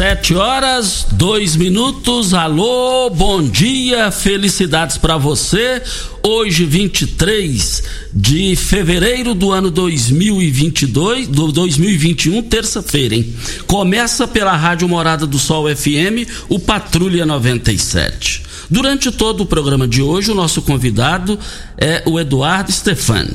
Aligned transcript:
Sete 0.00 0.34
horas, 0.34 1.08
dois 1.12 1.54
minutos. 1.56 2.32
Alô, 2.32 3.10
bom 3.10 3.42
dia, 3.42 4.10
felicidades 4.10 4.96
para 4.96 5.18
você. 5.18 5.82
Hoje, 6.22 6.64
23 6.64 7.82
de 8.10 8.56
fevereiro 8.56 9.34
do 9.34 9.52
ano 9.52 9.70
2022, 9.70 11.28
do 11.28 11.52
2021, 11.52 12.40
terça-feira, 12.44 13.14
hein? 13.14 13.34
Começa 13.66 14.26
pela 14.26 14.56
Rádio 14.56 14.88
Morada 14.88 15.26
do 15.26 15.38
Sol 15.38 15.68
FM, 15.68 16.26
o 16.48 16.58
Patrulha 16.58 17.26
97. 17.26 18.42
Durante 18.70 19.12
todo 19.12 19.42
o 19.42 19.46
programa 19.46 19.86
de 19.86 20.00
hoje, 20.00 20.30
o 20.30 20.34
nosso 20.34 20.62
convidado 20.62 21.38
é 21.76 22.02
o 22.06 22.18
Eduardo 22.18 22.72
Stefani. 22.72 23.34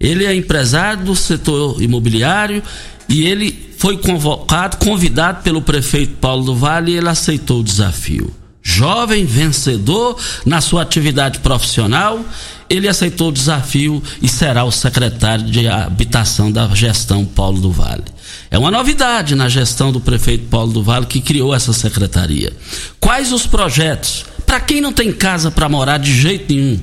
Ele 0.00 0.24
é 0.24 0.34
empresário 0.34 1.04
do 1.04 1.14
setor 1.14 1.82
imobiliário 1.82 2.62
e 3.06 3.26
ele 3.26 3.69
foi 3.80 3.96
convocado, 3.96 4.76
convidado 4.76 5.42
pelo 5.42 5.62
prefeito 5.62 6.16
Paulo 6.16 6.44
do 6.44 6.54
Vale 6.54 6.92
e 6.92 6.96
ele 6.98 7.08
aceitou 7.08 7.60
o 7.60 7.64
desafio. 7.64 8.30
Jovem 8.62 9.24
vencedor 9.24 10.18
na 10.44 10.60
sua 10.60 10.82
atividade 10.82 11.38
profissional, 11.38 12.22
ele 12.68 12.86
aceitou 12.86 13.30
o 13.30 13.32
desafio 13.32 14.02
e 14.20 14.28
será 14.28 14.64
o 14.64 14.70
secretário 14.70 15.46
de 15.46 15.66
habitação 15.66 16.52
da 16.52 16.68
gestão 16.74 17.24
Paulo 17.24 17.58
do 17.58 17.72
Vale. 17.72 18.04
É 18.50 18.58
uma 18.58 18.70
novidade 18.70 19.34
na 19.34 19.48
gestão 19.48 19.90
do 19.90 19.98
prefeito 19.98 20.44
Paulo 20.48 20.74
do 20.74 20.82
Vale 20.82 21.06
que 21.06 21.22
criou 21.22 21.54
essa 21.54 21.72
secretaria. 21.72 22.52
Quais 23.00 23.32
os 23.32 23.46
projetos? 23.46 24.26
Para 24.44 24.60
quem 24.60 24.82
não 24.82 24.92
tem 24.92 25.10
casa 25.10 25.50
para 25.50 25.70
morar 25.70 25.96
de 25.96 26.12
jeito 26.12 26.52
nenhum, 26.52 26.78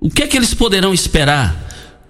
o 0.00 0.10
que 0.10 0.24
é 0.24 0.26
que 0.26 0.36
eles 0.36 0.52
poderão 0.52 0.92
esperar? 0.92 1.64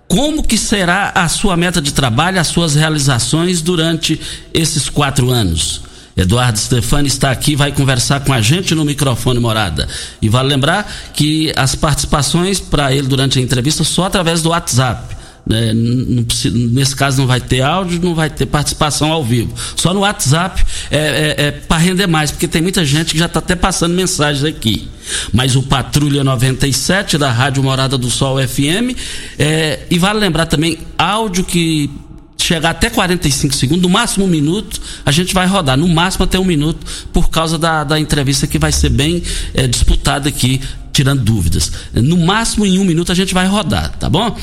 Como 0.09 0.43
que 0.43 0.59
será 0.59 1.13
a 1.15 1.29
sua 1.29 1.57
meta 1.57 1.81
de 1.81 1.93
trabalho, 1.93 2.41
as 2.41 2.49
suas 2.49 2.75
realizações 2.75 3.63
durante 3.63 4.21
esses 4.53 4.89
quatro 4.89 5.31
anos. 5.31 5.83
Eduardo 6.17 6.59
Stefani 6.59 7.09
está 7.09 7.31
aqui, 7.31 7.57
vai 7.57 7.73
conversar 7.73 8.21
com 8.21 8.33
a 8.33 8.41
gente 8.41 8.75
no 8.75 8.85
microfone 8.85 9.41
morada. 9.41 9.89
E 10.23 10.29
vale 10.29 10.49
lembrar 10.49 10.89
que 11.13 11.53
as 11.57 11.75
participações 11.75 12.61
para 12.61 12.95
ele 12.95 13.09
durante 13.09 13.39
a 13.39 13.43
entrevista 13.43 13.83
só 13.83 14.05
através 14.05 14.41
do 14.41 14.51
WhatsApp. 14.51 15.14
Né? 15.47 15.73
nesse 15.75 16.97
caso 16.97 17.19
não 17.19 17.27
vai 17.27 17.39
ter 17.39 17.61
áudio, 17.61 18.01
não 18.03 18.15
vai 18.15 18.31
ter 18.31 18.47
participação 18.47 19.13
ao 19.13 19.23
vivo. 19.23 19.53
Só 19.77 19.93
no 19.93 20.01
WhatsApp 20.01 20.65
é, 20.91 20.97
é, 20.97 21.47
é 21.47 21.51
para 21.51 21.77
render 21.77 22.07
mais, 22.07 22.31
porque 22.31 22.49
tem 22.49 22.63
muita 22.63 22.85
gente 22.85 23.13
que 23.13 23.19
já 23.19 23.27
está 23.27 23.41
até 23.41 23.55
passando 23.55 23.95
mensagens 23.95 24.45
aqui. 24.45 24.89
Mas 25.33 25.55
o 25.55 25.63
Patrulha 25.63 26.25
97 26.25 27.19
da 27.19 27.31
Rádio 27.31 27.63
Morada 27.63 27.99
do 27.99 28.11
Sol 28.11 28.39
FM. 28.39 28.97
É, 29.39 29.81
e 29.91 29.99
vale 29.99 30.19
lembrar 30.19 30.47
também, 30.47 30.79
áudio 30.97 31.45
que 31.45 31.91
chegar 32.39 32.71
até 32.71 32.91
45 32.91 33.55
segundos, 33.55 33.83
no 33.83 33.89
máximo 33.89 34.27
um 34.27 34.29
minuto, 34.29 34.81
a 35.05 35.11
gente 35.11 35.33
vai 35.33 35.47
rodar, 35.47 35.79
no 35.79 35.89
máximo 35.89 36.25
até 36.25 36.39
um 36.39 36.45
minuto, 36.45 36.87
por 37.13 37.31
causa 37.31 37.57
da, 37.57 37.85
da 37.85 37.99
entrevista 37.99 38.47
que 38.47 38.59
vai 38.59 38.71
ser 38.71 38.91
bem 38.91 39.23
é, 39.55 39.67
disputada 39.67 40.29
aqui 40.29 40.61
tirando 40.95 41.23
dúvidas. 41.23 41.73
No 41.93 42.17
máximo 42.17 42.65
em 42.65 42.79
um 42.79 42.85
minuto 42.85 43.11
a 43.11 43.15
gente 43.15 43.35
vai 43.35 43.47
rodar, 43.47 43.91
tá 43.99 44.09
bom? 44.09 44.35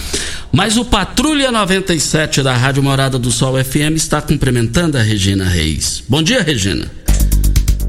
Mas 0.51 0.75
o 0.75 0.83
Patrulha 0.83 1.49
97 1.49 2.43
da 2.43 2.55
Rádio 2.55 2.83
Morada 2.83 3.17
do 3.17 3.31
Sol 3.31 3.55
FM 3.63 3.95
está 3.95 4.21
cumprimentando 4.21 4.97
a 4.97 5.01
Regina 5.01 5.45
Reis. 5.45 6.03
Bom 6.09 6.21
dia, 6.21 6.43
Regina. 6.43 6.91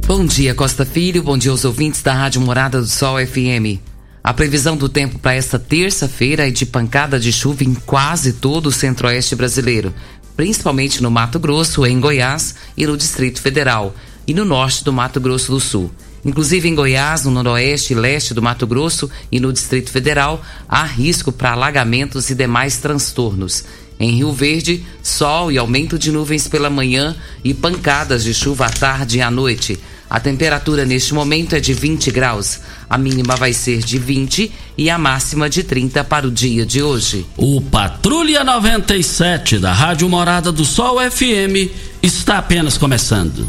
Bom 0.06 0.25
dia, 0.25 0.55
Costa 0.55 0.87
Filho. 0.87 1.23
Bom 1.25 1.37
dia 1.37 1.50
aos 1.50 1.65
ouvintes 1.65 2.03
da 2.03 2.15
Rádio 2.15 2.41
Morada 2.41 2.81
do 2.81 2.87
Sol 2.87 3.17
FM. 3.19 3.81
A 4.23 4.33
previsão 4.33 4.77
do 4.77 4.89
tempo 4.89 5.19
para 5.19 5.34
esta 5.34 5.59
terça-feira 5.59 6.47
é 6.47 6.50
de 6.50 6.65
pancada 6.65 7.19
de 7.19 7.33
chuva 7.33 7.65
em 7.65 7.75
quase 7.75 8.34
todo 8.34 8.69
o 8.69 8.73
centro-oeste 8.73 9.34
brasileiro, 9.34 9.93
principalmente 10.37 11.03
no 11.03 11.11
Mato 11.11 11.41
Grosso, 11.41 11.84
em 11.84 11.99
Goiás 11.99 12.55
e 12.77 12.87
no 12.87 12.97
Distrito 12.97 13.41
Federal, 13.41 13.93
e 14.25 14.33
no 14.33 14.44
norte 14.44 14.84
do 14.84 14.93
Mato 14.93 15.21
Grosso 15.21 15.50
do 15.50 15.59
Sul. 15.59 15.91
Inclusive 16.25 16.69
em 16.69 16.75
Goiás, 16.75 17.25
no 17.25 17.31
noroeste 17.31 17.93
e 17.93 17.97
leste 17.97 18.33
do 18.33 18.43
Mato 18.43 18.66
Grosso 18.66 19.10
e 19.31 19.41
no 19.41 19.53
Distrito 19.53 19.91
Federal, 19.91 20.43
há 20.69 20.84
risco 20.84 21.33
para 21.33 21.53
alagamentos 21.53 22.31
e 22.31 22.34
demais 22.34 22.78
transtornos. 22.78 23.65
Em 23.99 24.16
Rio 24.16 24.32
Verde, 24.32 24.84
sol 25.03 25.50
e 25.50 25.59
aumento 25.59 25.99
de 25.99 26.11
nuvens 26.11 26.49
pela 26.49 26.71
manhã 26.71 27.15
e 27.44 27.53
pancadas 27.53 28.25
de 28.25 28.32
chuva 28.32 28.66
à 28.66 28.71
tarde 28.71 29.19
e 29.19 29.22
à 29.22 29.31
noite. 29.31 29.78
A 30.09 30.21
temperatura 30.21 30.84
neste 30.84 31.15
momento 31.15 31.56
é 31.56 31.61
de 31.61 31.72
20 31.72 32.11
graus. 32.11 32.61
A 32.88 32.99
mínima 32.99 33.34
vai 33.34 33.53
ser 33.53 33.78
de 33.78 33.99
20 33.99 34.53
e 34.77 34.91
a 34.91 34.99
máxima 34.99 35.49
de 35.49 35.62
30 35.62 36.05
para 36.05 36.27
o 36.27 36.31
dia 36.31 36.67
de 36.67 36.82
hoje. 36.82 37.25
O 37.37 37.62
Patrulha 37.62 38.44
97 38.44 39.58
da 39.58 39.73
Rádio 39.73 40.08
Morada 40.08 40.52
do 40.52 40.64
Sol 40.64 40.99
FM 40.99 41.73
está 42.02 42.38
apenas 42.38 42.76
começando. 42.76 43.46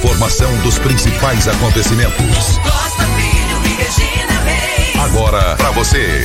Informação 0.00 0.50
dos 0.62 0.78
principais 0.78 1.46
acontecimentos. 1.46 2.16
Costa 2.16 3.04
Filho 3.04 3.66
e 3.66 3.82
Regina 3.82 4.40
Reis. 4.40 4.96
Agora 4.96 5.56
para 5.56 5.70
você. 5.72 6.22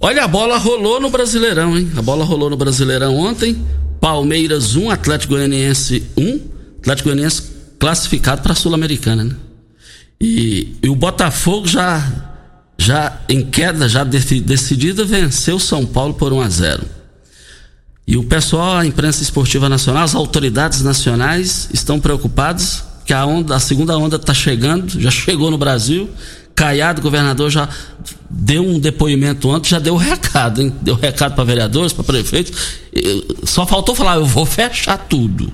Olha, 0.00 0.24
a 0.24 0.28
bola 0.28 0.56
rolou 0.56 0.98
no 0.98 1.10
Brasileirão, 1.10 1.76
hein? 1.76 1.92
A 1.98 2.00
bola 2.00 2.24
rolou 2.24 2.48
no 2.48 2.56
Brasileirão 2.56 3.14
ontem. 3.14 3.62
Palmeiras 4.00 4.74
1, 4.74 4.90
Atlético 4.90 5.34
Goianiense 5.34 6.02
1. 6.16 6.40
Atlético 6.78 7.10
Goianiense 7.10 7.42
classificado 7.78 8.40
para 8.40 8.52
a 8.52 8.56
Sul-Americana, 8.56 9.24
né? 9.24 9.36
E, 10.18 10.76
e, 10.82 10.88
o 10.88 10.94
Botafogo 10.94 11.66
já, 11.66 12.06
já 12.78 13.20
em 13.28 13.42
queda, 13.42 13.86
já 13.86 14.02
decidida, 14.02 15.04
venceu 15.04 15.56
o 15.56 15.60
São 15.60 15.84
Paulo 15.84 16.14
por 16.14 16.32
1 16.32 16.40
a 16.40 16.48
0. 16.48 16.99
E 18.06 18.16
o 18.16 18.24
pessoal, 18.24 18.76
a 18.76 18.86
imprensa 18.86 19.22
esportiva 19.22 19.68
nacional, 19.68 20.02
as 20.02 20.14
autoridades 20.14 20.82
nacionais 20.82 21.68
estão 21.72 22.00
preocupados 22.00 22.82
que 23.04 23.12
a, 23.12 23.26
onda, 23.26 23.56
a 23.56 23.60
segunda 23.60 23.96
onda 23.98 24.16
está 24.16 24.32
chegando, 24.32 25.00
já 25.00 25.10
chegou 25.10 25.50
no 25.50 25.58
Brasil. 25.58 26.08
Caiado, 26.54 27.00
governador, 27.00 27.50
já 27.50 27.68
deu 28.28 28.62
um 28.62 28.78
depoimento 28.78 29.48
ontem, 29.48 29.70
já 29.70 29.78
deu 29.78 29.94
o 29.94 29.96
recado, 29.96 30.60
hein? 30.60 30.72
Deu 30.82 30.94
recado 30.94 31.34
para 31.34 31.42
vereadores, 31.42 31.92
para 31.92 32.04
prefeitos. 32.04 32.52
Só 33.44 33.66
faltou 33.66 33.94
falar, 33.94 34.16
eu 34.16 34.26
vou 34.26 34.44
fechar 34.44 34.98
tudo. 34.98 35.50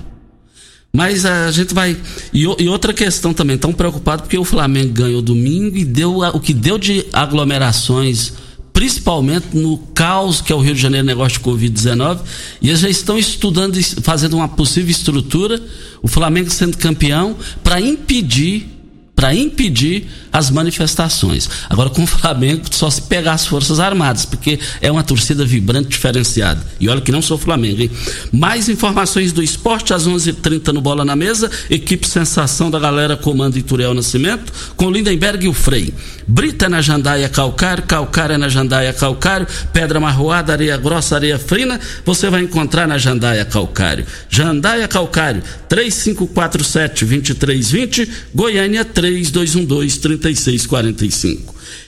Mas 0.92 1.24
a 1.26 1.50
gente 1.50 1.74
vai. 1.74 1.96
E, 2.32 2.42
e 2.42 2.68
outra 2.68 2.92
questão 2.92 3.32
também, 3.32 3.56
tão 3.56 3.72
preocupado 3.72 4.22
porque 4.22 4.38
o 4.38 4.44
Flamengo 4.44 4.92
ganhou 4.92 5.22
domingo 5.22 5.76
e 5.76 5.84
deu 5.84 6.20
o 6.20 6.40
que 6.40 6.52
deu 6.52 6.78
de 6.78 7.06
aglomerações 7.12 8.32
principalmente 8.76 9.56
no 9.56 9.78
caos 9.94 10.42
que 10.42 10.52
é 10.52 10.54
o 10.54 10.60
Rio 10.60 10.74
de 10.74 10.82
Janeiro 10.82 11.06
negócio 11.06 11.38
de 11.38 11.44
Covid-19, 11.46 12.20
e 12.60 12.68
eles 12.68 12.80
já 12.80 12.90
estão 12.90 13.16
estudando, 13.16 13.82
fazendo 14.02 14.36
uma 14.36 14.48
possível 14.48 14.90
estrutura, 14.90 15.58
o 16.02 16.08
Flamengo 16.08 16.50
sendo 16.50 16.76
campeão, 16.76 17.34
para 17.64 17.80
impedir 17.80 18.75
para 19.16 19.34
impedir 19.34 20.06
as 20.30 20.50
manifestações. 20.50 21.48
Agora, 21.70 21.88
com 21.88 22.04
o 22.04 22.06
Flamengo, 22.06 22.64
só 22.70 22.90
se 22.90 23.00
pegar 23.00 23.32
as 23.32 23.46
Forças 23.46 23.80
Armadas, 23.80 24.26
porque 24.26 24.60
é 24.82 24.92
uma 24.92 25.02
torcida 25.02 25.46
vibrante, 25.46 25.88
diferenciada. 25.88 26.62
E 26.78 26.90
olha 26.90 27.00
que 27.00 27.10
não 27.10 27.22
sou 27.22 27.38
Flamengo, 27.38 27.80
hein? 27.80 27.90
Mais 28.30 28.68
informações 28.68 29.32
do 29.32 29.42
esporte 29.42 29.94
às 29.94 30.06
11:30 30.06 30.28
h 30.28 30.34
30 30.42 30.74
no 30.74 30.82
Bola 30.82 31.02
na 31.04 31.16
Mesa. 31.16 31.50
Equipe 31.70 32.06
Sensação 32.06 32.70
da 32.70 32.78
galera 32.78 33.16
comando 33.16 33.56
Ituriel 33.56 33.94
Nascimento, 33.94 34.52
com 34.76 34.90
Lindenberg 34.90 35.46
e 35.46 35.48
o 35.48 35.54
Frei. 35.54 35.94
Brita 36.26 36.68
na 36.68 36.82
Jandaia 36.82 37.30
Calcário, 37.30 37.84
Calcário 37.84 38.36
na 38.36 38.50
Jandaia 38.50 38.92
Calcário, 38.92 39.46
Pedra 39.72 39.98
Marroada, 39.98 40.52
Areia 40.52 40.76
Grossa, 40.76 41.14
Areia 41.14 41.38
Frina, 41.38 41.80
você 42.04 42.28
vai 42.28 42.42
encontrar 42.42 42.86
na 42.86 42.98
Jandaia 42.98 43.46
Calcário. 43.46 44.04
Jandaia 44.28 44.86
Calcário, 44.86 45.42
3547-2320, 45.70 48.06
Goiânia 48.34 48.84
3212-3645. 49.06 51.38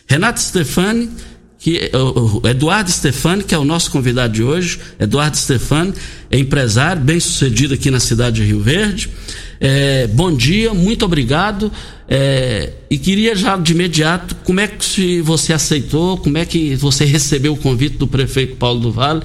Renato 0.07 0.41
Stefani, 0.41 1.11
que 1.59 1.91
o 1.93 2.47
Eduardo 2.47 2.91
Stefani, 2.91 3.43
que 3.43 3.55
é 3.55 3.59
o 3.59 3.65
nosso 3.65 3.91
convidado 3.91 4.33
de 4.33 4.43
hoje. 4.43 4.79
Eduardo 4.99 5.37
Stefani 5.37 5.93
é 6.31 6.39
empresário, 6.39 7.03
bem 7.03 7.19
sucedido 7.19 7.75
aqui 7.75 7.91
na 7.91 7.99
cidade 7.99 8.37
de 8.37 8.45
Rio 8.45 8.61
Verde. 8.61 9.11
É, 9.61 10.07
bom 10.07 10.35
dia, 10.35 10.73
muito 10.73 11.05
obrigado. 11.05 11.73
É, 12.09 12.73
e 12.89 12.97
queria 12.97 13.35
já 13.35 13.57
de 13.57 13.73
imediato, 13.73 14.37
como 14.45 14.61
é 14.61 14.69
que 14.69 15.21
você 15.21 15.53
aceitou, 15.53 16.17
como 16.19 16.39
é 16.39 16.45
que 16.45 16.77
você 16.77 17.05
recebeu 17.05 17.55
o 17.55 17.57
convite 17.57 17.97
do 17.97 18.07
prefeito 18.07 18.57
Paulo 18.57 18.81
do 18.81 18.93
Vale 18.93 19.23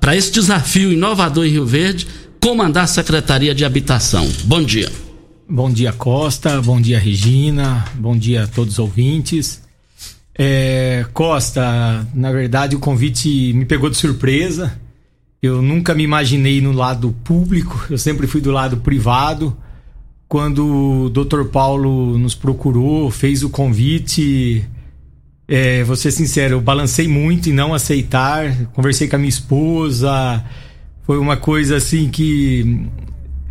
para 0.00 0.16
esse 0.16 0.32
desafio 0.32 0.92
inovador 0.92 1.46
em 1.46 1.50
Rio 1.50 1.66
Verde, 1.66 2.06
comandar 2.40 2.84
a 2.84 2.86
Secretaria 2.86 3.54
de 3.54 3.64
Habitação. 3.64 4.28
Bom 4.44 4.62
dia. 4.62 4.90
Bom 5.48 5.70
dia, 5.70 5.92
Costa. 5.92 6.60
Bom 6.62 6.80
dia, 6.80 6.98
Regina. 6.98 7.84
Bom 7.96 8.16
dia 8.16 8.44
a 8.44 8.46
todos 8.46 8.74
os 8.74 8.78
ouvintes. 8.78 9.62
É, 10.36 11.04
Costa, 11.12 12.06
na 12.14 12.32
verdade 12.32 12.74
o 12.74 12.78
convite 12.80 13.52
me 13.52 13.66
pegou 13.66 13.90
de 13.90 13.96
surpresa. 13.96 14.80
Eu 15.42 15.60
nunca 15.60 15.94
me 15.94 16.02
imaginei 16.02 16.62
no 16.62 16.72
lado 16.72 17.14
público, 17.22 17.86
eu 17.90 17.98
sempre 17.98 18.26
fui 18.26 18.40
do 18.40 18.50
lado 18.50 18.78
privado. 18.78 19.54
Quando 20.26 21.04
o 21.04 21.10
Dr. 21.10 21.44
Paulo 21.52 22.18
nos 22.18 22.34
procurou, 22.34 23.10
fez 23.10 23.42
o 23.42 23.50
convite, 23.50 24.64
é, 25.46 25.84
vou 25.84 25.94
ser 25.94 26.10
sincero, 26.10 26.54
eu 26.54 26.60
balancei 26.62 27.06
muito 27.06 27.50
em 27.50 27.52
não 27.52 27.74
aceitar. 27.74 28.66
Conversei 28.72 29.06
com 29.08 29.16
a 29.16 29.18
minha 29.18 29.28
esposa, 29.28 30.42
foi 31.02 31.18
uma 31.18 31.36
coisa 31.36 31.76
assim 31.76 32.08
que 32.08 32.88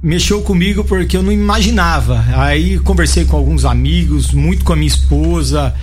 mexeu 0.04 0.42
comigo 0.42 0.84
porque 0.84 1.18
eu 1.18 1.24
não 1.24 1.32
imaginava. 1.32 2.24
Aí 2.36 2.78
conversei 2.78 3.26
com 3.26 3.38
alguns 3.38 3.66
amigos, 3.66 4.32
muito 4.32 4.64
com 4.64 4.74
a 4.74 4.76
minha 4.76 4.88
esposa 4.88 5.74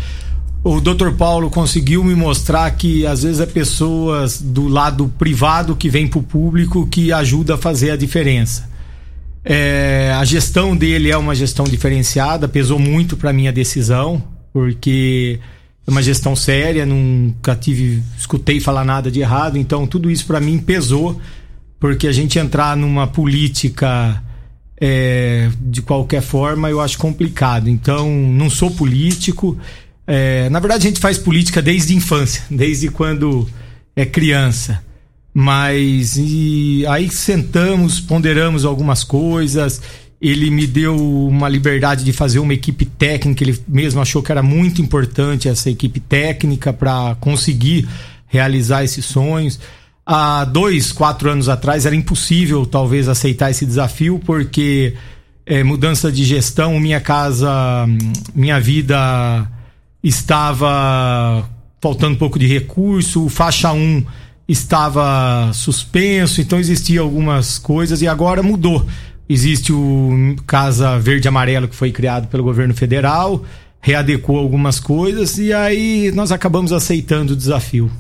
o 0.62 0.78
Dr. 0.80 1.12
Paulo 1.16 1.48
conseguiu 1.48 2.04
me 2.04 2.14
mostrar 2.14 2.70
que 2.72 3.06
às 3.06 3.22
vezes 3.22 3.40
é 3.40 3.46
pessoas 3.46 4.42
do 4.42 4.68
lado 4.68 5.10
privado 5.18 5.74
que 5.74 5.88
vem 5.88 6.06
para 6.06 6.18
o 6.18 6.22
público 6.22 6.86
que 6.86 7.10
ajuda 7.12 7.54
a 7.54 7.58
fazer 7.58 7.92
a 7.92 7.96
diferença. 7.96 8.68
É, 9.42 10.14
a 10.14 10.24
gestão 10.24 10.76
dele 10.76 11.10
é 11.10 11.16
uma 11.16 11.34
gestão 11.34 11.64
diferenciada, 11.64 12.46
pesou 12.46 12.78
muito 12.78 13.16
para 13.16 13.32
minha 13.32 13.50
decisão, 13.50 14.22
porque 14.52 15.40
é 15.86 15.90
uma 15.90 16.02
gestão 16.02 16.36
séria, 16.36 16.84
nunca 16.84 17.56
tive, 17.56 18.02
escutei 18.18 18.60
falar 18.60 18.84
nada 18.84 19.10
de 19.10 19.20
errado, 19.20 19.56
então 19.56 19.86
tudo 19.86 20.10
isso 20.10 20.26
para 20.26 20.40
mim 20.40 20.58
pesou, 20.58 21.18
porque 21.80 22.06
a 22.06 22.12
gente 22.12 22.38
entrar 22.38 22.76
numa 22.76 23.06
política 23.06 24.22
é, 24.78 25.50
de 25.60 25.80
qualquer 25.80 26.22
forma 26.22 26.70
eu 26.70 26.80
acho 26.80 26.98
complicado. 26.98 27.68
Então, 27.68 28.08
não 28.10 28.50
sou 28.50 28.70
político, 28.70 29.58
é, 30.06 30.50
na 30.50 30.58
verdade, 30.58 30.86
a 30.86 30.90
gente 30.90 31.00
faz 31.00 31.16
política 31.16 31.62
desde 31.62 31.92
a 31.92 31.96
infância, 31.96 32.42
desde 32.50 32.88
quando 32.88 33.48
é 33.94 34.04
criança. 34.04 34.82
Mas 35.32 36.18
aí 36.88 37.08
sentamos, 37.08 38.00
ponderamos 38.00 38.64
algumas 38.64 39.04
coisas. 39.04 39.80
Ele 40.20 40.50
me 40.50 40.66
deu 40.66 40.96
uma 40.96 41.48
liberdade 41.48 42.04
de 42.04 42.12
fazer 42.12 42.40
uma 42.40 42.52
equipe 42.52 42.84
técnica. 42.84 43.44
Ele 43.44 43.56
mesmo 43.68 44.00
achou 44.00 44.20
que 44.20 44.32
era 44.32 44.42
muito 44.42 44.82
importante 44.82 45.48
essa 45.48 45.70
equipe 45.70 46.00
técnica 46.00 46.72
para 46.72 47.16
conseguir 47.20 47.88
realizar 48.26 48.82
esses 48.82 49.04
sonhos. 49.04 49.60
Há 50.04 50.44
dois, 50.44 50.92
quatro 50.92 51.30
anos 51.30 51.48
atrás 51.48 51.86
era 51.86 51.94
impossível, 51.94 52.66
talvez, 52.66 53.08
aceitar 53.08 53.50
esse 53.50 53.64
desafio, 53.64 54.20
porque 54.24 54.94
é, 55.46 55.62
mudança 55.62 56.10
de 56.10 56.24
gestão, 56.24 56.78
minha 56.80 57.00
casa, 57.00 57.86
minha 58.34 58.60
vida 58.60 59.46
estava 60.02 61.48
faltando 61.80 62.14
um 62.14 62.18
pouco 62.18 62.38
de 62.38 62.46
recurso, 62.46 63.28
faixa 63.28 63.72
1 63.72 64.04
estava 64.48 65.52
suspenso, 65.52 66.40
então 66.40 66.58
existiam 66.58 67.04
algumas 67.04 67.58
coisas 67.58 68.02
e 68.02 68.08
agora 68.08 68.42
mudou. 68.42 68.84
Existe 69.28 69.72
o 69.72 70.34
Casa 70.44 70.98
Verde 70.98 71.28
Amarelo 71.28 71.68
que 71.68 71.74
foi 71.76 71.92
criado 71.92 72.26
pelo 72.26 72.42
governo 72.42 72.74
federal, 72.74 73.44
readecou 73.80 74.36
algumas 74.36 74.80
coisas 74.80 75.38
e 75.38 75.52
aí 75.52 76.10
nós 76.12 76.32
acabamos 76.32 76.72
aceitando 76.72 77.32
o 77.32 77.36
desafio. 77.36 77.90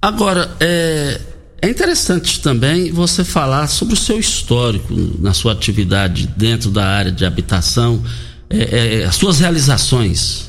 Agora, 0.00 0.54
é, 0.60 1.20
é 1.60 1.68
interessante 1.68 2.40
também 2.40 2.92
você 2.92 3.24
falar 3.24 3.66
sobre 3.66 3.94
o 3.94 3.96
seu 3.96 4.18
histórico 4.18 4.94
na 5.18 5.32
sua 5.32 5.52
atividade 5.52 6.26
dentro 6.36 6.70
da 6.70 6.86
área 6.86 7.10
de 7.10 7.24
habitação, 7.24 8.02
é, 8.48 9.00
é, 9.00 9.04
as 9.04 9.16
suas 9.16 9.40
realizações. 9.40 10.48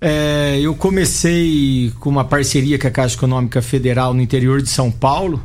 É, 0.00 0.58
eu 0.60 0.74
comecei 0.74 1.92
com 2.00 2.08
uma 2.08 2.24
parceria 2.24 2.78
com 2.78 2.86
a 2.86 2.90
Caixa 2.90 3.16
Econômica 3.16 3.60
Federal 3.62 4.14
no 4.14 4.20
interior 4.20 4.60
de 4.62 4.68
São 4.68 4.90
Paulo, 4.90 5.42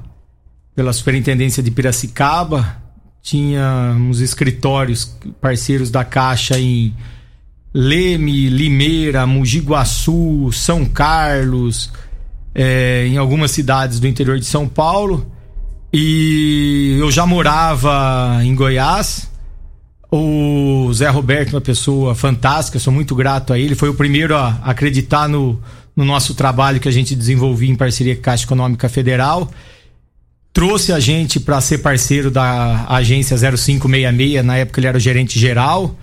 pela 0.76 0.92
Superintendência 0.92 1.62
de 1.62 1.72
Piracicaba. 1.72 2.82
Tínhamos 3.22 4.22
escritórios 4.22 5.18
parceiros 5.42 5.90
da 5.90 6.04
Caixa 6.04 6.60
em 6.60 6.96
Leme, 7.74 8.50
Limeira, 8.50 9.26
Mogi 9.26 9.60
Guaçu, 9.60 10.50
São 10.54 10.86
Carlos, 10.86 11.92
é, 12.56 13.06
em 13.06 13.18
algumas 13.18 13.52
cidades 13.52 14.00
do 14.00 14.08
interior 14.08 14.40
de 14.40 14.46
São 14.46 14.68
Paulo. 14.68 15.30
E 15.94 16.98
eu 17.00 17.12
já 17.12 17.26
morava 17.26 18.40
em 18.44 18.56
Goiás 18.56 19.30
o 20.12 20.92
Zé 20.94 21.10
Roberto, 21.10 21.54
uma 21.54 21.62
pessoa 21.62 22.16
fantástica, 22.16 22.80
sou 22.80 22.94
muito 22.94 23.16
grato 23.16 23.52
a 23.52 23.60
ele. 23.60 23.76
Foi 23.76 23.90
o 23.90 23.94
primeiro 23.94 24.36
a 24.36 24.60
acreditar 24.64 25.28
no, 25.28 25.60
no 25.96 26.06
nosso 26.06 26.34
trabalho 26.34 26.80
que 26.80 26.88
a 26.88 26.92
gente 26.92 27.16
desenvolvia 27.16 27.70
em 27.70 27.76
parceria 27.76 28.16
com 28.16 28.22
a 28.22 28.24
Caixa 28.24 28.46
Econômica 28.46 28.88
Federal. 28.88 29.52
Trouxe 30.54 30.94
a 30.94 31.00
gente 31.00 31.40
para 31.40 31.60
ser 31.60 31.80
parceiro 31.80 32.32
da 32.32 32.86
agência 32.88 33.36
0566, 33.38 34.46
na 34.46 34.58
época 34.58 34.80
ele 34.80 34.88
era 34.88 34.98
o 34.98 35.02
gerente 35.02 35.38
geral. 35.38 35.96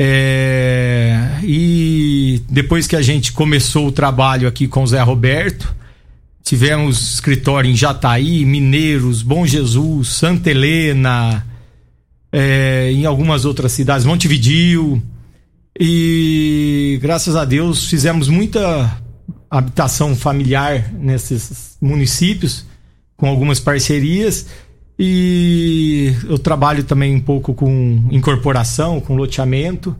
É, 0.00 1.40
e 1.42 2.40
depois 2.48 2.86
que 2.86 2.94
a 2.94 3.02
gente 3.02 3.32
começou 3.32 3.88
o 3.88 3.92
trabalho 3.92 4.46
aqui 4.46 4.68
com 4.68 4.84
o 4.84 4.86
Zé 4.86 5.02
Roberto, 5.02 5.74
tivemos 6.40 7.14
escritório 7.14 7.68
em 7.68 7.74
Jataí, 7.74 8.44
Mineiros, 8.44 9.22
Bom 9.22 9.44
Jesus, 9.44 10.10
Santa 10.10 10.52
Helena, 10.52 11.44
é, 12.30 12.92
em 12.92 13.06
algumas 13.06 13.44
outras 13.44 13.72
cidades, 13.72 14.06
Montevideo. 14.06 15.02
E 15.76 16.96
graças 17.02 17.34
a 17.34 17.44
Deus 17.44 17.86
fizemos 17.86 18.28
muita 18.28 19.02
habitação 19.50 20.14
familiar 20.14 20.92
nesses 20.92 21.76
municípios, 21.80 22.64
com 23.16 23.26
algumas 23.26 23.58
parcerias. 23.58 24.46
E 24.98 26.12
eu 26.28 26.38
trabalho 26.38 26.82
também 26.82 27.14
um 27.14 27.20
pouco 27.20 27.54
com 27.54 28.04
incorporação, 28.10 29.00
com 29.00 29.14
loteamento. 29.14 29.94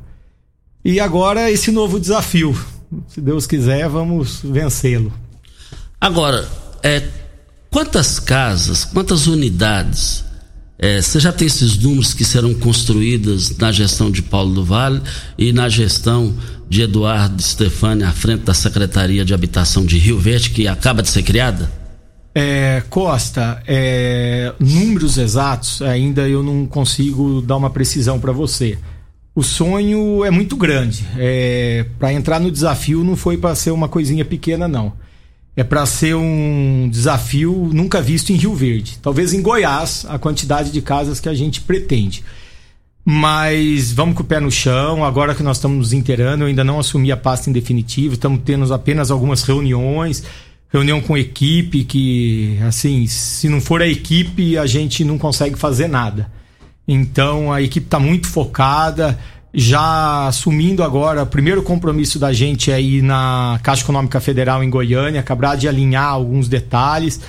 E 0.84 0.98
agora 0.98 1.50
esse 1.50 1.70
novo 1.70 2.00
desafio. 2.00 2.58
Se 3.06 3.20
Deus 3.20 3.46
quiser, 3.46 3.88
vamos 3.88 4.40
vencê-lo. 4.42 5.12
Agora, 6.00 6.48
é, 6.82 7.06
quantas 7.70 8.18
casas, 8.18 8.84
quantas 8.84 9.26
unidades 9.26 10.24
é, 10.78 11.02
você 11.02 11.18
já 11.18 11.32
tem 11.32 11.48
esses 11.48 11.76
números 11.76 12.14
que 12.14 12.24
serão 12.24 12.54
construídos 12.54 13.56
na 13.58 13.72
gestão 13.72 14.12
de 14.12 14.22
Paulo 14.22 14.54
do 14.54 14.64
Vale 14.64 15.02
e 15.36 15.52
na 15.52 15.68
gestão 15.68 16.32
de 16.68 16.82
Eduardo 16.82 17.42
Stefani 17.42 18.04
à 18.04 18.12
frente 18.12 18.44
da 18.44 18.54
Secretaria 18.54 19.24
de 19.24 19.34
Habitação 19.34 19.84
de 19.84 19.98
Rio 19.98 20.20
Verde, 20.20 20.50
que 20.50 20.68
acaba 20.68 21.02
de 21.02 21.08
ser 21.08 21.24
criada? 21.24 21.77
É, 22.40 22.84
Costa, 22.88 23.60
é, 23.66 24.54
números 24.60 25.18
exatos 25.18 25.82
ainda 25.82 26.28
eu 26.28 26.40
não 26.40 26.66
consigo 26.66 27.42
dar 27.42 27.56
uma 27.56 27.68
precisão 27.68 28.20
para 28.20 28.30
você. 28.30 28.78
O 29.34 29.42
sonho 29.42 30.24
é 30.24 30.30
muito 30.30 30.56
grande. 30.56 31.04
É, 31.16 31.84
para 31.98 32.12
entrar 32.12 32.38
no 32.38 32.48
desafio 32.48 33.02
não 33.02 33.16
foi 33.16 33.36
para 33.36 33.56
ser 33.56 33.72
uma 33.72 33.88
coisinha 33.88 34.24
pequena, 34.24 34.68
não. 34.68 34.92
É 35.56 35.64
para 35.64 35.84
ser 35.84 36.14
um 36.14 36.88
desafio 36.88 37.70
nunca 37.72 38.00
visto 38.00 38.30
em 38.30 38.36
Rio 38.36 38.54
Verde. 38.54 39.00
Talvez 39.02 39.34
em 39.34 39.42
Goiás, 39.42 40.06
a 40.08 40.16
quantidade 40.16 40.70
de 40.70 40.80
casas 40.80 41.18
que 41.18 41.28
a 41.28 41.34
gente 41.34 41.60
pretende. 41.62 42.22
Mas 43.04 43.90
vamos 43.90 44.14
com 44.14 44.22
o 44.22 44.26
pé 44.26 44.38
no 44.38 44.50
chão. 44.50 45.04
Agora 45.04 45.34
que 45.34 45.42
nós 45.42 45.56
estamos 45.56 45.78
nos 45.78 45.92
inteirando, 45.92 46.44
eu 46.44 46.46
ainda 46.46 46.62
não 46.62 46.78
assumi 46.78 47.10
a 47.10 47.16
pasta 47.16 47.50
em 47.50 47.52
definitivo. 47.52 48.14
Estamos 48.14 48.42
tendo 48.44 48.72
apenas 48.72 49.10
algumas 49.10 49.42
reuniões 49.42 50.22
reunião 50.70 51.00
com 51.00 51.16
equipe 51.16 51.84
que, 51.84 52.58
assim, 52.66 53.06
se 53.06 53.48
não 53.48 53.60
for 53.60 53.82
a 53.82 53.86
equipe, 53.86 54.56
a 54.58 54.66
gente 54.66 55.04
não 55.04 55.18
consegue 55.18 55.58
fazer 55.58 55.88
nada. 55.88 56.30
Então 56.86 57.52
a 57.52 57.60
equipe 57.60 57.86
está 57.86 57.98
muito 57.98 58.26
focada, 58.26 59.18
já 59.52 60.26
assumindo 60.26 60.82
agora, 60.82 61.22
o 61.22 61.26
primeiro 61.26 61.62
compromisso 61.62 62.18
da 62.18 62.32
gente 62.32 62.70
é 62.70 62.80
ir 62.80 63.02
na 63.02 63.58
Caixa 63.62 63.82
Econômica 63.82 64.20
Federal 64.20 64.62
em 64.62 64.70
Goiânia, 64.70 65.20
acabar 65.20 65.56
de 65.56 65.68
alinhar 65.68 66.08
alguns 66.08 66.48
detalhes, 66.48 67.20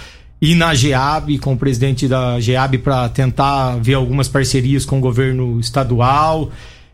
e 0.42 0.56
na 0.56 0.74
GEAB, 0.74 1.38
com 1.40 1.54
o 1.54 1.58
presidente 1.58 2.08
da 2.08 2.40
GEAB, 2.40 2.78
para 2.78 3.10
tentar 3.10 3.76
ver 3.78 3.96
algumas 3.96 4.30
parcerias 4.30 4.86
com 4.86 4.98
o 4.98 5.02
governo 5.02 5.60
estadual. 5.60 6.50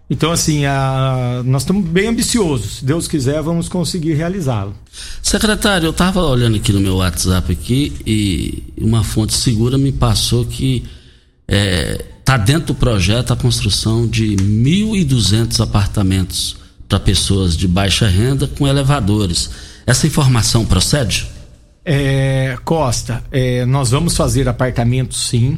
Então, 0.09 0.31
assim, 0.31 0.65
a, 0.65 1.41
nós 1.43 1.63
estamos 1.63 1.87
bem 1.89 2.07
ambiciosos. 2.07 2.77
Se 2.77 2.85
Deus 2.85 3.07
quiser, 3.07 3.41
vamos 3.41 3.67
conseguir 3.67 4.13
realizá-lo. 4.13 4.75
Secretário, 5.21 5.87
eu 5.87 5.91
estava 5.91 6.21
olhando 6.21 6.57
aqui 6.57 6.71
no 6.71 6.79
meu 6.79 6.97
WhatsApp 6.97 7.51
aqui 7.51 7.93
e 8.05 8.63
uma 8.77 9.03
fonte 9.03 9.33
segura 9.33 9.77
me 9.77 9.91
passou 9.91 10.45
que 10.45 10.83
está 11.47 11.57
é, 11.57 12.05
tá 12.23 12.37
dentro 12.37 12.67
do 12.67 12.75
projeto 12.75 13.33
a 13.33 13.35
construção 13.35 14.07
de 14.07 14.35
1.200 14.35 15.59
apartamentos 15.61 16.57
para 16.87 16.99
pessoas 16.99 17.57
de 17.57 17.67
baixa 17.67 18.07
renda 18.07 18.47
com 18.47 18.67
elevadores. 18.67 19.49
Essa 19.87 20.05
informação 20.05 20.65
procede? 20.65 21.27
É, 21.83 22.57
Costa, 22.63 23.23
é, 23.31 23.65
nós 23.65 23.91
vamos 23.91 24.15
fazer 24.15 24.47
apartamentos 24.47 25.29
sim. 25.29 25.57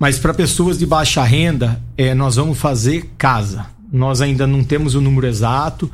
Mas 0.00 0.18
para 0.18 0.32
pessoas 0.32 0.78
de 0.78 0.86
baixa 0.86 1.22
renda, 1.22 1.78
é, 1.94 2.14
nós 2.14 2.36
vamos 2.36 2.56
fazer 2.56 3.10
casa. 3.18 3.66
Nós 3.92 4.22
ainda 4.22 4.46
não 4.46 4.64
temos 4.64 4.94
o 4.94 5.00
número 5.00 5.26
exato, 5.26 5.90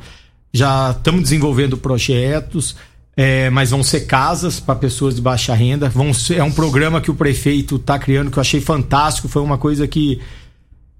já 0.53 0.91
estamos 0.91 1.23
desenvolvendo 1.23 1.77
projetos, 1.77 2.77
é, 3.17 3.49
mas 3.49 3.71
vão 3.71 3.83
ser 3.83 4.01
casas 4.05 4.61
para 4.61 4.75
pessoas 4.75 5.13
de 5.13 5.21
baixa 5.21 5.53
renda. 5.53 5.89
Vão 5.89 6.13
ser, 6.13 6.37
é 6.37 6.43
um 6.43 6.51
programa 6.51 7.01
que 7.01 7.11
o 7.11 7.15
prefeito 7.15 7.75
está 7.75 7.99
criando 7.99 8.31
que 8.31 8.37
eu 8.37 8.41
achei 8.41 8.61
fantástico. 8.61 9.27
Foi 9.27 9.41
uma 9.41 9.57
coisa 9.57 9.85
que 9.85 10.21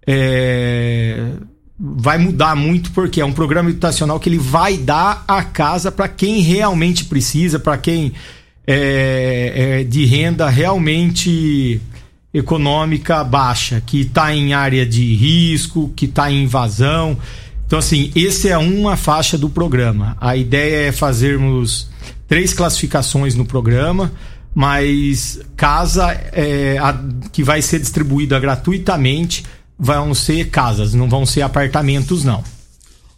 é, 0.06 1.32
vai 1.80 2.18
mudar 2.18 2.58
muito 2.58 2.92
porque 2.92 3.22
é 3.22 3.26
um 3.26 3.32
programa 3.32 3.70
habitacional 3.70 4.20
que 4.20 4.28
ele 4.28 4.38
vai 4.38 4.78
dar 4.78 5.24
a 5.26 5.44
casa 5.44 5.94
para 5.94 6.10
quem 6.10 6.42
realmente 6.42 7.06
precisa, 7.06 7.58
para 7.58 7.78
quem 7.78 8.12
é, 8.66 9.54
é, 9.80 9.84
de 9.86 10.04
renda 10.04 10.50
realmente 10.50 11.80
econômica 12.38 13.24
baixa, 13.24 13.82
que 13.84 14.01
está 14.01 14.34
em 14.34 14.53
área 14.53 14.86
de 14.86 15.15
risco, 15.15 15.91
que 15.96 16.06
está 16.06 16.32
em 16.32 16.44
invasão. 16.44 17.17
Então, 17.65 17.79
assim, 17.79 18.12
esse 18.15 18.48
é 18.48 18.58
uma 18.58 18.96
faixa 18.96 19.38
do 19.38 19.50
programa. 19.50 20.15
A 20.22 20.38
ideia 20.38 20.88
é 20.88 20.91
fazermos 20.91 21.89
três 22.27 22.53
classificações 22.53 23.36
no 23.36 23.46
programa, 23.46 24.12
mas 24.53 25.39
casa 25.56 26.12
é, 26.32 26.77
a, 26.79 26.98
que 27.32 27.44
vai 27.44 27.62
ser 27.62 27.79
distribuída 27.79 28.39
gratuitamente 28.39 29.44
vão 29.77 30.13
ser 30.13 30.50
casas, 30.50 30.94
não 30.94 31.10
vão 31.10 31.25
ser 31.25 31.41
apartamentos, 31.41 32.24
não. 32.24 32.44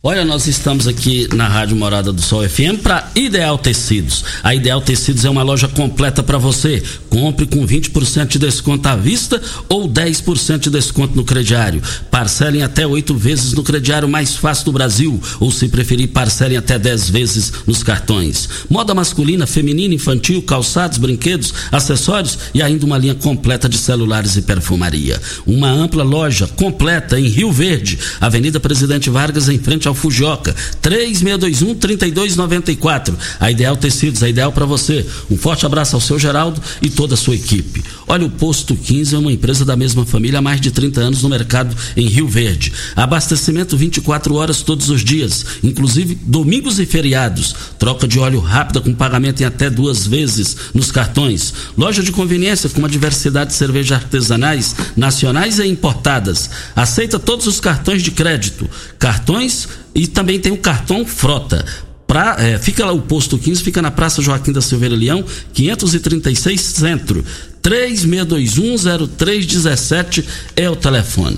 Olha, 0.02 0.24
nós 0.24 0.48
estamos 0.48 0.88
aqui 0.88 1.28
na 1.36 1.46
Rádio 1.46 1.76
Morada 1.76 2.14
do 2.14 2.22
Sol 2.22 2.48
FM 2.48 2.82
para 2.82 3.12
Ideal 3.14 3.58
Tecidos. 3.58 4.24
A 4.42 4.56
Ideal 4.56 4.80
Tecidos 4.80 5.26
é 5.26 5.30
uma 5.30 5.44
loja 5.44 5.68
completa 5.68 6.24
para 6.24 6.38
você. 6.38 6.82
Compre 7.10 7.46
com 7.46 7.68
20% 7.68 8.28
de 8.28 8.40
desconto 8.40 8.88
à 8.88 8.96
vista 8.96 9.42
ou 9.68 9.90
10% 9.90 10.60
de 10.60 10.70
desconto 10.70 11.18
no 11.18 11.26
crediário. 11.26 11.82
Parcelem 12.10 12.64
até 12.64 12.88
oito 12.88 13.14
vezes 13.14 13.52
no 13.52 13.62
crediário 13.62 14.08
mais 14.08 14.38
fácil 14.38 14.64
do 14.64 14.72
Brasil. 14.72 15.22
Ou, 15.38 15.52
se 15.52 15.68
preferir, 15.68 16.08
parcelem 16.08 16.58
até 16.58 16.80
10 16.80 17.10
vezes 17.10 17.52
nos 17.68 17.84
cartões. 17.84 18.48
Moda 18.70 18.96
masculina, 18.96 19.46
feminina, 19.46 19.94
infantil, 19.94 20.42
calçados, 20.44 20.98
brinquedos, 20.98 21.54
acessórios 21.74 22.40
e 22.54 22.62
ainda 22.62 22.86
uma 22.86 22.98
linha 22.98 23.16
completa 23.16 23.68
de 23.68 23.78
celulares 23.78 24.38
e 24.38 24.44
perfumaria. 24.44 25.22
Uma 25.46 25.70
ampla 25.70 26.06
loja 26.06 26.48
completa 26.48 27.20
em 27.20 27.28
Rio 27.28 27.52
Verde, 27.52 28.00
Avenida 28.22 28.62
Presidente 28.62 29.10
Vargas, 29.10 29.50
em 29.50 29.60
frente 29.60 29.89
ao 29.90 29.96
Fujioka. 29.96 30.56
3621 30.82 31.76
3294. 31.76 33.18
A 33.40 33.52
Ideal 33.52 33.76
Tecidos, 33.76 34.24
a 34.24 34.30
ideal 34.30 34.52
para 34.52 34.66
você. 34.66 35.06
Um 35.30 35.38
forte 35.38 35.66
abraço 35.66 35.96
ao 35.96 36.02
seu 36.02 36.18
Geraldo 36.18 36.62
e 36.82 36.90
toda 36.90 37.16
a 37.16 37.18
sua 37.18 37.36
equipe. 37.36 37.84
Olha, 38.08 38.26
o 38.26 38.30
Posto 38.30 38.76
15 38.76 39.16
é 39.16 39.18
uma 39.20 39.32
empresa 39.32 39.64
da 39.64 39.76
mesma 39.76 40.06
família 40.06 40.40
há 40.40 40.42
mais 40.42 40.60
de 40.60 40.72
30 40.72 41.02
anos 41.02 41.22
no 41.22 41.30
mercado 41.30 41.76
em 41.96 42.08
Rio 42.08 42.28
Verde. 42.28 42.74
Abastecimento 42.96 43.78
24 43.78 44.34
horas 44.36 44.62
todos 44.62 44.90
os 44.90 45.04
dias, 45.04 45.46
inclusive 45.64 46.18
domingos 46.24 46.80
e 46.80 46.86
feriados. 46.86 47.56
Troca 47.78 48.08
de 48.08 48.20
óleo 48.20 48.40
rápida 48.40 48.82
com 48.82 48.94
pagamento 48.94 49.42
em 49.42 49.46
até 49.46 49.70
duas 49.70 50.08
vezes 50.08 50.58
nos 50.74 50.92
cartões. 50.92 51.54
Loja 51.78 52.02
de 52.02 52.12
conveniência 52.12 52.70
com 52.70 52.80
uma 52.80 52.90
diversidade 52.90 53.52
de 53.52 53.56
cervejas 53.56 53.92
artesanais, 53.92 54.76
nacionais 54.96 55.60
e 55.60 55.68
importadas. 55.68 56.50
Aceita 56.76 57.20
todos 57.20 57.48
os 57.48 57.60
cartões 57.60 58.02
de 58.02 58.12
crédito. 58.12 58.70
Cartões 58.98 59.68
e 59.94 60.08
também 60.08 60.40
tem 60.40 60.52
o 60.52 60.58
cartão 60.58 61.06
frota. 61.06 61.64
Pra, 62.08 62.38
é, 62.40 62.58
fica 62.58 62.84
lá 62.86 62.92
o 62.92 63.02
posto 63.02 63.38
15, 63.38 63.62
fica 63.62 63.84
na 63.84 63.92
Praça 63.92 64.20
Joaquim 64.22 64.52
da 64.52 64.62
Silveira 64.62 64.96
Leão, 64.96 65.24
536 65.54 66.60
Centro. 66.60 67.24
36210317 67.62 70.26
é 70.56 70.68
o 70.70 70.76
telefone. 70.76 71.38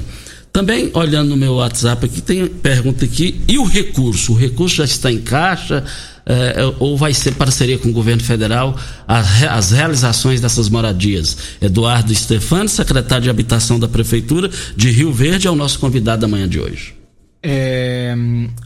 Também, 0.53 0.91
olhando 0.93 1.29
no 1.29 1.37
meu 1.37 1.55
WhatsApp 1.55 2.05
aqui, 2.05 2.21
tem 2.21 2.45
pergunta 2.47 3.05
aqui, 3.05 3.41
e 3.47 3.57
o 3.57 3.63
recurso? 3.63 4.33
O 4.33 4.35
recurso 4.35 4.75
já 4.77 4.85
está 4.85 5.11
em 5.11 5.19
caixa? 5.19 5.83
É, 6.25 6.61
é 6.61 6.75
ou 6.79 6.97
vai 6.97 7.13
ser 7.13 7.33
parceria 7.33 7.77
com 7.77 7.89
o 7.89 7.91
governo 7.91 8.23
federal 8.23 8.77
as, 9.07 9.43
as 9.43 9.71
realizações 9.71 10.39
dessas 10.39 10.69
moradias? 10.69 11.37
Eduardo 11.61 12.13
Stefano, 12.13 12.69
secretário 12.69 13.23
de 13.23 13.29
Habitação 13.29 13.79
da 13.79 13.87
Prefeitura 13.87 14.49
de 14.75 14.91
Rio 14.91 15.11
Verde, 15.11 15.47
é 15.47 15.51
o 15.51 15.55
nosso 15.55 15.79
convidado 15.79 16.21
da 16.21 16.27
manhã 16.27 16.47
de 16.47 16.59
hoje. 16.59 17.00
É, 17.43 18.13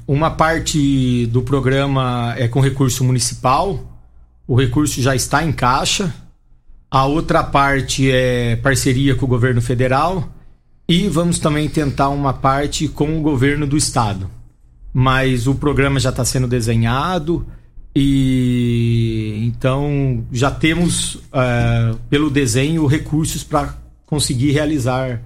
uma 0.07 0.31
parte 0.31 1.25
do 1.27 1.41
programa 1.41 2.35
é 2.37 2.47
com 2.47 2.59
recurso 2.59 3.03
municipal, 3.03 3.79
o 4.47 4.55
recurso 4.55 5.01
já 5.01 5.15
está 5.15 5.43
em 5.43 5.51
caixa. 5.51 6.13
A 6.89 7.05
outra 7.05 7.43
parte 7.43 8.09
é 8.11 8.55
parceria 8.57 9.15
com 9.15 9.25
o 9.25 9.29
governo 9.29 9.61
federal 9.61 10.29
e 10.87 11.07
vamos 11.09 11.39
também 11.39 11.67
tentar 11.67 12.09
uma 12.09 12.33
parte 12.33 12.87
com 12.87 13.17
o 13.17 13.21
governo 13.21 13.65
do 13.65 13.75
estado. 13.75 14.29
Mas 14.93 15.47
o 15.47 15.55
programa 15.55 15.99
já 15.99 16.09
está 16.09 16.23
sendo 16.23 16.47
desenhado 16.47 17.45
e 17.93 19.41
então 19.45 20.25
já 20.31 20.51
temos 20.51 21.15
uh, 21.15 21.97
pelo 22.09 22.29
desenho 22.29 22.85
recursos 22.85 23.43
para 23.43 23.75
conseguir 24.05 24.51
realizar 24.51 25.21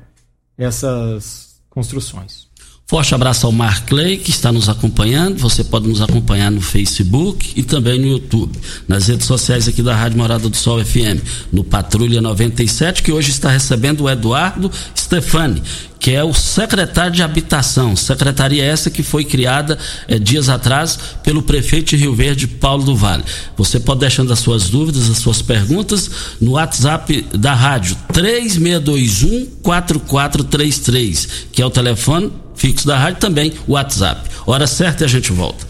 essas 0.57 1.61
construções. 1.69 2.48
Forte 2.89 3.13
abraço 3.13 3.45
ao 3.45 3.51
Mark 3.51 3.87
Clay, 3.87 4.17
que 4.17 4.31
está 4.31 4.51
nos 4.51 4.67
acompanhando. 4.67 5.37
Você 5.37 5.63
pode 5.63 5.87
nos 5.87 6.01
acompanhar 6.01 6.49
no 6.49 6.59
Facebook 6.59 7.53
e 7.55 7.61
também 7.61 7.99
no 7.99 8.07
YouTube. 8.07 8.57
Nas 8.87 9.07
redes 9.07 9.27
sociais 9.27 9.67
aqui 9.67 9.83
da 9.83 9.95
Rádio 9.95 10.17
Morada 10.17 10.49
do 10.49 10.57
Sol 10.57 10.83
FM. 10.83 11.21
No 11.53 11.63
Patrulha 11.63 12.19
97, 12.19 13.03
que 13.03 13.11
hoje 13.11 13.29
está 13.29 13.51
recebendo 13.51 14.01
o 14.01 14.09
Eduardo 14.09 14.71
Stefani, 14.97 15.61
que 15.99 16.09
é 16.09 16.23
o 16.23 16.33
secretário 16.33 17.11
de 17.11 17.21
Habitação. 17.21 17.95
Secretaria 17.95 18.65
essa 18.65 18.89
que 18.89 19.03
foi 19.03 19.23
criada 19.23 19.77
é, 20.07 20.17
dias 20.17 20.49
atrás 20.49 20.97
pelo 21.23 21.43
prefeito 21.43 21.89
de 21.89 21.97
Rio 21.97 22.15
Verde, 22.15 22.47
Paulo 22.47 22.83
do 22.83 22.95
Vale. 22.95 23.23
Você 23.55 23.79
pode 23.79 23.99
deixando 23.99 24.33
as 24.33 24.39
suas 24.39 24.67
dúvidas, 24.67 25.11
as 25.11 25.19
suas 25.19 25.43
perguntas 25.43 26.09
no 26.41 26.53
WhatsApp 26.53 27.23
da 27.37 27.53
rádio 27.53 27.95
3621 28.11 29.45
4433, 29.61 31.27
que 31.51 31.61
é 31.61 31.65
o 31.67 31.69
telefone 31.69 32.31
fixo 32.59 32.85
da 32.85 32.97
rádio, 32.97 33.19
também 33.19 33.53
o 33.67 33.73
WhatsApp. 33.73 34.29
Hora 34.45 34.67
certa 34.67 35.03
e 35.03 35.05
a 35.05 35.07
gente 35.07 35.31
volta. 35.31 35.65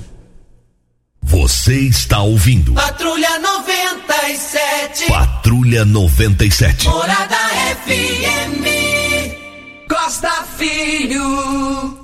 Você 1.21 1.75
está 1.81 2.21
ouvindo. 2.21 2.73
Patrulha 2.73 3.39
97. 3.39 5.05
Patrulha 5.07 5.85
97. 5.85 6.87
Morada 6.87 7.37
FM. 7.85 8.65
Costa 9.87 10.43
Filho. 10.57 11.97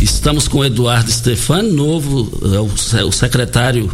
Estamos 0.00 0.46
com 0.46 0.58
o 0.58 0.64
Eduardo 0.64 1.10
Stefani, 1.10 1.72
novo, 1.72 2.30
é 2.96 3.02
o 3.02 3.10
secretário 3.10 3.92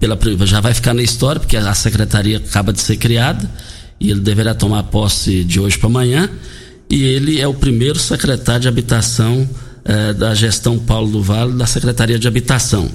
pela, 0.00 0.18
já 0.46 0.60
vai 0.60 0.72
ficar 0.74 0.94
na 0.94 1.02
história, 1.02 1.40
porque 1.40 1.56
a 1.56 1.74
secretaria 1.74 2.38
acaba 2.38 2.72
de 2.72 2.80
ser 2.80 2.96
criada 2.96 3.48
e 4.00 4.10
ele 4.10 4.20
deverá 4.20 4.54
tomar 4.54 4.82
posse 4.84 5.44
de 5.44 5.60
hoje 5.60 5.78
para 5.78 5.88
amanhã. 5.88 6.28
E 6.92 7.04
ele 7.04 7.40
é 7.40 7.48
o 7.48 7.54
primeiro 7.54 7.98
secretário 7.98 8.60
de 8.60 8.68
habitação 8.68 9.48
eh, 9.82 10.12
da 10.12 10.34
gestão 10.34 10.78
Paulo 10.78 11.10
do 11.10 11.22
Vale, 11.22 11.54
da 11.54 11.64
Secretaria 11.64 12.18
de 12.18 12.28
Habitação. 12.28 12.86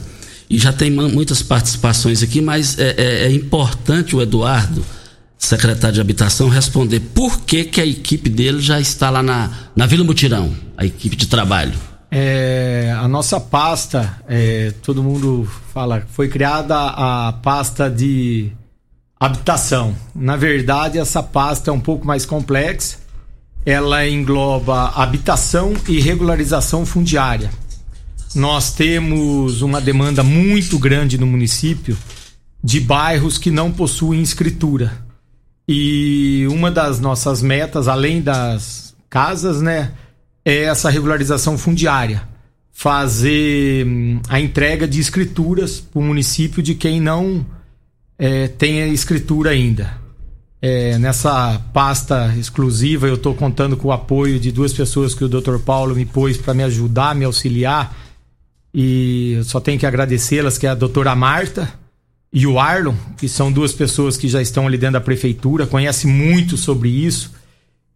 E 0.47 0.59
já 0.59 0.71
tem 0.71 0.91
muitas 0.91 1.41
participações 1.41 2.21
aqui, 2.21 2.39
mas 2.39 2.77
é, 2.77 2.93
é, 2.95 3.25
é 3.25 3.31
importante 3.31 4.15
o 4.15 4.21
Eduardo, 4.21 4.85
secretário 5.35 5.95
de 5.95 6.01
Habitação, 6.01 6.47
responder 6.47 6.99
por 6.99 7.41
que, 7.41 7.63
que 7.63 7.81
a 7.81 7.85
equipe 7.87 8.29
dele 8.29 8.61
já 8.61 8.79
está 8.79 9.09
lá 9.09 9.23
na, 9.23 9.49
na 9.75 9.87
Vila 9.87 10.03
Mutirão, 10.03 10.55
a 10.77 10.85
equipe 10.85 11.15
de 11.15 11.25
trabalho. 11.25 11.73
É, 12.11 12.95
a 12.95 13.07
nossa 13.07 13.39
pasta, 13.39 14.15
é, 14.29 14.75
todo 14.83 15.01
mundo 15.01 15.49
fala, 15.73 16.03
foi 16.11 16.27
criada 16.27 16.75
a 16.75 17.33
pasta 17.41 17.89
de 17.89 18.51
habitação. 19.19 19.95
Na 20.13 20.35
verdade, 20.35 20.99
essa 20.99 21.23
pasta 21.23 21.71
é 21.71 21.73
um 21.73 21.79
pouco 21.79 22.05
mais 22.05 22.27
complexa. 22.27 23.06
Ela 23.67 24.07
engloba 24.07 24.93
habitação 24.95 25.73
e 25.89 25.99
regularização 25.99 26.85
fundiária. 26.85 27.51
Nós 28.33 28.71
temos 28.71 29.61
uma 29.61 29.81
demanda 29.81 30.23
muito 30.23 30.79
grande 30.79 31.17
no 31.17 31.27
município 31.27 31.97
de 32.63 32.79
bairros 32.79 33.37
que 33.37 33.51
não 33.51 33.69
possuem 33.69 34.21
escritura. 34.21 35.05
E 35.67 36.47
uma 36.49 36.71
das 36.71 37.01
nossas 37.01 37.41
metas, 37.41 37.89
além 37.89 38.21
das 38.21 38.95
casas, 39.09 39.61
né, 39.61 39.91
é 40.45 40.63
essa 40.63 40.89
regularização 40.89 41.57
fundiária. 41.57 42.25
Fazer 42.71 43.85
hum, 43.85 44.21
a 44.29 44.39
entrega 44.39 44.87
de 44.87 45.01
escrituras 45.01 45.81
para 45.81 45.99
o 45.99 46.03
município 46.05 46.63
de 46.63 46.73
quem 46.73 47.01
não 47.01 47.45
é, 48.17 48.47
tem 48.47 48.81
a 48.81 48.87
escritura 48.87 49.49
ainda. 49.49 50.06
É, 50.61 50.97
nessa 50.97 51.61
pasta 51.71 52.33
exclusiva, 52.37 53.07
eu 53.07 53.15
estou 53.15 53.35
contando 53.35 53.77
com 53.77 53.89
o 53.89 53.91
apoio 53.91 54.39
de 54.39 54.51
duas 54.51 54.73
pessoas 54.73 55.13
que 55.13 55.23
o 55.23 55.29
Dr. 55.29 55.59
Paulo 55.59 55.95
me 55.95 56.05
pôs 56.05 56.37
para 56.37 56.53
me 56.53 56.63
ajudar, 56.63 57.15
me 57.15 57.25
auxiliar. 57.25 57.95
E 58.73 59.39
só 59.43 59.59
tenho 59.59 59.79
que 59.79 59.85
agradecê-las, 59.85 60.57
que 60.57 60.65
é 60.65 60.69
a 60.69 60.75
doutora 60.75 61.15
Marta 61.15 61.71
e 62.31 62.45
o 62.45 62.59
Arlon, 62.59 62.95
que 63.17 63.27
são 63.27 63.51
duas 63.51 63.71
pessoas 63.71 64.17
que 64.17 64.27
já 64.27 64.41
estão 64.41 64.67
ali 64.67 64.77
dentro 64.77 64.93
da 64.93 65.01
prefeitura, 65.01 65.65
conhecem 65.65 66.11
muito 66.11 66.57
sobre 66.57 66.89
isso 66.89 67.31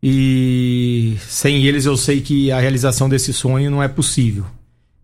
e 0.02 1.16
sem 1.28 1.66
eles 1.66 1.86
eu 1.86 1.96
sei 1.96 2.22
que 2.22 2.52
a 2.52 2.60
realização 2.60 3.08
desse 3.08 3.32
sonho 3.34 3.70
não 3.70 3.84
é 3.84 3.88
possível. 3.88 4.46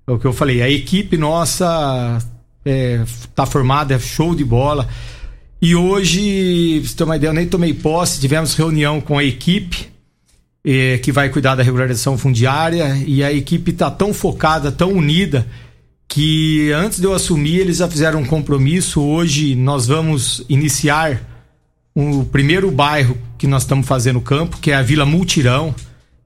É 0.08 0.12
o 0.12 0.18
que 0.18 0.26
eu 0.26 0.34
falei, 0.34 0.62
a 0.62 0.70
equipe 0.70 1.18
nossa 1.18 2.18
é, 2.66 3.04
tá 3.36 3.46
formada, 3.46 3.94
é 3.94 4.00
show 4.00 4.34
de 4.34 4.44
bola. 4.44 4.88
E 5.62 5.76
hoje, 5.76 6.84
se 6.86 7.04
uma 7.04 7.16
ideia, 7.16 7.32
eu 7.32 7.34
nem 7.34 7.48
tomei 7.48 7.74
posse, 7.74 8.20
tivemos 8.20 8.54
reunião 8.54 9.02
com 9.02 9.18
a 9.18 9.24
equipe 9.24 9.88
é, 10.64 10.98
que 11.00 11.12
vai 11.12 11.30
cuidar 11.30 11.56
da 11.56 11.64
regularização 11.64 12.18
fundiária 12.18 13.02
e 13.08 13.24
a 13.24 13.32
equipe 13.32 13.72
está 13.72 13.90
tão 13.90 14.14
focada, 14.14 14.72
tão 14.72 14.92
unida, 14.92 15.48
que 16.08 16.72
antes 16.72 17.00
de 17.00 17.06
eu 17.06 17.14
assumir 17.14 17.60
eles 17.60 17.78
já 17.78 17.88
fizeram 17.88 18.20
um 18.20 18.26
compromisso. 18.26 19.02
Hoje 19.02 19.56
nós 19.56 19.88
vamos 19.88 20.44
iniciar 20.48 21.22
o 21.96 22.24
primeiro 22.26 22.70
bairro 22.70 23.18
que 23.38 23.48
nós 23.48 23.64
estamos 23.64 23.88
fazendo 23.88 24.22
campo, 24.22 24.58
que 24.58 24.72
é 24.72 24.76
a 24.76 24.84
Vila 24.84 25.06
Multirão. 25.06 25.74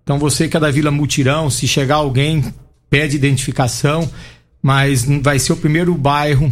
Então 0.04 0.20
você 0.20 0.50
que 0.50 0.58
é 0.58 0.60
da 0.60 0.72
Vila 0.72 0.92
Multirão, 0.92 1.50
se 1.50 1.68
chegar 1.68 1.96
alguém, 1.96 2.54
pede 2.90 3.16
identificação, 3.16 4.10
mas 4.62 5.06
vai 5.22 5.40
ser 5.40 5.54
o 5.54 5.58
primeiro 5.58 5.96
bairro 5.96 6.52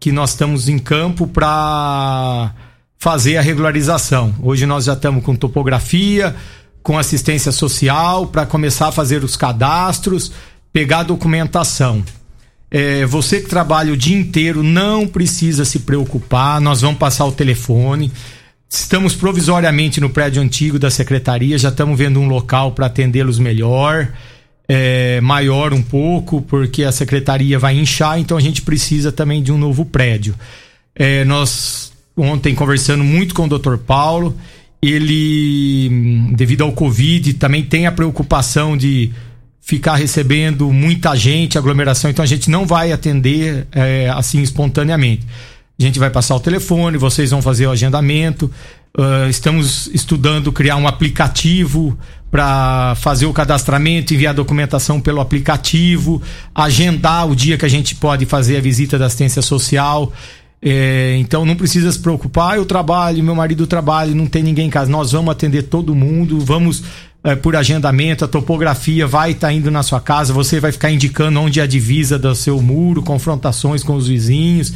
que 0.00 0.12
nós 0.12 0.30
estamos 0.30 0.68
em 0.68 0.78
campo 0.78 1.26
para 1.26 2.52
fazer 2.98 3.36
a 3.36 3.42
regularização. 3.42 4.34
Hoje 4.42 4.66
nós 4.66 4.84
já 4.84 4.94
estamos 4.94 5.24
com 5.24 5.34
topografia, 5.34 6.34
com 6.82 6.98
assistência 6.98 7.52
social, 7.52 8.26
para 8.26 8.46
começar 8.46 8.88
a 8.88 8.92
fazer 8.92 9.22
os 9.22 9.36
cadastros, 9.36 10.32
pegar 10.72 11.00
a 11.00 11.04
documentação. 11.04 12.02
É, 12.70 13.06
você 13.06 13.40
que 13.40 13.48
trabalha 13.48 13.92
o 13.92 13.96
dia 13.96 14.16
inteiro 14.16 14.62
não 14.62 15.06
precisa 15.06 15.64
se 15.64 15.80
preocupar, 15.80 16.60
nós 16.60 16.82
vamos 16.82 16.98
passar 16.98 17.24
o 17.24 17.32
telefone. 17.32 18.12
Estamos 18.68 19.14
provisoriamente 19.14 20.00
no 20.00 20.10
prédio 20.10 20.42
antigo 20.42 20.78
da 20.78 20.90
secretaria, 20.90 21.56
já 21.56 21.70
estamos 21.70 21.98
vendo 21.98 22.20
um 22.20 22.28
local 22.28 22.72
para 22.72 22.86
atendê-los 22.86 23.38
melhor, 23.38 24.12
é, 24.68 25.20
maior 25.22 25.72
um 25.72 25.82
pouco, 25.82 26.42
porque 26.42 26.84
a 26.84 26.92
secretaria 26.92 27.58
vai 27.58 27.76
inchar, 27.76 28.20
então 28.20 28.36
a 28.36 28.40
gente 28.40 28.60
precisa 28.62 29.10
também 29.10 29.42
de 29.42 29.50
um 29.50 29.56
novo 29.56 29.84
prédio. 29.84 30.34
É, 30.94 31.24
nós 31.24 31.92
ontem 32.16 32.54
conversando 32.54 33.02
muito 33.02 33.34
com 33.34 33.44
o 33.44 33.58
Dr. 33.58 33.76
Paulo, 33.76 34.36
ele, 34.82 35.88
devido 36.34 36.62
ao 36.62 36.72
Covid, 36.72 37.32
também 37.34 37.62
tem 37.62 37.86
a 37.86 37.92
preocupação 37.92 38.76
de 38.76 39.10
ficar 39.60 39.96
recebendo 39.96 40.72
muita 40.72 41.14
gente, 41.14 41.58
aglomeração, 41.58 42.10
então 42.10 42.22
a 42.22 42.26
gente 42.26 42.50
não 42.50 42.66
vai 42.66 42.92
atender 42.92 43.66
é, 43.72 44.08
assim 44.10 44.42
espontaneamente. 44.42 45.26
A 45.78 45.82
gente 45.82 45.98
vai 45.98 46.10
passar 46.10 46.34
o 46.34 46.40
telefone, 46.40 46.98
vocês 46.98 47.30
vão 47.30 47.40
fazer 47.40 47.66
o 47.66 47.70
agendamento. 47.70 48.50
Uh, 48.96 49.28
estamos 49.28 49.88
estudando 49.88 50.50
criar 50.50 50.76
um 50.76 50.88
aplicativo 50.88 51.96
para 52.30 52.94
fazer 52.96 53.26
o 53.26 53.32
cadastramento, 53.32 54.12
enviar 54.12 54.34
documentação 54.34 55.00
pelo 55.00 55.20
aplicativo, 55.20 56.20
agendar 56.54 57.28
o 57.28 57.34
dia 57.34 57.56
que 57.56 57.64
a 57.64 57.68
gente 57.68 57.94
pode 57.94 58.26
fazer 58.26 58.56
a 58.56 58.60
visita 58.60 58.98
da 58.98 59.06
assistência 59.06 59.40
social. 59.40 60.12
É, 60.60 61.16
então 61.18 61.44
não 61.46 61.54
precisa 61.54 61.90
se 61.92 62.00
preocupar, 62.00 62.56
eu 62.56 62.66
trabalho, 62.66 63.22
meu 63.22 63.34
marido 63.34 63.64
trabalha, 63.66 64.12
não 64.14 64.26
tem 64.26 64.42
ninguém 64.42 64.66
em 64.66 64.70
casa. 64.70 64.90
Nós 64.90 65.12
vamos 65.12 65.30
atender 65.30 65.62
todo 65.64 65.94
mundo, 65.94 66.40
vamos 66.40 66.82
é, 67.24 67.34
por 67.34 67.56
agendamento, 67.56 68.24
a 68.24 68.28
topografia 68.28 69.06
vai 69.06 69.32
estar 69.32 69.48
tá 69.48 69.52
indo 69.52 69.70
na 69.70 69.82
sua 69.82 70.00
casa, 70.00 70.32
você 70.32 70.60
vai 70.60 70.72
ficar 70.72 70.90
indicando 70.90 71.40
onde 71.40 71.60
é 71.60 71.62
a 71.62 71.66
divisa 71.66 72.18
do 72.18 72.34
seu 72.34 72.60
muro, 72.60 73.02
confrontações 73.02 73.82
com 73.82 73.94
os 73.94 74.08
vizinhos. 74.08 74.72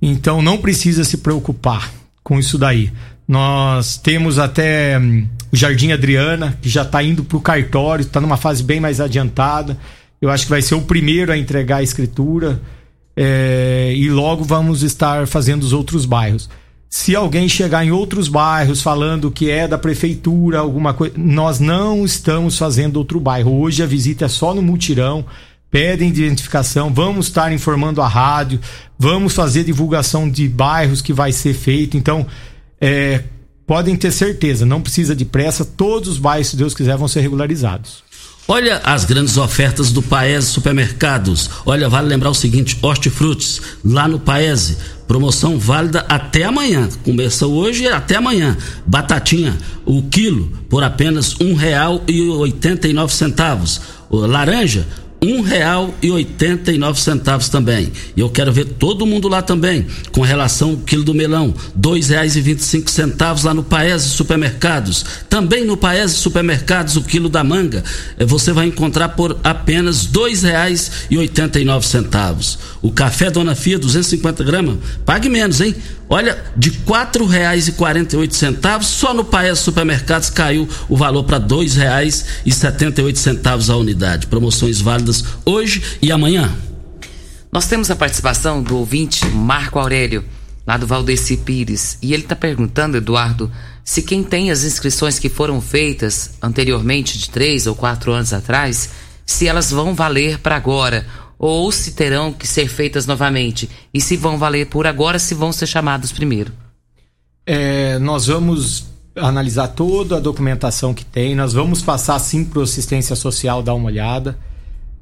Então 0.00 0.42
não 0.42 0.58
precisa 0.58 1.04
se 1.04 1.18
preocupar 1.18 1.90
com 2.22 2.38
isso 2.38 2.58
daí. 2.58 2.92
Nós 3.26 3.96
temos 3.96 4.38
até 4.38 4.98
hum, 4.98 5.26
o 5.52 5.56
Jardim 5.56 5.92
Adriana, 5.92 6.56
que 6.60 6.68
já 6.68 6.82
está 6.82 7.02
indo 7.02 7.24
para 7.24 7.36
o 7.36 7.40
cartório, 7.40 8.02
está 8.02 8.20
numa 8.20 8.36
fase 8.36 8.62
bem 8.62 8.80
mais 8.80 9.00
adiantada. 9.00 9.76
Eu 10.20 10.30
acho 10.30 10.44
que 10.44 10.50
vai 10.50 10.62
ser 10.62 10.74
o 10.74 10.82
primeiro 10.82 11.32
a 11.32 11.38
entregar 11.38 11.78
a 11.78 11.82
escritura. 11.82 12.60
É, 13.16 13.92
e 13.96 14.10
logo 14.10 14.44
vamos 14.44 14.82
estar 14.82 15.26
fazendo 15.26 15.62
os 15.62 15.72
outros 15.72 16.04
bairros. 16.04 16.48
Se 16.88 17.16
alguém 17.16 17.48
chegar 17.48 17.84
em 17.84 17.90
outros 17.90 18.28
bairros 18.28 18.80
falando 18.80 19.30
que 19.30 19.50
é 19.50 19.66
da 19.66 19.76
prefeitura, 19.76 20.58
alguma 20.60 20.94
coisa, 20.94 21.14
nós 21.16 21.58
não 21.58 22.04
estamos 22.04 22.56
fazendo 22.56 22.96
outro 22.96 23.18
bairro. 23.18 23.58
Hoje 23.60 23.82
a 23.82 23.86
visita 23.86 24.26
é 24.26 24.28
só 24.28 24.54
no 24.54 24.62
mutirão 24.62 25.24
pedem 25.70 26.08
identificação, 26.08 26.92
vamos 26.92 27.26
estar 27.26 27.52
informando 27.52 28.00
a 28.00 28.08
rádio, 28.08 28.60
vamos 28.98 29.34
fazer 29.34 29.64
divulgação 29.64 30.26
de 30.26 30.48
bairros 30.48 31.02
que 31.02 31.12
vai 31.12 31.32
ser 31.32 31.54
feito. 31.54 31.96
Então, 31.96 32.26
é, 32.80 33.24
podem 33.66 33.96
ter 33.96 34.12
certeza, 34.12 34.64
não 34.64 34.80
precisa 34.80 35.14
de 35.14 35.24
pressa, 35.24 35.64
todos 35.64 36.08
os 36.08 36.18
bairros, 36.18 36.48
se 36.48 36.56
Deus 36.56 36.74
quiser, 36.74 36.96
vão 36.96 37.08
ser 37.08 37.20
regularizados. 37.20 38.04
Olha 38.48 38.80
as 38.84 39.04
grandes 39.04 39.36
ofertas 39.36 39.90
do 39.90 40.00
Paese 40.00 40.46
Supermercados. 40.46 41.50
Olha, 41.64 41.88
vale 41.88 42.06
lembrar 42.06 42.30
o 42.30 42.34
seguinte: 42.34 42.78
hortifrutis, 42.80 43.60
lá 43.84 44.06
no 44.06 44.20
Paese, 44.20 44.76
promoção 45.08 45.58
válida 45.58 46.06
até 46.08 46.44
amanhã. 46.44 46.88
Começa 47.02 47.44
hoje 47.44 47.84
e 47.84 47.88
até 47.88 48.14
amanhã. 48.14 48.56
Batatinha, 48.86 49.58
o 49.84 50.00
quilo, 50.04 50.46
por 50.70 50.84
apenas 50.84 51.34
um 51.40 51.54
real 51.54 52.04
e 52.06 52.20
oitenta 52.20 52.86
e 52.86 52.92
nove 52.92 53.12
centavos. 53.12 53.80
Laranja, 54.08 54.86
um 55.22 55.40
real 55.40 55.94
e 56.02 56.10
oitenta 56.10 56.72
e 56.72 56.78
nove 56.78 57.00
centavos 57.00 57.48
também. 57.48 57.92
E 58.16 58.20
eu 58.20 58.28
quero 58.28 58.52
ver 58.52 58.64
todo 58.64 59.06
mundo 59.06 59.28
lá 59.28 59.42
também, 59.42 59.86
com 60.12 60.20
relação 60.20 60.70
ao 60.70 60.76
quilo 60.76 61.04
do 61.04 61.14
melão, 61.14 61.54
dois 61.74 62.08
reais 62.08 62.36
e 62.36 62.40
vinte 62.40 62.60
e 62.60 62.64
cinco 62.64 62.90
centavos 62.90 63.44
lá 63.44 63.54
no 63.54 63.62
Paese 63.62 64.08
Supermercados. 64.08 65.04
Também 65.28 65.64
no 65.64 65.76
Paese 65.76 66.14
Supermercados 66.14 66.96
o 66.96 67.02
quilo 67.02 67.28
da 67.28 67.42
manga 67.42 67.82
eh, 68.18 68.24
você 68.24 68.52
vai 68.52 68.66
encontrar 68.66 69.10
por 69.10 69.38
apenas 69.42 70.06
dois 70.06 70.42
reais 70.42 70.90
e 71.10 71.16
oitenta 71.18 71.58
e 71.58 71.64
nove 71.64 71.86
centavos. 71.86 72.58
O 72.82 72.90
café 72.90 73.30
Dona 73.30 73.54
Fia 73.54 73.78
250 73.78 74.44
gramas, 74.44 74.76
pague 75.04 75.28
menos, 75.28 75.60
hein? 75.60 75.74
Olha, 76.08 76.38
de 76.56 76.70
quatro 76.70 77.26
reais 77.26 77.66
e 77.66 77.72
quarenta 77.72 78.14
e 78.14 78.18
oito 78.18 78.36
centavos, 78.36 78.86
só 78.86 79.12
no 79.12 79.24
Paes 79.24 79.58
Supermercados 79.58 80.30
caiu 80.30 80.68
o 80.88 80.96
valor 80.96 81.24
para 81.24 81.38
dois 81.38 81.74
reais 81.74 82.24
e 82.46 82.52
setenta 82.52 83.00
e 83.00 83.04
oito 83.04 83.18
centavos 83.18 83.68
a 83.70 83.76
unidade. 83.76 84.28
Promoções 84.28 84.80
válidas 84.80 85.05
hoje 85.44 85.98
e 86.00 86.10
amanhã. 86.12 86.54
Nós 87.52 87.66
temos 87.66 87.90
a 87.90 87.96
participação 87.96 88.62
do 88.62 88.76
ouvinte 88.76 89.24
Marco 89.26 89.78
Aurélio, 89.78 90.24
lá 90.66 90.76
do 90.76 90.86
Valdeci 90.86 91.36
Pires, 91.36 91.96
e 92.02 92.12
ele 92.12 92.22
está 92.24 92.36
perguntando, 92.36 92.96
Eduardo, 92.96 93.50
se 93.84 94.02
quem 94.02 94.22
tem 94.22 94.50
as 94.50 94.64
inscrições 94.64 95.18
que 95.18 95.28
foram 95.28 95.60
feitas 95.60 96.32
anteriormente, 96.42 97.16
de 97.16 97.30
três 97.30 97.66
ou 97.66 97.74
quatro 97.74 98.12
anos 98.12 98.32
atrás, 98.32 98.90
se 99.24 99.46
elas 99.46 99.70
vão 99.70 99.94
valer 99.94 100.38
para 100.38 100.56
agora 100.56 101.06
ou 101.38 101.70
se 101.70 101.92
terão 101.92 102.32
que 102.32 102.46
ser 102.46 102.68
feitas 102.68 103.06
novamente? 103.06 103.68
E 103.92 104.00
se 104.00 104.16
vão 104.16 104.38
valer 104.38 104.66
por 104.66 104.86
agora, 104.86 105.18
se 105.18 105.34
vão 105.34 105.52
ser 105.52 105.66
chamados 105.66 106.12
primeiro? 106.12 106.52
É, 107.46 107.98
nós 107.98 108.26
vamos 108.26 108.86
analisar 109.14 109.68
toda 109.68 110.16
a 110.16 110.20
documentação 110.20 110.92
que 110.92 111.04
tem, 111.04 111.34
nós 111.34 111.52
vamos 111.52 111.80
passar 111.80 112.18
sim 112.18 112.44
para 112.44 112.62
assistência 112.62 113.16
social 113.16 113.62
dar 113.62 113.74
uma 113.74 113.86
olhada, 113.86 114.38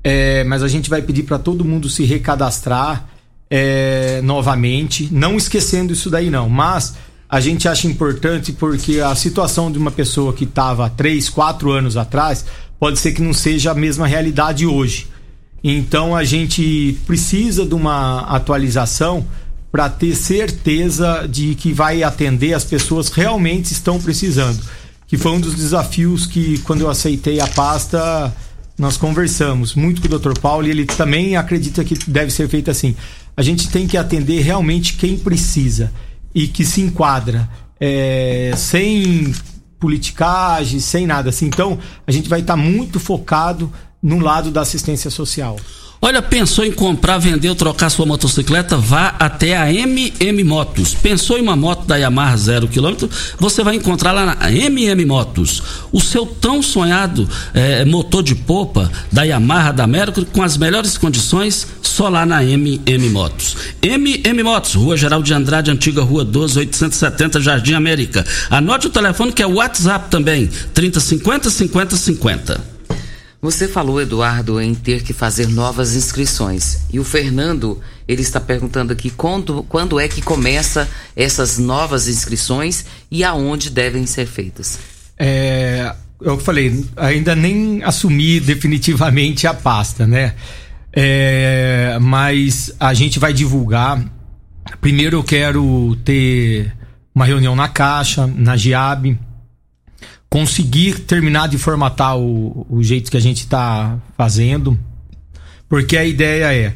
é, 0.04 0.44
mas 0.44 0.62
a 0.62 0.68
gente 0.68 0.90
vai 0.90 1.00
pedir 1.00 1.22
para 1.22 1.38
todo 1.38 1.64
mundo 1.64 1.88
se 1.88 2.04
recadastrar 2.04 3.08
é, 3.50 4.20
novamente, 4.22 5.08
não 5.10 5.36
esquecendo 5.36 5.94
isso 5.94 6.10
daí 6.10 6.28
não, 6.28 6.48
mas 6.48 6.94
a 7.28 7.40
gente 7.40 7.66
acha 7.66 7.88
importante 7.88 8.52
porque 8.52 9.00
a 9.00 9.14
situação 9.14 9.72
de 9.72 9.78
uma 9.78 9.90
pessoa 9.90 10.34
que 10.34 10.44
estava 10.44 10.90
três, 10.90 11.30
quatro 11.30 11.70
anos 11.72 11.96
atrás 11.96 12.44
pode 12.78 12.98
ser 12.98 13.12
que 13.12 13.22
não 13.22 13.32
seja 13.32 13.70
a 13.70 13.74
mesma 13.74 14.06
realidade 14.06 14.66
hoje. 14.66 15.08
Então 15.62 16.14
a 16.14 16.22
gente 16.22 16.98
precisa 17.06 17.64
de 17.64 17.74
uma 17.74 18.20
atualização 18.20 19.26
para 19.72 19.88
ter 19.88 20.14
certeza 20.14 21.26
de 21.26 21.54
que 21.54 21.72
vai 21.72 22.02
atender 22.02 22.52
as 22.52 22.64
pessoas 22.64 23.08
que 23.08 23.20
realmente 23.20 23.72
estão 23.72 23.98
precisando. 23.98 24.60
Que 25.06 25.16
foi 25.16 25.32
um 25.32 25.40
dos 25.40 25.54
desafios 25.54 26.26
que, 26.26 26.58
quando 26.58 26.82
eu 26.82 26.90
aceitei 26.90 27.40
a 27.40 27.46
pasta, 27.46 28.32
nós 28.78 28.96
conversamos 28.96 29.74
muito 29.74 30.00
com 30.00 30.14
o 30.14 30.18
Dr. 30.18 30.38
Paulo 30.40 30.66
e 30.66 30.70
ele 30.70 30.84
também 30.84 31.36
acredita 31.36 31.84
que 31.84 31.94
deve 32.08 32.30
ser 32.30 32.48
feito 32.48 32.70
assim. 32.70 32.96
A 33.36 33.42
gente 33.42 33.68
tem 33.68 33.86
que 33.86 33.96
atender 33.96 34.40
realmente 34.42 34.94
quem 34.94 35.16
precisa 35.16 35.92
e 36.34 36.48
que 36.48 36.64
se 36.64 36.80
enquadra, 36.80 37.48
é, 37.80 38.52
sem 38.56 39.32
politicagem, 39.78 40.80
sem 40.80 41.06
nada 41.06 41.30
assim. 41.30 41.46
Então, 41.46 41.78
a 42.06 42.10
gente 42.10 42.28
vai 42.28 42.40
estar 42.40 42.54
tá 42.54 42.56
muito 42.56 42.98
focado 42.98 43.72
no 44.02 44.18
lado 44.18 44.50
da 44.50 44.62
assistência 44.62 45.10
social. 45.10 45.56
Olha, 46.06 46.20
pensou 46.20 46.66
em 46.66 46.70
comprar, 46.70 47.16
vender 47.16 47.48
ou 47.48 47.54
trocar 47.54 47.88
sua 47.88 48.04
motocicleta? 48.04 48.76
Vá 48.76 49.14
até 49.18 49.56
a 49.56 49.72
MM 49.72 50.44
Motos. 50.44 50.92
Pensou 50.92 51.38
em 51.38 51.40
uma 51.40 51.56
moto 51.56 51.86
da 51.86 51.96
Yamaha 51.96 52.36
zero 52.36 52.68
quilômetro? 52.68 53.08
Você 53.38 53.64
vai 53.64 53.76
encontrar 53.76 54.12
lá 54.12 54.36
na 54.36 54.52
MM 54.52 55.02
Motos. 55.06 55.62
O 55.90 56.02
seu 56.02 56.26
tão 56.26 56.60
sonhado 56.60 57.26
é, 57.54 57.86
motor 57.86 58.22
de 58.22 58.34
popa 58.34 58.92
da 59.10 59.22
Yamaha 59.22 59.72
da 59.72 59.86
Mercury 59.86 60.26
com 60.26 60.42
as 60.42 60.58
melhores 60.58 60.98
condições 60.98 61.66
só 61.80 62.10
lá 62.10 62.26
na 62.26 62.44
MM 62.44 63.08
Motos. 63.08 63.56
MM 63.80 64.42
Motos, 64.42 64.74
Rua 64.74 64.98
Geral 64.98 65.22
de 65.22 65.32
Andrade, 65.32 65.70
antiga 65.70 66.02
Rua 66.02 66.22
12, 66.22 66.58
870, 66.58 67.40
Jardim 67.40 67.72
América. 67.72 68.26
Anote 68.50 68.88
o 68.88 68.90
telefone 68.90 69.32
que 69.32 69.42
é 69.42 69.46
o 69.46 69.54
WhatsApp 69.54 70.10
também, 70.10 70.50
3050 70.74 71.48
5050. 71.48 72.73
50. 73.44 73.50
Você 73.50 73.68
falou, 73.68 74.00
Eduardo, 74.00 74.58
em 74.58 74.74
ter 74.74 75.02
que 75.02 75.12
fazer 75.12 75.46
novas 75.48 75.94
inscrições. 75.94 76.80
E 76.90 76.98
o 76.98 77.04
Fernando, 77.04 77.78
ele 78.08 78.22
está 78.22 78.40
perguntando 78.40 78.92
aqui 78.92 79.10
quando, 79.10 79.62
quando 79.64 80.00
é 80.00 80.08
que 80.08 80.22
começa 80.22 80.88
essas 81.14 81.58
novas 81.58 82.08
inscrições 82.08 82.86
e 83.10 83.22
aonde 83.22 83.68
devem 83.68 84.06
ser 84.06 84.26
feitas. 84.26 84.78
É, 85.18 85.94
eu 86.22 86.38
falei, 86.38 86.84
ainda 86.96 87.36
nem 87.36 87.82
assumi 87.82 88.40
definitivamente 88.40 89.46
a 89.46 89.52
pasta, 89.52 90.06
né? 90.06 90.34
É, 90.90 91.98
mas 92.00 92.72
a 92.80 92.94
gente 92.94 93.18
vai 93.18 93.34
divulgar. 93.34 94.02
Primeiro 94.80 95.18
eu 95.18 95.22
quero 95.22 95.94
ter 96.02 96.72
uma 97.14 97.26
reunião 97.26 97.54
na 97.54 97.68
Caixa, 97.68 98.26
na 98.26 98.56
GIAB 98.56 99.18
conseguir 100.34 100.98
terminar 100.98 101.46
de 101.46 101.56
formatar 101.56 102.18
o, 102.18 102.66
o 102.68 102.82
jeito 102.82 103.08
que 103.08 103.16
a 103.16 103.20
gente 103.20 103.42
está 103.42 103.96
fazendo, 104.18 104.76
porque 105.68 105.96
a 105.96 106.04
ideia 106.04 106.52
é 106.52 106.74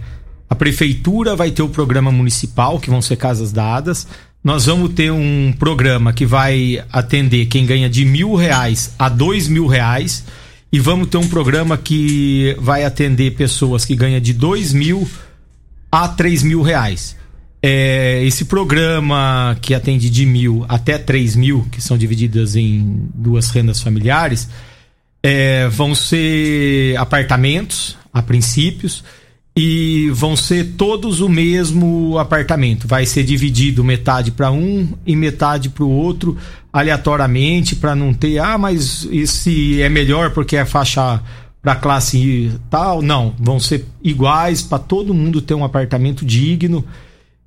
a 0.49 0.55
prefeitura 0.55 1.35
vai 1.35 1.51
ter 1.51 1.63
o 1.63 1.69
programa 1.69 2.13
municipal, 2.13 2.79
que 2.79 2.89
vão 2.89 3.03
ser 3.03 3.17
casas 3.17 3.51
dadas. 3.51 4.07
Nós 4.45 4.67
vamos 4.67 4.93
ter 4.95 5.11
um 5.11 5.53
programa 5.59 6.13
que 6.13 6.25
vai 6.25 6.85
atender 6.93 7.47
quem 7.47 7.67
ganha 7.67 7.91
de 7.91 8.05
mil 8.05 8.37
reais 8.37 8.95
a 8.97 9.09
dois 9.09 9.49
mil 9.49 9.67
reais. 9.67 10.25
E 10.71 10.79
vamos 10.79 11.09
ter 11.09 11.17
um 11.17 11.27
programa 11.27 11.77
que 11.77 12.55
vai 12.61 12.85
atender 12.85 13.33
pessoas 13.33 13.85
que 13.85 13.97
ganham 13.97 14.21
de 14.21 14.35
dois 14.35 14.73
mil 14.73 15.05
a 15.91 16.07
três 16.07 16.45
mil 16.45 16.63
reais. 16.63 17.17
É, 17.61 18.23
esse 18.25 18.45
programa 18.45 19.57
que 19.61 19.75
atende 19.75 20.09
de 20.09 20.25
mil 20.25 20.65
até 20.69 20.97
três 20.97 21.35
mil, 21.35 21.67
que 21.73 21.81
são 21.81 21.99
divididas 21.99 22.55
em 22.55 23.09
duas 23.15 23.51
rendas 23.51 23.81
familiares, 23.81 24.49
é, 25.23 25.69
vão 25.69 25.95
ser 25.95 26.97
apartamentos, 26.97 27.97
a 28.13 28.23
princípios, 28.23 29.03
e 29.57 30.09
vão 30.13 30.37
ser 30.37 30.75
todos 30.77 31.21
o 31.21 31.29
mesmo 31.29 32.17
apartamento. 32.17 32.87
Vai 32.87 33.05
ser 33.05 33.25
dividido 33.25 33.83
metade 33.83 34.31
para 34.31 34.53
um 34.53 34.89
e 35.05 35.17
metade 35.17 35.69
para 35.69 35.83
o 35.83 35.91
outro, 35.91 36.37
aleatoriamente, 36.73 37.75
para 37.75 37.97
não 37.97 38.15
ter, 38.15 38.39
ah, 38.39 38.57
mas 38.57 39.09
esse 39.11 39.83
é 39.83 39.89
melhor 39.89 40.31
porque 40.31 40.57
é 40.57 40.65
faixa 40.65 41.21
para 41.61 41.75
classe 41.75 42.53
tal. 42.71 43.03
Não, 43.03 43.35
vão 43.37 43.59
ser 43.59 43.85
iguais 44.01 44.63
para 44.63 44.79
todo 44.79 45.13
mundo 45.13 45.43
ter 45.43 45.55
um 45.55 45.65
apartamento 45.65 46.25
digno 46.25 46.85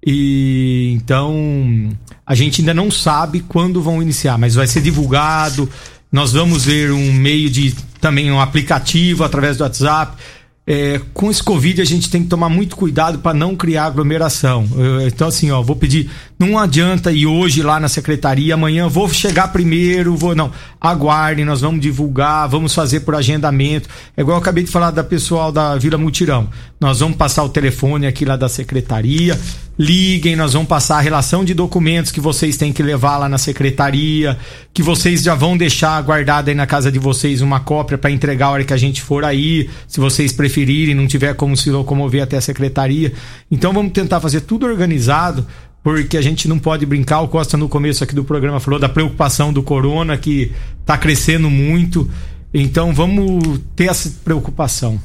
e 0.05 0.93
então 0.95 1.89
a 2.25 2.35
gente 2.35 2.61
ainda 2.61 2.73
não 2.73 2.89
sabe 2.89 3.41
quando 3.41 3.81
vão 3.81 4.01
iniciar, 4.01 4.37
mas 4.37 4.55
vai 4.55 4.67
ser 4.67 4.81
divulgado. 4.81 5.69
Nós 6.11 6.33
vamos 6.33 6.65
ver 6.65 6.91
um 6.91 7.13
meio 7.13 7.49
de 7.49 7.73
também 7.99 8.31
um 8.31 8.39
aplicativo 8.39 9.23
através 9.23 9.57
do 9.57 9.63
WhatsApp 9.63 10.17
é, 10.65 11.01
com 11.13 11.31
esse 11.31 11.41
Covid 11.41 11.81
a 11.81 11.85
gente 11.85 12.09
tem 12.09 12.23
que 12.23 12.29
tomar 12.29 12.47
muito 12.47 12.75
cuidado 12.75 13.19
para 13.19 13.33
não 13.33 13.55
criar 13.55 13.85
aglomeração. 13.85 14.65
então, 15.07 15.27
assim, 15.27 15.49
ó, 15.51 15.61
vou 15.61 15.75
pedir, 15.75 16.09
não 16.41 16.57
adianta 16.57 17.11
ir 17.11 17.25
hoje 17.25 17.61
lá 17.61 17.79
na 17.79 17.87
secretaria, 17.87 18.53
amanhã 18.53 18.87
vou 18.87 19.07
chegar 19.09 19.47
primeiro, 19.49 20.15
vou. 20.15 20.35
Não, 20.35 20.51
aguardem, 20.79 21.45
nós 21.45 21.61
vamos 21.61 21.81
divulgar, 21.81 22.47
vamos 22.47 22.73
fazer 22.73 23.01
por 23.01 23.15
agendamento. 23.15 23.89
É 24.15 24.21
igual 24.21 24.37
eu 24.37 24.41
acabei 24.41 24.63
de 24.63 24.71
falar 24.71 24.91
da 24.91 25.03
pessoal 25.03 25.51
da 25.51 25.75
Vila 25.77 25.97
Mutirão. 25.97 26.49
Nós 26.79 26.99
vamos 26.99 27.17
passar 27.17 27.43
o 27.43 27.49
telefone 27.49 28.07
aqui 28.07 28.25
lá 28.25 28.35
da 28.35 28.49
secretaria, 28.49 29.39
liguem, 29.77 30.35
nós 30.35 30.53
vamos 30.53 30.67
passar 30.67 30.97
a 30.97 31.01
relação 31.01 31.45
de 31.45 31.53
documentos 31.53 32.11
que 32.11 32.19
vocês 32.19 32.57
têm 32.57 32.73
que 32.73 32.81
levar 32.81 33.17
lá 33.17 33.29
na 33.29 33.37
secretaria, 33.37 34.37
que 34.73 34.81
vocês 34.81 35.21
já 35.21 35.35
vão 35.35 35.55
deixar 35.55 36.01
guardada 36.01 36.49
aí 36.49 36.55
na 36.55 36.65
casa 36.65 36.91
de 36.91 36.97
vocês 36.97 37.41
uma 37.41 37.59
cópia 37.59 37.99
para 37.99 38.09
entregar 38.09 38.47
a 38.47 38.51
hora 38.51 38.63
que 38.63 38.73
a 38.73 38.77
gente 38.77 39.01
for 39.01 39.23
aí, 39.23 39.69
se 39.87 39.99
vocês 39.99 40.31
preferirem 40.31 40.61
preferirem, 40.61 40.95
não 40.95 41.07
tiver 41.07 41.33
como 41.35 41.57
se 41.57 41.69
locomover 41.69 42.23
até 42.23 42.37
a 42.37 42.41
secretaria. 42.41 43.13
Então 43.49 43.73
vamos 43.73 43.91
tentar 43.91 44.19
fazer 44.19 44.41
tudo 44.41 44.65
organizado, 44.65 45.45
porque 45.83 46.17
a 46.17 46.21
gente 46.21 46.47
não 46.47 46.59
pode 46.59 46.85
brincar. 46.85 47.21
O 47.21 47.27
Costa, 47.27 47.57
no 47.57 47.67
começo 47.67 48.03
aqui 48.03 48.13
do 48.13 48.23
programa, 48.23 48.59
falou 48.59 48.79
da 48.79 48.89
preocupação 48.89 49.51
do 49.51 49.63
corona, 49.63 50.17
que 50.17 50.51
está 50.79 50.97
crescendo 50.97 51.49
muito. 51.49 52.09
Então 52.53 52.93
vamos 52.93 53.59
ter 53.75 53.89
essa 53.89 54.09
preocupação. 54.23 55.01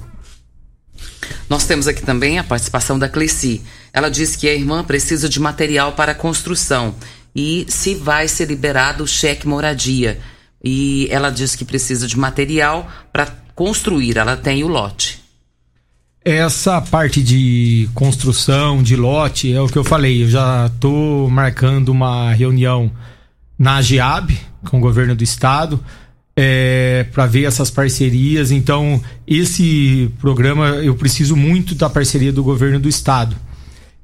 Nós 1.48 1.64
temos 1.66 1.86
aqui 1.86 2.02
também 2.02 2.38
a 2.38 2.44
participação 2.44 2.98
da 2.98 3.08
Cleci. 3.08 3.62
Ela 3.92 4.10
diz 4.10 4.36
que 4.36 4.48
a 4.48 4.54
irmã 4.54 4.84
precisa 4.84 5.28
de 5.28 5.40
material 5.40 5.92
para 5.92 6.14
construção 6.14 6.94
e 7.34 7.66
se 7.68 7.94
vai 7.94 8.28
ser 8.28 8.48
liberado 8.48 9.04
o 9.04 9.06
cheque 9.06 9.46
moradia. 9.46 10.18
E 10.62 11.06
ela 11.10 11.30
diz 11.30 11.54
que 11.54 11.64
precisa 11.64 12.06
de 12.06 12.18
material 12.18 12.90
para 13.12 13.26
construir. 13.54 14.16
Ela 14.16 14.36
tem 14.36 14.64
o 14.64 14.68
lote. 14.68 15.25
Essa 16.26 16.80
parte 16.80 17.22
de 17.22 17.88
construção, 17.94 18.82
de 18.82 18.96
lote, 18.96 19.52
é 19.52 19.60
o 19.60 19.68
que 19.68 19.78
eu 19.78 19.84
falei. 19.84 20.24
Eu 20.24 20.28
já 20.28 20.66
estou 20.66 21.30
marcando 21.30 21.90
uma 21.90 22.32
reunião 22.32 22.90
na 23.56 23.80
GEAB, 23.80 24.36
com 24.68 24.78
o 24.78 24.80
governo 24.80 25.14
do 25.14 25.22
estado, 25.22 25.78
é, 26.34 27.06
para 27.12 27.26
ver 27.26 27.44
essas 27.44 27.70
parcerias. 27.70 28.50
Então, 28.50 29.00
esse 29.24 30.10
programa 30.18 30.70
eu 30.82 30.96
preciso 30.96 31.36
muito 31.36 31.76
da 31.76 31.88
parceria 31.88 32.32
do 32.32 32.42
governo 32.42 32.80
do 32.80 32.88
estado. 32.88 33.36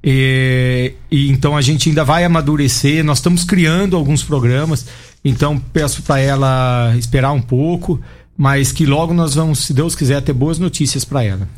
É, 0.01 0.93
e 1.11 1.29
então 1.29 1.57
a 1.57 1.61
gente 1.61 1.89
ainda 1.89 2.05
vai 2.05 2.25
amadurecer. 2.25 3.03
Nós 3.05 3.19
estamos 3.19 3.43
criando 3.43 3.97
alguns 3.97 4.23
programas, 4.23 4.87
então 5.25 5.59
peço 5.59 6.05
para 6.05 6.21
ela 6.21 6.95
esperar 6.97 7.33
um 7.33 7.43
pouco, 7.43 8.01
mas 8.39 8.71
que 8.71 8.87
logo 8.87 9.13
nós 9.13 9.35
vamos, 9.35 9.59
se 9.59 9.75
Deus 9.75 9.97
quiser, 9.97 10.23
ter 10.23 10.33
boas 10.33 10.61
notícias 10.61 11.05
para 11.05 11.25
ela. 11.25 11.49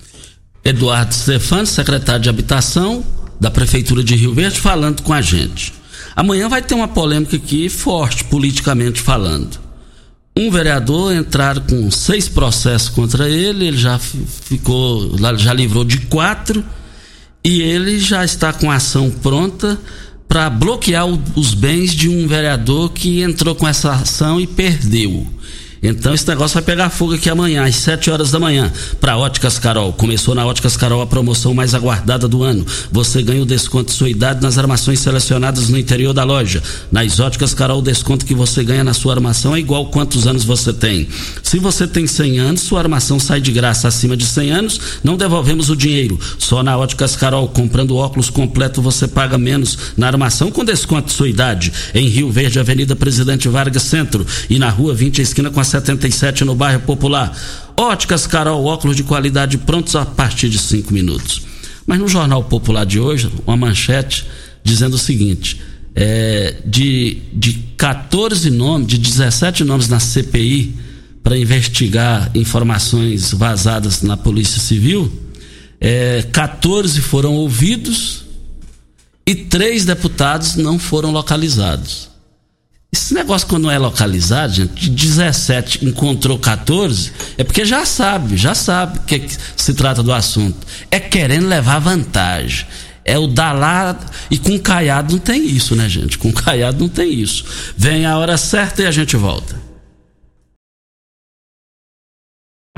Eduardo 0.64 1.14
Stefano, 1.14 1.66
secretário 1.66 2.22
de 2.22 2.28
Habitação 2.28 3.04
da 3.38 3.50
Prefeitura 3.50 4.02
de 4.02 4.14
Rio 4.16 4.32
Verde, 4.32 4.58
falando 4.58 5.02
com 5.02 5.12
a 5.12 5.20
gente. 5.20 5.74
Amanhã 6.16 6.48
vai 6.48 6.62
ter 6.62 6.74
uma 6.74 6.88
polêmica 6.88 7.36
aqui 7.36 7.68
forte, 7.68 8.24
politicamente 8.24 9.00
falando. 9.00 9.58
Um 10.36 10.50
vereador 10.50 11.14
entrar 11.14 11.60
com 11.60 11.90
seis 11.90 12.28
processos 12.28 12.88
contra 12.88 13.28
ele, 13.28 13.66
ele 13.66 13.76
já 13.76 13.98
ficou, 13.98 15.16
já 15.36 15.52
livrou 15.52 15.84
de 15.84 15.98
quatro, 15.98 16.64
e 17.44 17.60
ele 17.60 17.98
já 17.98 18.24
está 18.24 18.52
com 18.52 18.70
a 18.70 18.76
ação 18.76 19.10
pronta 19.10 19.78
para 20.26 20.48
bloquear 20.48 21.06
os 21.36 21.52
bens 21.52 21.94
de 21.94 22.08
um 22.08 22.26
vereador 22.26 22.90
que 22.90 23.22
entrou 23.22 23.54
com 23.54 23.68
essa 23.68 23.92
ação 23.92 24.40
e 24.40 24.46
perdeu. 24.46 25.26
Então 25.86 26.14
esse 26.14 26.26
negócio 26.26 26.54
vai 26.54 26.62
pegar 26.62 26.88
fogo 26.88 27.12
aqui 27.12 27.28
amanhã, 27.28 27.62
às 27.62 27.76
7 27.76 28.10
horas 28.10 28.30
da 28.30 28.40
manhã, 28.40 28.72
para 28.98 29.18
Óticas 29.18 29.58
Carol. 29.58 29.92
Começou 29.92 30.34
na 30.34 30.46
Óticas 30.46 30.78
Carol 30.78 31.02
a 31.02 31.06
promoção 31.06 31.52
mais 31.52 31.74
aguardada 31.74 32.26
do 32.26 32.42
ano. 32.42 32.64
Você 32.90 33.22
ganha 33.22 33.42
o 33.42 33.46
desconto 33.46 33.90
de 33.90 33.98
sua 33.98 34.08
idade 34.08 34.40
nas 34.40 34.56
armações 34.56 35.00
selecionadas 35.00 35.68
no 35.68 35.78
interior 35.78 36.14
da 36.14 36.24
loja. 36.24 36.62
Nas 36.90 37.20
Óticas 37.20 37.52
Carol, 37.52 37.80
o 37.80 37.82
desconto 37.82 38.24
que 38.24 38.34
você 38.34 38.64
ganha 38.64 38.82
na 38.82 38.94
sua 38.94 39.12
armação 39.12 39.54
é 39.54 39.58
igual 39.58 39.90
quantos 39.90 40.26
anos 40.26 40.42
você 40.42 40.72
tem. 40.72 41.06
Se 41.42 41.58
você 41.58 41.86
tem 41.86 42.06
100 42.06 42.38
anos, 42.38 42.62
sua 42.62 42.80
armação 42.80 43.20
sai 43.20 43.42
de 43.42 43.52
graça. 43.52 43.86
Acima 43.86 44.16
de 44.16 44.24
100 44.24 44.50
anos, 44.52 44.80
não 45.04 45.18
devolvemos 45.18 45.68
o 45.68 45.76
dinheiro. 45.76 46.18
Só 46.38 46.62
na 46.62 46.78
Óticas 46.78 47.14
Carol, 47.14 47.46
comprando 47.48 47.94
óculos 47.94 48.30
completo, 48.30 48.80
você 48.80 49.06
paga 49.06 49.36
menos 49.36 49.76
na 49.98 50.06
armação 50.06 50.50
com 50.50 50.64
desconto 50.64 51.08
de 51.08 51.12
sua 51.12 51.28
idade. 51.28 51.70
Em 51.94 52.08
Rio 52.08 52.30
Verde, 52.30 52.58
Avenida 52.58 52.96
Presidente 52.96 53.50
Vargas 53.50 53.82
Centro 53.82 54.26
e 54.48 54.58
na 54.58 54.70
Rua 54.70 54.94
20, 54.94 55.20
esquina 55.20 55.50
com 55.50 55.60
a 55.60 55.73
77 55.74 56.44
no 56.44 56.54
bairro 56.54 56.80
Popular. 56.82 57.36
Óticas 57.76 58.28
Carol, 58.28 58.64
óculos 58.64 58.96
de 58.96 59.02
qualidade 59.02 59.58
prontos 59.58 59.96
a 59.96 60.06
partir 60.06 60.48
de 60.48 60.58
5 60.58 60.92
minutos. 60.92 61.42
Mas 61.84 61.98
no 61.98 62.06
Jornal 62.06 62.44
Popular 62.44 62.86
de 62.86 63.00
hoje, 63.00 63.30
uma 63.44 63.56
manchete 63.56 64.24
dizendo 64.62 64.94
o 64.94 64.98
seguinte: 64.98 65.60
é, 65.94 66.58
de, 66.64 67.18
de 67.32 67.54
14 67.76 68.50
nomes, 68.50 68.86
de 68.86 68.98
17 68.98 69.64
nomes 69.64 69.88
na 69.88 69.98
CPI 69.98 70.74
para 71.24 71.36
investigar 71.36 72.30
informações 72.34 73.32
vazadas 73.32 74.02
na 74.02 74.16
Polícia 74.16 74.60
Civil, 74.60 75.12
é, 75.80 76.22
14 76.30 77.00
foram 77.00 77.34
ouvidos 77.34 78.24
e 79.26 79.34
três 79.34 79.84
deputados 79.84 80.54
não 80.54 80.78
foram 80.78 81.10
localizados. 81.10 82.13
Esse 82.94 83.12
negócio 83.12 83.48
quando 83.48 83.68
é 83.68 83.76
localizado, 83.76 84.52
gente, 84.52 84.88
de 84.88 85.08
17 85.08 85.84
encontrou 85.84 86.38
14, 86.38 87.10
é 87.36 87.42
porque 87.42 87.64
já 87.64 87.84
sabe, 87.84 88.36
já 88.36 88.54
sabe 88.54 89.00
que, 89.00 89.18
que 89.18 89.36
se 89.56 89.74
trata 89.74 90.00
do 90.00 90.12
assunto. 90.12 90.64
É 90.92 91.00
querendo 91.00 91.48
levar 91.48 91.80
vantagem. 91.80 92.64
É 93.04 93.18
o 93.18 93.26
dar 93.26 93.50
lá 93.50 93.98
e 94.30 94.38
com 94.38 94.56
caiado 94.60 95.14
não 95.14 95.18
tem 95.18 95.44
isso, 95.44 95.74
né, 95.74 95.88
gente? 95.88 96.16
Com 96.16 96.32
caiado 96.32 96.78
não 96.78 96.88
tem 96.88 97.12
isso. 97.12 97.44
Vem 97.76 98.06
a 98.06 98.16
hora 98.16 98.38
certa 98.38 98.82
e 98.82 98.86
a 98.86 98.92
gente 98.92 99.16
volta. 99.16 99.60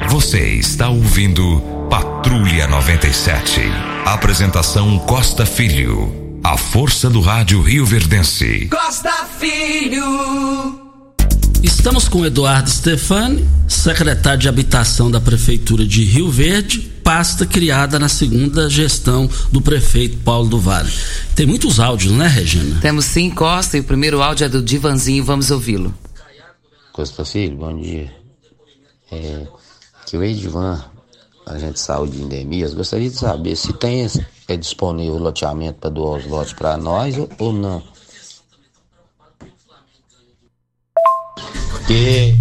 Você 0.09 0.40
está 0.55 0.88
ouvindo 0.88 1.61
Patrulha 1.90 2.66
97. 2.66 3.61
Apresentação 4.07 4.98
Costa 5.00 5.44
Filho. 5.44 6.25
A 6.46 6.56
força 6.56 7.11
do 7.11 7.20
rádio 7.20 7.61
Rio 7.61 7.85
Verdense. 7.85 8.68
Costa 8.68 9.11
Filho. 9.37 10.80
Estamos 11.61 12.06
com 12.06 12.24
Eduardo 12.24 12.70
Stefani, 12.70 13.44
secretário 13.66 14.38
de 14.38 14.48
Habitação 14.48 15.11
da 15.11 15.20
Prefeitura 15.20 15.85
de 15.85 16.04
Rio 16.04 16.30
Verde, 16.30 16.78
pasta 17.02 17.44
criada 17.44 17.98
na 17.98 18.09
segunda 18.09 18.70
gestão 18.70 19.28
do 19.50 19.61
prefeito 19.61 20.18
Paulo 20.18 20.48
do 20.48 20.61
Vale. 20.61 20.92
Tem 21.35 21.46
muitos 21.46 21.80
áudios, 21.80 22.12
né, 22.12 22.28
Regina? 22.28 22.78
Temos 22.80 23.06
sim, 23.06 23.28
Costa, 23.28 23.76
e 23.76 23.80
o 23.80 23.85
primeiro 23.85 24.22
áudio 24.22 24.44
é 24.44 24.48
do 24.48 24.62
Divanzinho, 24.62 25.24
vamos 25.24 25.50
ouvi-lo. 25.50 25.92
Costa 26.92 27.24
Filho, 27.24 27.56
bom 27.56 27.76
dia. 27.76 28.14
É, 29.11 29.48
que 30.06 30.16
o 30.16 30.22
Edivan, 30.22 30.80
agente 31.44 31.72
de 31.72 31.80
saúde 31.80 32.18
de 32.18 32.22
endemias, 32.22 32.72
gostaria 32.72 33.11
de 33.11 33.16
saber 33.16 33.56
se 33.56 33.72
tem 33.72 34.04
é 34.48 34.56
disponível 34.56 35.14
o 35.14 35.18
loteamento 35.18 35.78
para 35.80 35.90
doar 35.90 36.18
os 36.18 36.26
lotes 36.26 36.52
para 36.52 36.76
nós 36.76 37.16
ou, 37.38 37.52
não. 37.52 37.82
Porque 41.70 42.35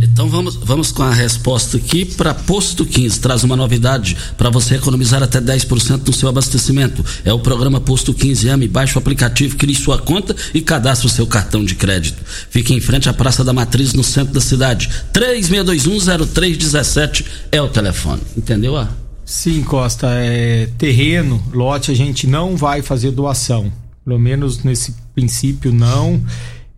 Então 0.00 0.28
vamos, 0.28 0.56
vamos 0.56 0.92
com 0.92 1.02
a 1.02 1.12
resposta 1.12 1.78
aqui 1.78 2.04
para 2.04 2.34
Posto 2.34 2.84
15. 2.84 3.18
Traz 3.20 3.42
uma 3.44 3.56
novidade 3.56 4.14
para 4.36 4.50
você 4.50 4.74
economizar 4.76 5.22
até 5.22 5.40
10% 5.40 6.06
no 6.06 6.12
seu 6.12 6.28
abastecimento. 6.28 7.02
É 7.24 7.32
o 7.32 7.38
programa 7.38 7.80
Posto 7.80 8.12
15 8.12 8.50
Ame. 8.50 8.68
Baixe 8.68 8.94
o 8.96 8.98
aplicativo, 8.98 9.56
crie 9.56 9.74
sua 9.74 9.96
conta 9.98 10.36
e 10.52 10.60
cadastre 10.60 11.06
o 11.06 11.10
seu 11.10 11.26
cartão 11.26 11.64
de 11.64 11.74
crédito. 11.74 12.22
Fique 12.50 12.74
em 12.74 12.80
frente 12.80 13.08
à 13.08 13.14
Praça 13.14 13.42
da 13.42 13.54
Matriz, 13.54 13.94
no 13.94 14.04
centro 14.04 14.34
da 14.34 14.40
cidade. 14.40 14.90
36210317 15.14 17.24
é 17.50 17.62
o 17.62 17.68
telefone. 17.68 18.20
Entendeu? 18.36 18.76
Ah? 18.76 19.05
Sim, 19.26 19.64
Costa, 19.64 20.06
é 20.08 20.68
terreno, 20.78 21.42
lote, 21.52 21.90
a 21.90 21.94
gente 21.94 22.28
não 22.28 22.56
vai 22.56 22.80
fazer 22.80 23.10
doação. 23.10 23.72
Pelo 24.04 24.20
menos 24.20 24.62
nesse 24.62 24.94
princípio 25.12 25.72
não. 25.72 26.22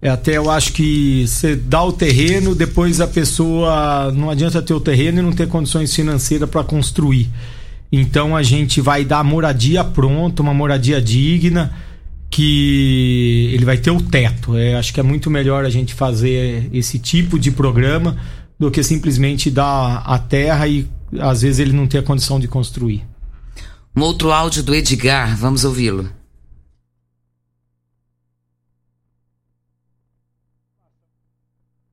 É, 0.00 0.08
até 0.08 0.38
eu 0.38 0.50
acho 0.50 0.72
que 0.72 1.26
você 1.28 1.54
dá 1.54 1.84
o 1.84 1.92
terreno, 1.92 2.54
depois 2.54 3.02
a 3.02 3.06
pessoa 3.06 4.10
não 4.12 4.30
adianta 4.30 4.62
ter 4.62 4.72
o 4.72 4.80
terreno 4.80 5.18
e 5.18 5.22
não 5.22 5.32
ter 5.32 5.46
condições 5.46 5.94
financeiras 5.94 6.48
para 6.48 6.64
construir. 6.64 7.28
Então 7.92 8.34
a 8.34 8.42
gente 8.42 8.80
vai 8.80 9.04
dar 9.04 9.22
moradia 9.22 9.84
pronta, 9.84 10.40
uma 10.40 10.54
moradia 10.54 11.02
digna, 11.02 11.70
que 12.30 13.50
ele 13.52 13.66
vai 13.66 13.76
ter 13.76 13.90
o 13.90 14.00
teto. 14.00 14.56
É, 14.56 14.74
acho 14.74 14.94
que 14.94 15.00
é 15.00 15.02
muito 15.02 15.28
melhor 15.28 15.66
a 15.66 15.70
gente 15.70 15.92
fazer 15.92 16.70
esse 16.72 16.98
tipo 16.98 17.38
de 17.38 17.50
programa 17.50 18.16
do 18.58 18.70
que 18.70 18.82
simplesmente 18.82 19.50
dar 19.50 20.02
a 20.06 20.18
terra 20.18 20.66
e 20.66 20.88
às 21.20 21.42
vezes 21.42 21.58
ele 21.58 21.72
não 21.72 21.86
tem 21.86 22.00
a 22.00 22.04
condição 22.04 22.38
de 22.38 22.48
construir. 22.48 23.06
Um 23.96 24.02
outro 24.02 24.32
áudio 24.32 24.62
do 24.62 24.74
Edgar, 24.74 25.36
vamos 25.36 25.64
ouvi-lo. 25.64 26.10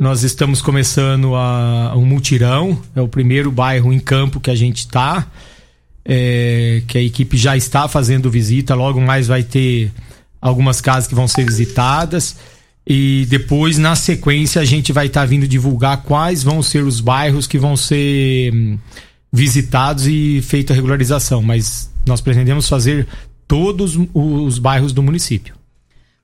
nós 0.00 0.22
estamos 0.22 0.62
começando 0.62 1.34
a, 1.34 1.92
um 1.94 2.04
mutirão. 2.04 2.80
É 2.96 3.00
o 3.00 3.08
primeiro 3.08 3.52
bairro 3.52 3.92
em 3.92 4.00
campo 4.00 4.40
que 4.40 4.50
a 4.50 4.54
gente 4.54 4.78
está. 4.78 5.26
É, 6.04 6.82
que 6.88 6.98
a 6.98 7.02
equipe 7.02 7.36
já 7.36 7.56
está 7.56 7.86
fazendo 7.86 8.30
visita. 8.30 8.74
Logo 8.74 9.00
mais 9.00 9.28
vai 9.28 9.42
ter 9.42 9.92
algumas 10.40 10.80
casas 10.80 11.06
que 11.06 11.14
vão 11.14 11.28
ser 11.28 11.44
visitadas. 11.44 12.36
E 12.86 13.26
depois, 13.30 13.78
na 13.78 13.94
sequência, 13.94 14.60
a 14.60 14.64
gente 14.64 14.92
vai 14.92 15.06
estar 15.06 15.24
vindo 15.24 15.46
divulgar 15.46 16.02
quais 16.02 16.42
vão 16.42 16.62
ser 16.62 16.82
os 16.82 17.00
bairros 17.00 17.46
que 17.46 17.58
vão 17.58 17.76
ser 17.76 18.52
hum, 18.52 18.78
visitados 19.32 20.06
e 20.06 20.42
feita 20.42 20.72
a 20.72 20.76
regularização. 20.76 21.40
Mas 21.42 21.90
nós 22.04 22.20
pretendemos 22.20 22.68
fazer 22.68 23.06
todos 23.46 23.96
os 24.12 24.58
bairros 24.58 24.92
do 24.92 25.02
município. 25.02 25.54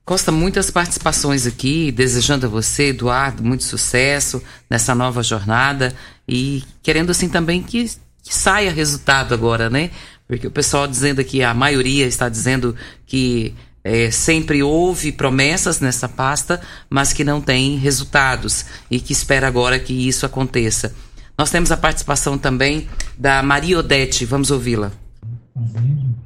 Costa, 0.03 0.31
muitas 0.31 0.71
participações 0.71 1.45
aqui, 1.45 1.91
desejando 1.91 2.47
a 2.47 2.49
você, 2.49 2.87
Eduardo, 2.87 3.43
muito 3.43 3.63
sucesso 3.63 4.41
nessa 4.67 4.95
nova 4.95 5.21
jornada 5.21 5.93
e 6.27 6.63
querendo 6.81 7.11
assim 7.11 7.29
também 7.29 7.61
que, 7.61 7.91
que 8.23 8.33
saia 8.33 8.71
resultado 8.71 9.33
agora, 9.33 9.69
né? 9.69 9.91
Porque 10.27 10.47
o 10.47 10.51
pessoal 10.51 10.87
dizendo 10.87 11.19
aqui, 11.21 11.43
a 11.43 11.53
maioria 11.53 12.05
está 12.05 12.29
dizendo 12.29 12.75
que 13.05 13.55
é, 13.83 14.11
sempre 14.11 14.61
houve 14.61 15.11
promessas 15.11 15.79
nessa 15.79 16.07
pasta, 16.07 16.61
mas 16.89 17.13
que 17.13 17.23
não 17.23 17.41
tem 17.41 17.77
resultados 17.77 18.65
e 18.91 18.99
que 18.99 19.13
espera 19.13 19.47
agora 19.47 19.79
que 19.79 20.07
isso 20.07 20.25
aconteça. 20.25 20.93
Nós 21.37 21.49
temos 21.49 21.71
a 21.71 21.77
participação 21.77 22.37
também 22.37 22.87
da 23.17 23.41
Maria 23.41 23.79
Odete, 23.79 24.25
vamos 24.25 24.51
ouvi-la. 24.51 24.91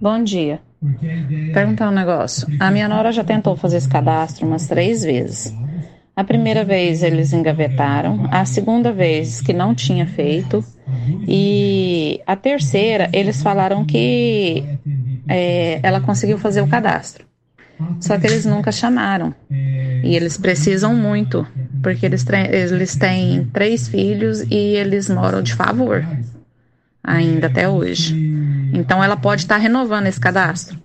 Bom 0.02 0.24
dia. 0.24 0.60
Perguntar 1.54 1.90
um 1.90 1.94
negócio. 1.94 2.48
A 2.60 2.70
minha 2.70 2.90
nora 2.90 3.12
já 3.12 3.24
tentou 3.24 3.56
fazer 3.56 3.78
esse 3.78 3.88
cadastro 3.88 4.46
umas 4.46 4.68
três 4.68 5.04
vezes. 5.04 5.54
A 6.16 6.24
primeira 6.24 6.66
vez 6.66 7.02
eles 7.02 7.32
engavetaram, 7.32 8.28
a 8.32 8.46
segunda 8.46 8.92
vez 8.92 9.42
que 9.42 9.54
não 9.54 9.74
tinha 9.74 10.06
feito, 10.06 10.64
e 11.28 12.22
a 12.26 12.36
terceira 12.36 13.10
eles 13.14 13.42
falaram 13.42 13.86
que 13.86 14.64
é, 15.28 15.80
ela 15.84 16.02
conseguiu 16.02 16.38
fazer 16.38 16.62
o 16.62 16.68
cadastro. 16.68 17.26
Só 18.00 18.18
que 18.18 18.28
eles 18.28 18.46
nunca 18.46 18.72
chamaram. 18.72 19.34
E 19.50 20.16
eles 20.16 20.38
precisam 20.38 20.96
muito, 20.96 21.48
porque 21.82 22.06
eles, 22.06 22.26
eles 22.50 22.96
têm 22.96 23.46
três 23.46 23.88
filhos 23.88 24.42
e 24.42 24.76
eles 24.76 25.10
moram 25.10 25.42
de 25.42 25.54
favor, 25.54 26.06
ainda 27.04 27.48
até 27.48 27.68
hoje. 27.68 28.16
Então 28.74 29.04
ela 29.04 29.16
pode 29.16 29.44
estar 29.44 29.58
renovando 29.58 30.08
esse 30.08 30.20
cadastro. 30.20 30.78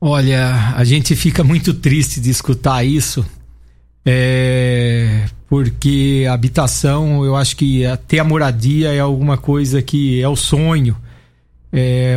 Olha, 0.00 0.74
a 0.74 0.82
gente 0.82 1.14
fica 1.14 1.44
muito 1.44 1.72
triste 1.74 2.20
de 2.20 2.30
escutar 2.30 2.82
isso, 2.82 3.24
é, 4.04 5.26
porque 5.52 6.26
habitação, 6.32 7.26
eu 7.26 7.36
acho 7.36 7.58
que 7.58 7.84
até 7.84 8.18
a 8.18 8.24
moradia 8.24 8.90
é 8.90 9.00
alguma 9.00 9.36
coisa 9.36 9.82
que 9.82 10.18
é 10.18 10.26
o 10.26 10.34
sonho, 10.34 10.96
é 11.70 12.16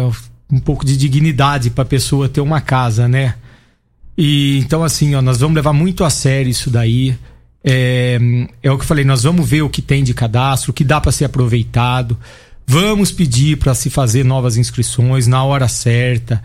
um 0.49 0.57
pouco 0.57 0.85
de 0.85 0.95
dignidade 0.95 1.69
para 1.69 1.81
a 1.81 1.85
pessoa 1.85 2.29
ter 2.29 2.39
uma 2.39 2.61
casa, 2.61 3.09
né? 3.09 3.35
E 4.17 4.59
então 4.59 4.85
assim, 4.85 5.15
ó, 5.15 5.21
nós 5.21 5.37
vamos 5.37 5.53
levar 5.53 5.73
muito 5.73 6.05
a 6.05 6.09
sério 6.09 6.49
isso 6.49 6.69
daí. 6.69 7.13
É, 7.61 8.17
é 8.63 8.71
o 8.71 8.77
que 8.77 8.83
eu 8.83 8.87
falei, 8.87 9.03
nós 9.03 9.23
vamos 9.23 9.45
ver 9.45 9.63
o 9.63 9.69
que 9.69 9.81
tem 9.81 10.01
de 10.01 10.13
cadastro, 10.13 10.71
o 10.71 10.73
que 10.73 10.85
dá 10.85 11.01
para 11.01 11.11
ser 11.11 11.25
aproveitado. 11.25 12.17
Vamos 12.65 13.11
pedir 13.11 13.57
para 13.57 13.75
se 13.75 13.89
fazer 13.89 14.23
novas 14.23 14.55
inscrições 14.55 15.27
na 15.27 15.43
hora 15.43 15.67
certa. 15.67 16.41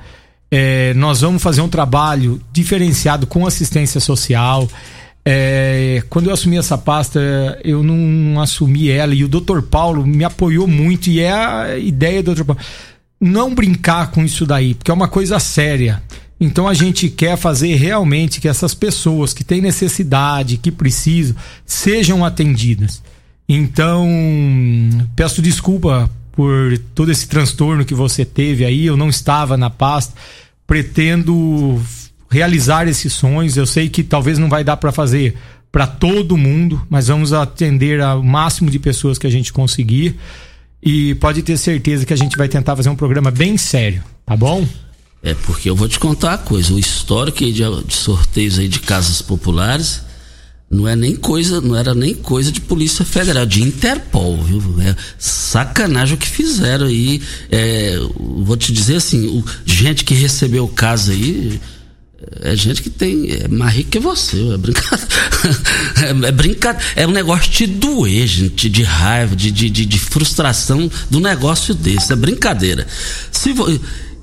É, 0.51 0.93
nós 0.95 1.21
vamos 1.21 1.41
fazer 1.41 1.61
um 1.61 1.69
trabalho 1.69 2.43
diferenciado 2.53 3.29
com 3.29 3.47
assistência 3.47 4.01
social. 4.01 4.69
É, 5.25 6.03
quando 6.09 6.27
eu 6.27 6.33
assumi 6.33 6.57
essa 6.57 6.79
pasta, 6.79 7.21
eu 7.63 7.83
não 7.83 8.41
assumi 8.41 8.89
ela 8.89 9.15
e 9.15 9.23
o 9.23 9.29
Dr. 9.29 9.61
Paulo 9.63 10.07
me 10.07 10.25
apoiou 10.25 10.67
muito 10.67 11.11
e 11.11 11.21
é 11.21 11.33
a 11.33 11.79
ideia 11.79 12.23
do 12.23 12.35
Dr. 12.35 12.45
Paulo. 12.45 12.63
Não 13.21 13.55
brincar 13.55 14.11
com 14.11 14.25
isso 14.25 14.47
daí, 14.47 14.75
porque 14.75 14.91
é 14.91 14.95
uma 14.95 15.09
coisa 15.09 15.39
séria. 15.39 16.03
Então 16.41 16.67
a 16.67 16.73
gente 16.73 17.11
quer 17.11 17.37
fazer 17.37 17.75
realmente 17.75 18.41
que 18.41 18.49
essas 18.49 18.73
pessoas 18.75 19.35
que 19.35 19.45
têm 19.45 19.61
necessidade, 19.61 20.57
que 20.57 20.73
precisam, 20.73 21.37
sejam 21.67 22.25
atendidas. 22.25 23.03
Então, 23.47 24.09
peço 25.15 25.43
desculpa 25.43 26.09
por 26.33 26.79
todo 26.95 27.11
esse 27.11 27.29
transtorno 27.29 27.85
que 27.85 27.95
você 27.95 28.25
teve 28.25 28.65
aí. 28.65 28.87
Eu 28.87 28.97
não 28.97 29.09
estava 29.11 29.57
na 29.57 29.69
pasta. 29.69 30.15
Pretendo 30.67 31.83
realizar 32.31 32.89
esses 32.89 33.13
sonhos. 33.13 33.57
Eu 33.57 33.67
sei 33.67 33.89
que 33.89 34.03
talvez 34.03 34.39
não 34.39 34.49
vai 34.49 34.63
dar 34.63 34.77
para 34.77 34.93
fazer 34.93 35.37
para 35.71 35.87
todo 35.87 36.37
mundo, 36.37 36.85
mas 36.89 37.09
vamos 37.09 37.33
atender 37.33 38.01
ao 38.01 38.23
máximo 38.23 38.71
de 38.71 38.79
pessoas 38.79 39.19
que 39.19 39.27
a 39.27 39.31
gente 39.31 39.53
conseguir. 39.53 40.17
E 40.83 41.15
pode 41.17 41.43
ter 41.43 41.57
certeza 41.59 42.07
que 42.07 42.15
a 42.15 42.17
gente 42.17 42.37
vai 42.37 42.49
tentar 42.49 42.75
fazer 42.75 42.89
um 42.89 42.97
programa 42.97 43.31
bem 43.31 43.57
sério, 43.57 44.03
tá 44.25 44.37
bom? 44.37 44.67
É 45.23 45.35
porque 45.35 45.69
eu 45.69 45.77
vou 45.77 45.87
te 45.87 45.99
contar 45.99 46.31
uma 46.31 46.39
coisa, 46.39 46.73
o 46.73 46.79
histórico 46.79 47.39
de, 47.39 47.53
de 47.53 47.95
sorteios 47.95 48.59
aí 48.59 48.67
de 48.67 48.81
casas 48.81 49.21
populares 49.21 50.03
não 50.71 50.87
é 50.87 50.95
nem 50.95 51.17
coisa, 51.17 51.61
não 51.61 51.75
era 51.75 51.95
nem 51.95 52.15
coisa 52.15 52.53
de 52.53 52.61
Polícia 52.61 53.05
Federal, 53.05 53.45
de 53.45 53.61
Interpol, 53.61 54.41
viu? 54.41 54.63
É 54.81 54.95
sacanagem 55.19 56.15
o 56.15 56.19
que 56.19 56.29
fizeram 56.29 56.87
aí. 56.87 57.21
É, 57.51 57.99
vou 58.17 58.57
te 58.57 58.73
dizer 58.73 58.97
assim, 58.97 59.27
o, 59.27 59.45
gente 59.67 60.05
que 60.05 60.15
recebeu 60.15 60.65
o 60.65 60.69
caso 60.69 61.11
aí 61.11 61.61
é 62.41 62.55
gente 62.55 62.83
que 62.83 62.91
tem 62.91 63.31
é 63.33 63.49
mais 63.49 63.75
rico 63.75 63.91
que 63.91 63.99
você, 63.99 64.55
é 64.55 64.57
brincadeira. 64.57 65.11
É, 66.01 66.29
é 66.29 66.33
brincadeira, 66.33 66.87
é 66.97 67.07
um 67.07 67.11
negócio 67.11 67.51
de 67.51 67.67
doer, 67.67 68.27
gente, 68.27 68.69
de 68.71 68.83
raiva, 68.83 69.35
de, 69.35 69.51
de, 69.51 69.69
de, 69.69 69.85
de 69.85 69.99
frustração 69.99 70.91
do 71.11 71.21
negócio 71.21 71.75
desse, 71.75 72.13
é 72.13 72.17
brincadeira. 72.17 72.87
Se 73.31 73.53
vo, 73.53 73.67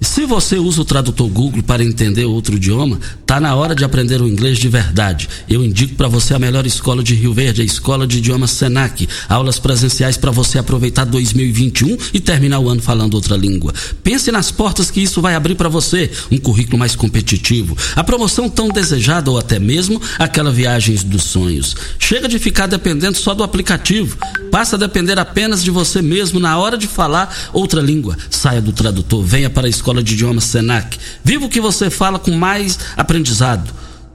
se 0.01 0.25
você 0.25 0.57
usa 0.57 0.81
o 0.81 0.86
tradutor 0.86 1.27
Google 1.27 1.63
para 1.63 1.83
entender 1.83 2.25
outro 2.25 2.55
idioma, 2.55 2.99
tá 3.25 3.39
na 3.39 3.55
hora 3.55 3.73
de 3.73 3.83
aprender 3.83 4.21
o 4.21 4.27
inglês 4.27 4.57
de 4.57 4.69
verdade. 4.69 5.27
Eu 5.49 5.63
indico 5.63 5.95
para 5.95 6.07
você 6.07 6.33
a 6.33 6.39
melhor 6.39 6.65
escola 6.65 7.03
de 7.03 7.15
Rio 7.15 7.33
Verde, 7.33 7.62
a 7.62 7.65
Escola 7.65 8.05
de 8.05 8.19
Idiomas 8.19 8.51
Senac. 8.51 9.07
Aulas 9.27 9.60
presenciais 9.60 10.15
para 10.15 10.31
você 10.31 10.60
aproveitar 10.60 11.05
2021 11.05 11.97
e 12.13 12.19
terminar 12.19 12.60
o 12.60 12.69
ano 12.69 12.81
falando 12.81 13.15
outra 13.15 13.36
língua. 13.36 13.73
Pense 14.03 14.31
nas 14.31 14.51
portas 14.51 14.91
que 14.91 15.01
isso 15.01 15.21
vai 15.21 15.36
abrir 15.36 15.55
para 15.55 15.69
você, 15.69 16.10
um 16.31 16.38
currículo 16.38 16.77
mais 16.77 16.95
competitivo, 16.95 17.75
a 17.95 18.03
promoção 18.03 18.49
tão 18.49 18.69
desejada 18.69 19.29
ou 19.31 19.38
até 19.38 19.60
mesmo 19.60 20.01
aquela 20.17 20.51
viagem 20.51 20.95
dos 20.95 21.23
sonhos. 21.23 21.75
Chega 21.99 22.27
de 22.27 22.39
ficar 22.39 22.67
dependendo 22.67 23.17
só 23.17 23.33
do 23.33 23.43
aplicativo. 23.43 24.17
Passa 24.51 24.75
a 24.75 24.79
depender 24.79 25.19
apenas 25.19 25.63
de 25.63 25.69
você 25.69 26.01
mesmo 26.01 26.39
na 26.39 26.57
hora 26.57 26.77
de 26.77 26.88
falar 26.88 27.51
outra 27.51 27.81
língua. 27.81 28.17
Saia 28.29 28.62
do 28.62 28.71
tradutor, 28.71 29.23
venha 29.23 29.49
para 29.49 29.67
a 29.67 29.69
escola 29.69 29.96
Escola 29.97 30.03
de 30.03 30.13
Idiomas 30.13 30.43
Senac. 30.43 30.99
Viva 31.23 31.45
o 31.45 31.49
que 31.49 31.62
você 31.62 31.89
fala 31.89 32.19
com 32.19 32.31
mais 32.31 32.77
aprendizado. 32.95 33.73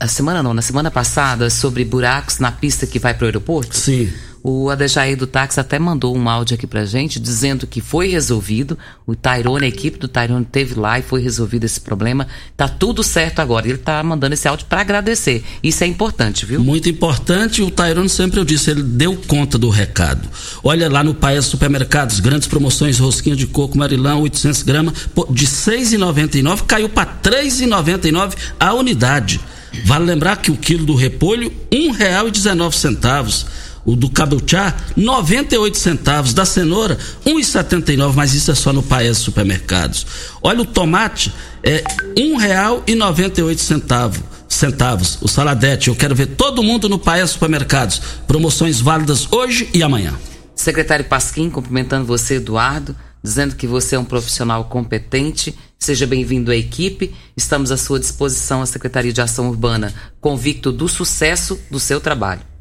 a 0.00 0.08
semana 0.08 0.42
não, 0.42 0.52
na 0.52 0.62
semana 0.62 0.90
passada, 0.90 1.48
sobre 1.50 1.84
buracos 1.84 2.40
na 2.40 2.50
pista 2.50 2.84
que 2.84 2.98
vai 2.98 3.14
para 3.14 3.24
o 3.24 3.26
aeroporto? 3.26 3.76
Sim. 3.76 4.12
O 4.44 4.70
Adejaí 4.70 5.14
do 5.14 5.26
táxi 5.26 5.60
até 5.60 5.78
mandou 5.78 6.16
um 6.16 6.28
áudio 6.28 6.56
aqui 6.56 6.66
pra 6.66 6.84
gente 6.84 7.20
dizendo 7.20 7.64
que 7.64 7.80
foi 7.80 8.08
resolvido. 8.08 8.76
O 9.06 9.14
Tyrone, 9.14 9.66
a 9.66 9.68
equipe 9.68 9.98
do 9.98 10.08
Tyrone 10.08 10.44
teve 10.44 10.74
lá 10.74 10.98
e 10.98 11.02
foi 11.02 11.22
resolvido 11.22 11.62
esse 11.62 11.80
problema. 11.80 12.26
Tá 12.56 12.66
tudo 12.66 13.04
certo 13.04 13.38
agora. 13.38 13.68
Ele 13.68 13.78
tá 13.78 14.02
mandando 14.02 14.34
esse 14.34 14.48
áudio 14.48 14.66
para 14.66 14.80
agradecer. 14.80 15.44
Isso 15.62 15.84
é 15.84 15.86
importante, 15.86 16.44
viu? 16.44 16.60
Muito 16.60 16.88
importante. 16.88 17.62
O 17.62 17.70
Tyrone 17.70 18.08
sempre 18.08 18.40
eu 18.40 18.44
disse, 18.44 18.70
ele 18.70 18.82
deu 18.82 19.16
conta 19.28 19.56
do 19.56 19.68
recado. 19.68 20.28
Olha 20.64 20.90
lá 20.90 21.04
no 21.04 21.14
Paes 21.14 21.44
Supermercados, 21.44 22.18
grandes 22.18 22.48
promoções, 22.48 22.98
rosquinha 22.98 23.36
de 23.36 23.46
coco, 23.46 23.78
marilã, 23.78 24.16
800 24.16 24.62
gramas, 24.64 24.94
de 25.30 25.46
6,99 25.46 26.62
caiu 26.66 26.88
para 26.88 27.06
3,99 27.22 28.34
a 28.58 28.74
unidade. 28.74 29.40
Vale 29.84 30.04
lembrar 30.04 30.36
que 30.36 30.50
o 30.50 30.56
quilo 30.56 30.84
do 30.84 30.94
repolho, 30.94 31.52
um 31.72 31.92
real 31.92 32.28
e 32.28 32.30
19 32.30 32.76
centavos 32.76 33.46
o 33.84 33.96
do 33.96 34.08
cabuchá, 34.08 34.76
98 34.96 35.76
centavos, 35.76 36.32
da 36.32 36.44
cenoura, 36.44 36.98
1,79, 37.26 38.12
mas 38.14 38.34
isso 38.34 38.50
é 38.50 38.54
só 38.54 38.72
no 38.72 38.82
Paes 38.82 39.18
Supermercados. 39.18 40.06
Olha 40.42 40.62
o 40.62 40.66
tomate, 40.66 41.32
é 41.62 41.82
um 42.18 42.36
real 42.36 42.82
e 42.86 42.94
98 42.94 43.60
centavos. 43.60 44.20
Centavos, 44.48 45.18
o 45.22 45.28
saladete. 45.28 45.88
Eu 45.88 45.96
quero 45.96 46.14
ver 46.14 46.26
todo 46.26 46.62
mundo 46.62 46.88
no 46.88 46.98
Paes 46.98 47.30
Supermercados. 47.30 48.00
Promoções 48.26 48.80
válidas 48.80 49.26
hoje 49.32 49.68
e 49.72 49.82
amanhã. 49.82 50.14
Secretário 50.54 51.06
Pasquim, 51.06 51.48
cumprimentando 51.48 52.04
você, 52.04 52.34
Eduardo, 52.34 52.94
dizendo 53.22 53.56
que 53.56 53.66
você 53.66 53.96
é 53.96 53.98
um 53.98 54.04
profissional 54.04 54.66
competente. 54.66 55.56
Seja 55.78 56.06
bem-vindo 56.06 56.50
à 56.50 56.56
equipe. 56.56 57.14
Estamos 57.36 57.72
à 57.72 57.78
sua 57.78 57.98
disposição, 57.98 58.60
a 58.60 58.66
Secretaria 58.66 59.12
de 59.12 59.22
Ação 59.22 59.48
Urbana, 59.48 59.92
convicto 60.20 60.70
do 60.70 60.86
sucesso 60.86 61.58
do 61.70 61.80
seu 61.80 61.98
trabalho. 61.98 62.51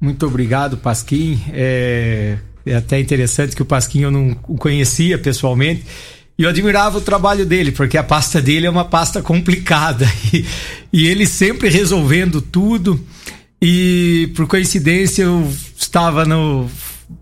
Muito 0.00 0.26
obrigado, 0.26 0.78
Pasquim. 0.78 1.42
É, 1.52 2.38
é 2.64 2.74
até 2.74 2.98
interessante 2.98 3.54
que 3.54 3.62
o 3.62 3.66
Pasquim 3.66 4.00
eu 4.00 4.10
não 4.10 4.36
o 4.48 4.56
conhecia 4.56 5.18
pessoalmente. 5.18 5.84
E 6.38 6.44
eu 6.44 6.48
admirava 6.48 6.96
o 6.96 7.02
trabalho 7.02 7.44
dele, 7.44 7.70
porque 7.70 7.98
a 7.98 8.02
pasta 8.02 8.40
dele 8.40 8.66
é 8.66 8.70
uma 8.70 8.84
pasta 8.84 9.20
complicada. 9.22 10.10
E, 10.32 10.46
e 10.90 11.06
ele 11.06 11.26
sempre 11.26 11.68
resolvendo 11.68 12.40
tudo. 12.40 12.98
E 13.60 14.32
por 14.34 14.46
coincidência 14.46 15.24
eu 15.24 15.52
estava 15.76 16.24
no 16.24 16.66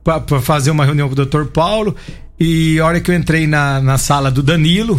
para 0.05 0.41
fazer 0.41 0.71
uma 0.71 0.85
reunião 0.85 1.09
com 1.09 1.19
o 1.19 1.27
Dr. 1.27 1.47
Paulo 1.47 1.97
E 2.39 2.79
a 2.79 2.85
hora 2.87 3.01
que 3.01 3.11
eu 3.11 3.15
entrei 3.15 3.47
na, 3.47 3.81
na 3.81 3.97
sala 3.97 4.31
do 4.31 4.43
Danilo, 4.43 4.95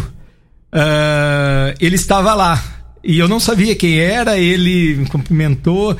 uh, 0.74 1.74
ele 1.80 1.94
estava 1.94 2.34
lá. 2.34 2.62
E 3.02 3.18
eu 3.18 3.26
não 3.26 3.40
sabia 3.40 3.74
quem 3.74 3.98
era, 3.98 4.38
ele 4.38 4.96
me 4.96 5.06
cumprimentou. 5.06 5.96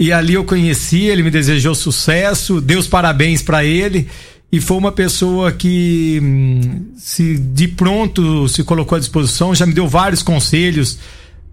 E 0.00 0.14
ali 0.14 0.32
eu 0.32 0.44
conheci, 0.44 1.02
ele 1.02 1.22
me 1.22 1.30
desejou 1.30 1.74
sucesso, 1.74 2.58
deu 2.58 2.78
os 2.78 2.86
parabéns 2.86 3.42
para 3.42 3.62
ele. 3.62 4.08
E 4.50 4.58
foi 4.58 4.78
uma 4.78 4.90
pessoa 4.90 5.52
que 5.52 6.18
hum, 6.22 6.86
se 6.96 7.36
de 7.36 7.68
pronto 7.68 8.48
se 8.48 8.64
colocou 8.64 8.96
à 8.96 8.98
disposição, 8.98 9.54
já 9.54 9.66
me 9.66 9.74
deu 9.74 9.86
vários 9.86 10.22
conselhos 10.22 10.98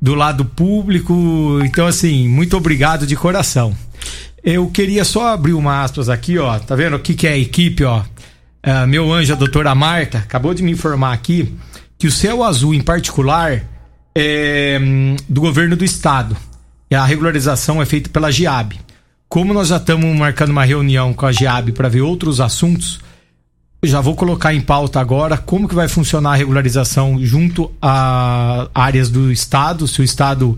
do 0.01 0.15
lado 0.15 0.45
público. 0.45 1.59
Então, 1.65 1.85
assim, 1.85 2.25
muito 2.29 2.55
obrigado 2.55 3.05
de 3.05 3.17
coração. 3.17 3.75
Eu 4.41 4.67
queria 4.67 5.03
só 5.03 5.27
abrir 5.27 5.53
uma 5.53 5.83
aspas 5.83 6.07
aqui, 6.07 6.37
ó. 6.37 6.57
Tá 6.57 6.73
vendo 6.73 6.95
o 6.95 6.99
que, 6.99 7.15
que 7.15 7.27
é 7.27 7.33
a 7.33 7.37
equipe, 7.37 7.83
ó? 7.83 7.99
Uh, 7.99 8.87
meu 8.87 9.11
anjo, 9.11 9.33
a 9.33 9.35
doutora 9.35 9.75
Marta, 9.75 10.19
acabou 10.19 10.53
de 10.53 10.63
me 10.63 10.71
informar 10.71 11.11
aqui 11.11 11.53
que 11.99 12.07
o 12.07 12.11
céu 12.11 12.41
azul, 12.45 12.73
em 12.73 12.81
particular, 12.81 13.61
é 14.15 14.79
hum, 14.81 15.17
do 15.27 15.41
governo 15.41 15.75
do 15.75 15.83
estado. 15.83 16.46
E 16.89 16.95
a 16.95 17.03
regularização 17.05 17.81
é 17.81 17.85
feita 17.85 18.09
pela 18.09 18.31
GIAB. 18.31 18.73
Como 19.27 19.53
nós 19.53 19.67
já 19.67 19.77
estamos 19.77 20.17
marcando 20.17 20.51
uma 20.51 20.63
reunião 20.63 21.13
com 21.13 21.25
a 21.25 21.31
GIAB 21.31 21.71
para 21.71 21.89
ver 21.89 22.01
outros 22.01 22.39
assuntos, 22.39 22.99
já 23.83 23.99
vou 24.01 24.15
colocar 24.15 24.53
em 24.53 24.61
pauta 24.61 24.99
agora 24.99 25.37
como 25.37 25.67
que 25.67 25.75
vai 25.75 25.87
funcionar 25.87 26.31
a 26.31 26.35
regularização 26.35 27.19
junto 27.23 27.71
a 27.81 28.69
áreas 28.73 29.09
do 29.09 29.31
estado, 29.31 29.87
se 29.87 30.01
o 30.01 30.03
estado 30.03 30.57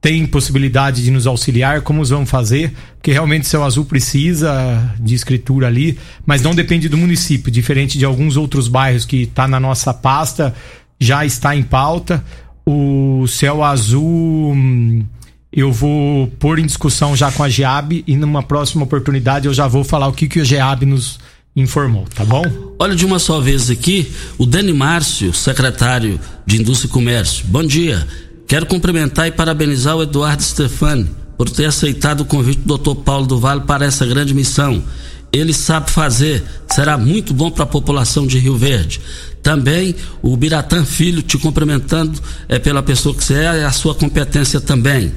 tem 0.00 0.24
possibilidade 0.26 1.02
de 1.02 1.10
nos 1.10 1.26
auxiliar, 1.26 1.82
como 1.82 2.04
vamos 2.04 2.30
fazer, 2.30 2.72
porque 2.94 3.10
realmente 3.10 3.42
o 3.42 3.46
Céu 3.46 3.64
Azul 3.64 3.84
precisa 3.84 4.94
de 4.98 5.14
escritura 5.14 5.66
ali, 5.66 5.98
mas 6.24 6.40
não 6.40 6.54
depende 6.54 6.88
do 6.88 6.96
município, 6.96 7.50
diferente 7.50 7.98
de 7.98 8.04
alguns 8.04 8.36
outros 8.36 8.68
bairros 8.68 9.04
que 9.04 9.22
está 9.22 9.48
na 9.48 9.58
nossa 9.58 9.92
pasta, 9.92 10.54
já 11.00 11.26
está 11.26 11.54
em 11.54 11.62
pauta. 11.62 12.24
O 12.64 13.26
Céu 13.26 13.64
Azul 13.64 14.52
hum, 14.52 15.04
eu 15.52 15.72
vou 15.72 16.26
pôr 16.38 16.58
em 16.58 16.66
discussão 16.66 17.16
já 17.16 17.32
com 17.32 17.42
a 17.42 17.48
GEAB 17.48 18.04
e 18.06 18.16
numa 18.16 18.42
próxima 18.42 18.84
oportunidade 18.84 19.46
eu 19.46 19.54
já 19.54 19.66
vou 19.66 19.82
falar 19.82 20.08
o 20.08 20.12
que, 20.12 20.28
que 20.28 20.40
o 20.40 20.44
GEAB 20.44 20.84
nos 20.84 21.18
informou, 21.56 22.06
tá 22.14 22.24
bom? 22.24 22.44
Olha 22.78 22.94
de 22.94 23.04
uma 23.04 23.18
só 23.18 23.40
vez 23.40 23.70
aqui, 23.70 24.12
o 24.36 24.46
Dani 24.46 24.72
Márcio, 24.72 25.32
secretário 25.32 26.20
de 26.46 26.60
Indústria 26.60 26.88
e 26.88 26.92
Comércio. 26.92 27.44
Bom 27.48 27.64
dia. 27.64 28.06
Quero 28.46 28.66
cumprimentar 28.66 29.26
e 29.26 29.32
parabenizar 29.32 29.96
o 29.96 30.02
Eduardo 30.02 30.42
Stefani 30.42 31.10
por 31.36 31.50
ter 31.50 31.66
aceitado 31.66 32.20
o 32.20 32.24
convite 32.24 32.60
do 32.60 32.78
Dr. 32.78 33.02
Paulo 33.02 33.26
do 33.26 33.38
Vale 33.38 33.62
para 33.62 33.84
essa 33.84 34.06
grande 34.06 34.34
missão. 34.34 34.82
Ele 35.32 35.52
sabe 35.52 35.90
fazer, 35.90 36.42
será 36.68 36.96
muito 36.96 37.34
bom 37.34 37.50
para 37.50 37.64
a 37.64 37.66
população 37.66 38.26
de 38.26 38.38
Rio 38.38 38.56
Verde. 38.56 39.00
Também 39.42 39.94
o 40.22 40.36
Biratã 40.36 40.84
Filho 40.84 41.22
te 41.22 41.36
cumprimentando 41.38 42.18
é, 42.48 42.58
pela 42.58 42.82
pessoa 42.82 43.14
que 43.14 43.22
você 43.22 43.34
é 43.34 43.60
e 43.60 43.64
a 43.64 43.70
sua 43.70 43.94
competência 43.94 44.60
também. 44.60 45.12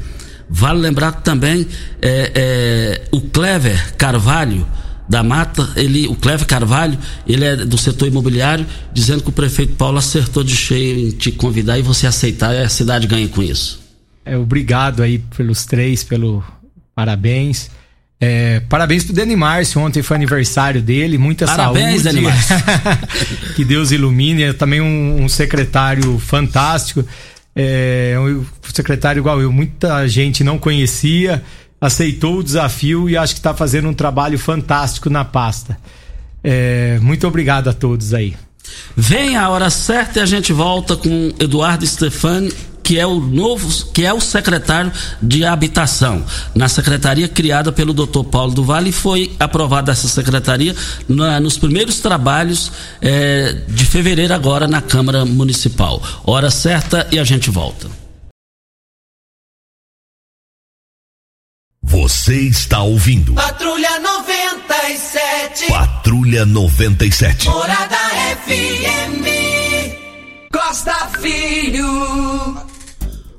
Vale 0.54 0.80
lembrar 0.80 1.14
também 1.14 1.66
é, 2.02 2.32
é, 2.36 3.02
o 3.12 3.22
Clever 3.22 3.96
Carvalho 3.96 4.68
da 5.08 5.24
Mata, 5.24 5.70
ele, 5.76 6.08
o 6.08 6.16
Clever 6.16 6.46
Carvalho, 6.46 6.98
ele 7.28 7.44
é 7.44 7.56
do 7.58 7.78
setor 7.78 8.08
imobiliário, 8.08 8.66
dizendo 8.94 9.24
que 9.24 9.30
o 9.30 9.32
prefeito 9.32 9.76
Paulo 9.76 9.98
acertou 9.98 10.44
de 10.44 10.56
cheio 10.56 11.08
em 11.08 11.12
te 11.12 11.32
convidar 11.32 11.78
e 11.78 11.82
você 11.82 12.08
aceitar, 12.08 12.54
e 12.54 12.60
a 12.60 12.70
cidade 12.70 13.08
ganha 13.08 13.28
com 13.28 13.44
isso. 13.44 13.82
É, 14.24 14.38
obrigado 14.38 15.04
aí 15.04 15.20
pelos 15.36 15.66
três, 15.66 16.04
pelo 16.04 16.44
parabéns. 16.96 17.70
É, 18.22 18.60
parabéns 18.70 19.04
pro 19.04 19.14
Dani 19.14 19.36
Márcio, 19.36 19.82
ontem 19.82 20.02
foi 20.04 20.16
aniversário 20.16 20.82
dele, 20.82 21.18
muita 21.18 21.46
parabéns, 21.46 22.04
saúde. 22.04 22.22
Parabéns, 22.22 22.48
Dani 22.48 22.62
Márcio. 22.62 23.52
que 23.56 23.66
Deus 23.66 23.92
ilumine, 23.92 24.44
é 24.44 24.54
também 24.54 24.80
um, 24.80 25.24
um 25.24 25.28
secretário 25.28 26.20
fantástico, 26.20 27.04
é, 27.56 28.16
um 28.20 28.46
secretário 28.72 29.20
igual 29.20 29.42
eu, 29.42 29.52
muita 29.52 30.08
gente 30.08 30.44
não 30.44 30.58
conhecia, 30.58 31.44
aceitou 31.80 32.38
o 32.38 32.44
desafio 32.44 33.10
e 33.10 33.18
acho 33.18 33.34
que 33.34 33.40
está 33.40 33.54
fazendo 33.54 33.90
um 33.90 33.94
trabalho 33.94 34.38
fantástico 34.38 35.10
na 35.10 35.26
pasta. 35.26 35.78
É, 36.44 37.00
muito 37.02 37.28
obrigado 37.28 37.70
a 37.70 37.74
todos 37.74 38.14
aí. 38.14 38.36
Vem 38.96 39.36
a 39.36 39.50
hora 39.50 39.70
certa 39.70 40.20
e 40.20 40.22
a 40.22 40.26
gente 40.26 40.54
volta 40.54 40.96
com 40.96 41.34
Eduardo 41.40 41.86
Stefani, 41.86 42.52
que 42.92 43.00
é 43.00 43.08
o 43.08 43.22
novo, 43.22 43.86
que 43.94 44.06
é 44.06 44.14
o 44.14 44.20
secretário 44.20 44.92
de 45.22 45.46
habitação. 45.46 46.26
Na 46.54 46.68
secretaria 46.68 47.30
criada 47.30 47.72
pelo 47.72 47.94
Dr. 47.94 48.26
Paulo 48.26 48.52
do 48.52 48.66
Vale, 48.66 48.92
foi 48.92 49.34
aprovada 49.40 49.94
essa 49.94 50.10
secretaria 50.10 50.76
na, 51.08 51.40
nos 51.40 51.58
primeiros 51.58 52.02
trabalhos 52.02 52.70
é, 53.02 53.54
de 53.66 53.86
fevereiro 53.86 54.34
agora 54.34 54.68
na 54.68 54.82
Câmara 54.82 55.24
Municipal. 55.24 56.04
Hora 56.26 56.52
certa 56.52 57.08
e 57.14 57.18
a 57.18 57.24
gente 57.24 57.50
volta. 57.50 57.88
Você 61.82 62.42
está 62.42 62.84
ouvindo. 62.84 63.36
Patrulha 63.36 64.00
97. 64.02 65.68
Patrulha 65.70 66.46
97. 66.46 67.48
Morada 67.48 67.98
FM. 68.46 69.24
Costa 70.52 70.94
Filho. 71.22 72.71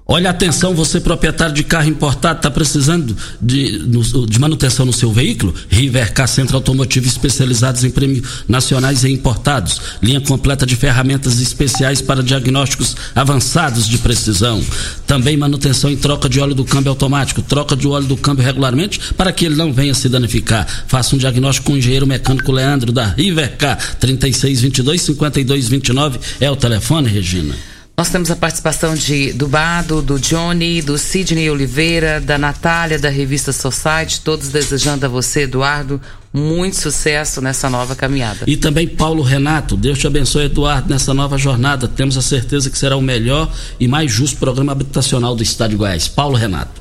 Olha, 0.05 0.30
atenção, 0.30 0.74
você 0.74 1.00
proprietário 1.00 1.55
de 1.55 1.62
carro 1.62 1.88
importado, 1.88 2.38
está 2.38 2.50
precisando 2.50 3.16
de, 3.40 3.78
de, 4.26 4.38
manutenção 4.38 4.84
no 4.84 4.92
seu 4.92 5.12
veículo? 5.12 5.55
Rivercar 5.70 6.26
Centro 6.26 6.57
Automotivo 6.57 7.07
especializados 7.07 7.84
em 7.84 7.90
prêmios 7.90 8.44
nacionais 8.48 9.05
e 9.05 9.11
importados. 9.11 9.80
Linha 10.03 10.20
completa 10.20 10.66
de 10.66 10.74
ferramentas 10.74 11.40
especiais 11.40 12.03
para 12.03 12.22
diagnósticos 12.22 12.96
avançados 13.14 13.88
de 13.88 13.96
precisão. 13.98 14.62
Também 15.07 15.36
manutenção 15.36 15.88
em 15.88 15.96
troca 15.96 16.28
de 16.28 16.40
óleo 16.40 16.55
do 16.55 16.64
câmbio 16.64 16.90
automático. 16.90 17.40
Troca 17.40 17.76
de 17.76 17.86
óleo 17.86 18.07
do 18.07 18.16
câmbio 18.16 18.44
regularmente 18.44 19.14
para 19.14 19.32
que 19.32 19.46
ele 19.46 19.55
não 19.55 19.72
venha 19.72 19.94
se 19.94 20.09
danificar. 20.09 20.66
Faça 20.88 21.14
um 21.14 21.18
diagnóstico 21.18 21.68
com 21.68 21.72
o 21.74 21.78
engenheiro 21.78 22.09
mecânico 22.09 22.50
Leandro 22.50 22.90
da 22.90 23.07
Rivercar. 23.07 23.78
3622 24.00 25.00
5229 25.00 26.18
é 26.40 26.50
o 26.50 26.57
telefone, 26.57 27.09
Regina. 27.09 27.71
Nós 28.03 28.11
temos 28.11 28.32
a 28.32 28.36
participação 28.36 28.96
de, 28.96 29.32
do 29.32 29.46
Bado, 29.46 30.03
do 30.03 30.18
Johnny, 30.18 30.82
do 30.82 30.98
Sidney 30.98 31.48
Oliveira, 31.48 32.20
da 32.20 32.36
Natália, 32.36 32.98
da 32.98 33.09
revista 33.09 33.53
Society, 33.53 34.20
todos 34.22 34.48
desejando 34.48 35.07
a 35.07 35.09
você, 35.09 35.42
Eduardo, 35.42 36.00
muito 36.34 36.74
sucesso 36.74 37.40
nessa 37.40 37.70
nova 37.70 37.94
caminhada. 37.94 38.40
E 38.44 38.57
também 38.57 38.88
Paulo 38.88 39.22
Renato, 39.22 39.76
Deus 39.76 40.00
te 40.00 40.09
abençoe, 40.09 40.46
Eduardo, 40.46 40.90
nessa 40.90 41.14
nova 41.14 41.38
jornada. 41.38 41.86
Temos 41.86 42.18
a 42.18 42.22
certeza 42.22 42.68
que 42.70 42.76
será 42.76 42.96
o 42.96 43.00
melhor 43.00 43.55
e 43.78 43.86
mais 43.86 44.11
justo 44.11 44.36
programa 44.36 44.72
habitacional 44.72 45.36
do 45.36 45.44
Estado 45.44 45.70
de 45.70 45.76
Goiás. 45.76 46.09
Paulo 46.09 46.36
Renato. 46.36 46.80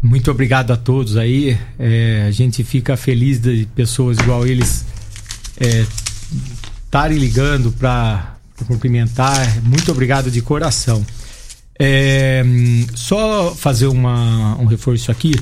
Muito 0.00 0.30
obrigado 0.30 0.70
a 0.70 0.76
todos 0.76 1.16
aí. 1.16 1.58
É, 1.80 2.26
a 2.28 2.30
gente 2.30 2.62
fica 2.62 2.96
feliz 2.96 3.40
de 3.40 3.66
pessoas 3.74 4.16
igual 4.18 4.46
eles 4.46 4.84
estarem 6.86 7.16
é, 7.16 7.20
ligando 7.20 7.72
para 7.72 8.37
cumprimentar. 8.64 9.62
Muito 9.62 9.90
obrigado 9.90 10.30
de 10.30 10.40
coração. 10.42 11.04
É, 11.78 12.44
só 12.94 13.54
fazer 13.54 13.86
uma, 13.86 14.56
um 14.56 14.64
reforço 14.64 15.10
aqui. 15.10 15.34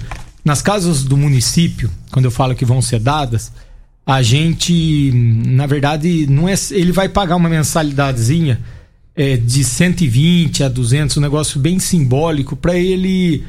Nas 0.45 0.63
casas 0.63 1.03
do 1.03 1.17
município, 1.17 1.91
quando 2.13 2.27
eu 2.27 2.31
falo 2.31 2.55
que 2.55 2.65
vão 2.65 2.81
ser 2.81 3.01
dadas, 3.01 3.51
a 4.07 4.23
gente, 4.23 5.11
na 5.47 5.67
verdade, 5.67 6.27
não 6.29 6.49
é, 6.49 6.55
ele 6.71 6.93
vai 6.93 7.09
pagar 7.09 7.37
uma 7.37 7.49
mensalidadezinha 7.49 8.61
é, 9.17 9.37
de 9.37 9.65
120 9.65 10.63
a 10.63 10.69
200, 10.69 11.17
um 11.17 11.21
negócio 11.21 11.59
bem 11.59 11.79
simbólico, 11.79 12.55
para 12.55 12.77
ele 12.77 13.43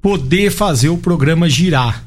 poder 0.00 0.52
fazer 0.52 0.90
o 0.90 0.98
programa 0.98 1.48
girar 1.48 2.04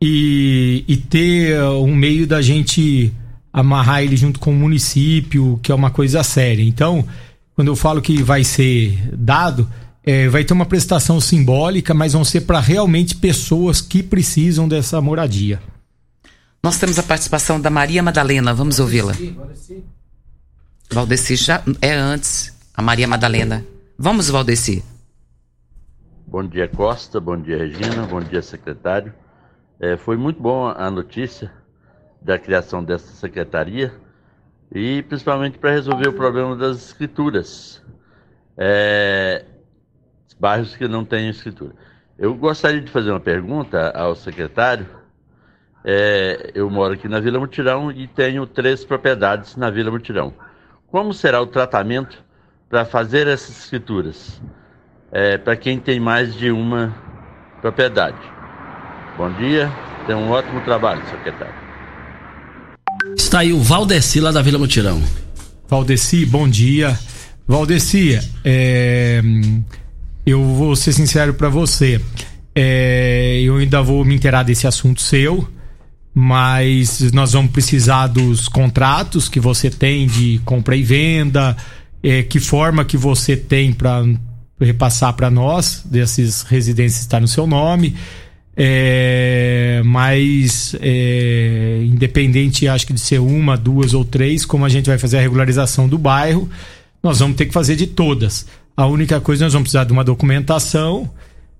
e, 0.00 0.82
e 0.88 0.96
ter 0.96 1.62
um 1.62 1.94
meio 1.94 2.26
da 2.26 2.42
gente 2.42 3.12
amarrar 3.54 4.02
ele 4.02 4.16
junto 4.16 4.40
com 4.40 4.50
o 4.50 4.56
município, 4.56 5.60
que 5.62 5.70
é 5.70 5.74
uma 5.74 5.88
coisa 5.88 6.24
séria. 6.24 6.64
Então, 6.64 7.06
quando 7.54 7.68
eu 7.68 7.76
falo 7.76 8.02
que 8.02 8.20
vai 8.20 8.42
ser 8.42 8.98
dado, 9.16 9.70
é, 10.02 10.28
vai 10.28 10.42
ter 10.42 10.52
uma 10.52 10.66
prestação 10.66 11.20
simbólica, 11.20 11.94
mas 11.94 12.14
vão 12.14 12.24
ser 12.24 12.40
para 12.40 12.58
realmente 12.58 13.14
pessoas 13.14 13.80
que 13.80 14.02
precisam 14.02 14.66
dessa 14.66 15.00
moradia. 15.00 15.62
Nós 16.60 16.78
temos 16.78 16.98
a 16.98 17.02
participação 17.04 17.60
da 17.60 17.70
Maria 17.70 18.02
Madalena, 18.02 18.52
vamos 18.52 18.80
ouvi-la. 18.80 19.14
Valdeci 20.90 21.36
já 21.36 21.62
é 21.80 21.94
antes, 21.94 22.52
a 22.74 22.82
Maria 22.82 23.06
Madalena. 23.06 23.64
Vamos, 23.96 24.28
Valdeci. 24.28 24.82
Bom 26.26 26.44
dia, 26.44 26.66
Costa. 26.66 27.20
Bom 27.20 27.40
dia, 27.40 27.58
Regina. 27.58 28.04
Bom 28.10 28.20
dia, 28.20 28.42
secretário. 28.42 29.14
É, 29.78 29.96
foi 29.96 30.16
muito 30.16 30.42
bom 30.42 30.66
a 30.66 30.90
notícia 30.90 31.52
da 32.24 32.38
criação 32.40 32.84
dessa 32.84 33.12
secretaria 33.14 34.02
e 34.72 35.02
principalmente 35.04 35.58
para 35.58 35.72
resolver 35.72 36.08
o 36.08 36.14
problema 36.14 36.56
das 36.56 36.78
escrituras. 36.78 37.84
É, 38.56 39.46
bairros 40.38 40.76
que 40.76 40.88
não 40.88 41.04
têm 41.04 41.28
escritura. 41.30 41.74
Eu 42.18 42.34
gostaria 42.36 42.82
de 42.82 42.90
fazer 42.90 43.10
uma 43.12 43.20
pergunta 43.20 43.90
ao 43.92 44.14
secretário 44.16 44.88
É, 45.84 46.52
eu 46.54 46.70
moro 46.70 46.94
aqui 46.94 47.08
na 47.08 47.20
Vila 47.20 47.38
Mutirão 47.40 47.92
e 47.92 48.08
tenho 48.08 48.46
três 48.46 48.84
propriedades 48.84 49.56
na 49.56 49.70
Vila 49.70 49.90
Mutirão. 49.90 50.38
Como 50.86 51.12
será 51.14 51.40
o 51.42 51.46
tratamento 51.46 52.24
para 52.68 52.84
fazer 52.86 53.26
essas 53.28 53.58
escrituras? 53.64 54.42
É, 55.12 55.38
para 55.38 55.56
quem 55.56 55.80
tem 55.80 56.00
mais 56.00 56.34
de 56.34 56.50
uma 56.52 56.96
propriedade. 57.60 58.36
Bom 59.14 59.32
dia, 59.32 59.78
tenha 60.06 60.18
um 60.18 60.30
ótimo 60.30 60.62
trabalho, 60.62 61.04
secretário. 61.04 61.63
Está 63.12 63.40
aí 63.40 63.52
o 63.52 63.60
Valdeci 63.60 64.18
lá 64.18 64.32
da 64.32 64.40
Vila 64.40 64.58
Mutirão. 64.58 65.02
Valdeci, 65.68 66.24
bom 66.24 66.48
dia. 66.48 66.98
Valdeci, 67.46 68.18
é, 68.42 69.20
eu 70.24 70.42
vou 70.42 70.74
ser 70.74 70.94
sincero 70.94 71.34
para 71.34 71.50
você. 71.50 72.00
É, 72.54 73.40
eu 73.42 73.56
ainda 73.56 73.82
vou 73.82 74.04
me 74.04 74.14
inteirar 74.14 74.42
desse 74.42 74.66
assunto 74.66 75.02
seu, 75.02 75.46
mas 76.14 77.12
nós 77.12 77.32
vamos 77.32 77.50
precisar 77.52 78.06
dos 78.06 78.48
contratos 78.48 79.28
que 79.28 79.38
você 79.38 79.68
tem 79.68 80.06
de 80.06 80.40
compra 80.44 80.74
e 80.74 80.82
venda, 80.82 81.54
é, 82.02 82.22
que 82.22 82.40
forma 82.40 82.84
que 82.84 82.96
você 82.96 83.36
tem 83.36 83.72
para 83.72 84.02
repassar 84.58 85.12
para 85.12 85.30
nós 85.30 85.82
desses 85.84 86.42
residências 86.42 87.02
estar 87.02 87.20
no 87.20 87.28
seu 87.28 87.46
nome. 87.46 87.94
É, 88.56 89.82
mas 89.84 90.76
é, 90.80 91.80
independente, 91.84 92.68
acho 92.68 92.86
que 92.86 92.92
de 92.92 93.00
ser 93.00 93.18
uma, 93.18 93.56
duas 93.56 93.94
ou 93.94 94.04
três, 94.04 94.44
como 94.44 94.64
a 94.64 94.68
gente 94.68 94.86
vai 94.86 94.98
fazer 94.98 95.18
a 95.18 95.20
regularização 95.20 95.88
do 95.88 95.98
bairro, 95.98 96.48
nós 97.02 97.18
vamos 97.18 97.36
ter 97.36 97.46
que 97.46 97.52
fazer 97.52 97.76
de 97.76 97.86
todas. 97.86 98.46
A 98.76 98.86
única 98.86 99.20
coisa, 99.20 99.44
nós 99.44 99.52
vamos 99.52 99.66
precisar 99.66 99.84
de 99.84 99.92
uma 99.92 100.04
documentação 100.04 101.10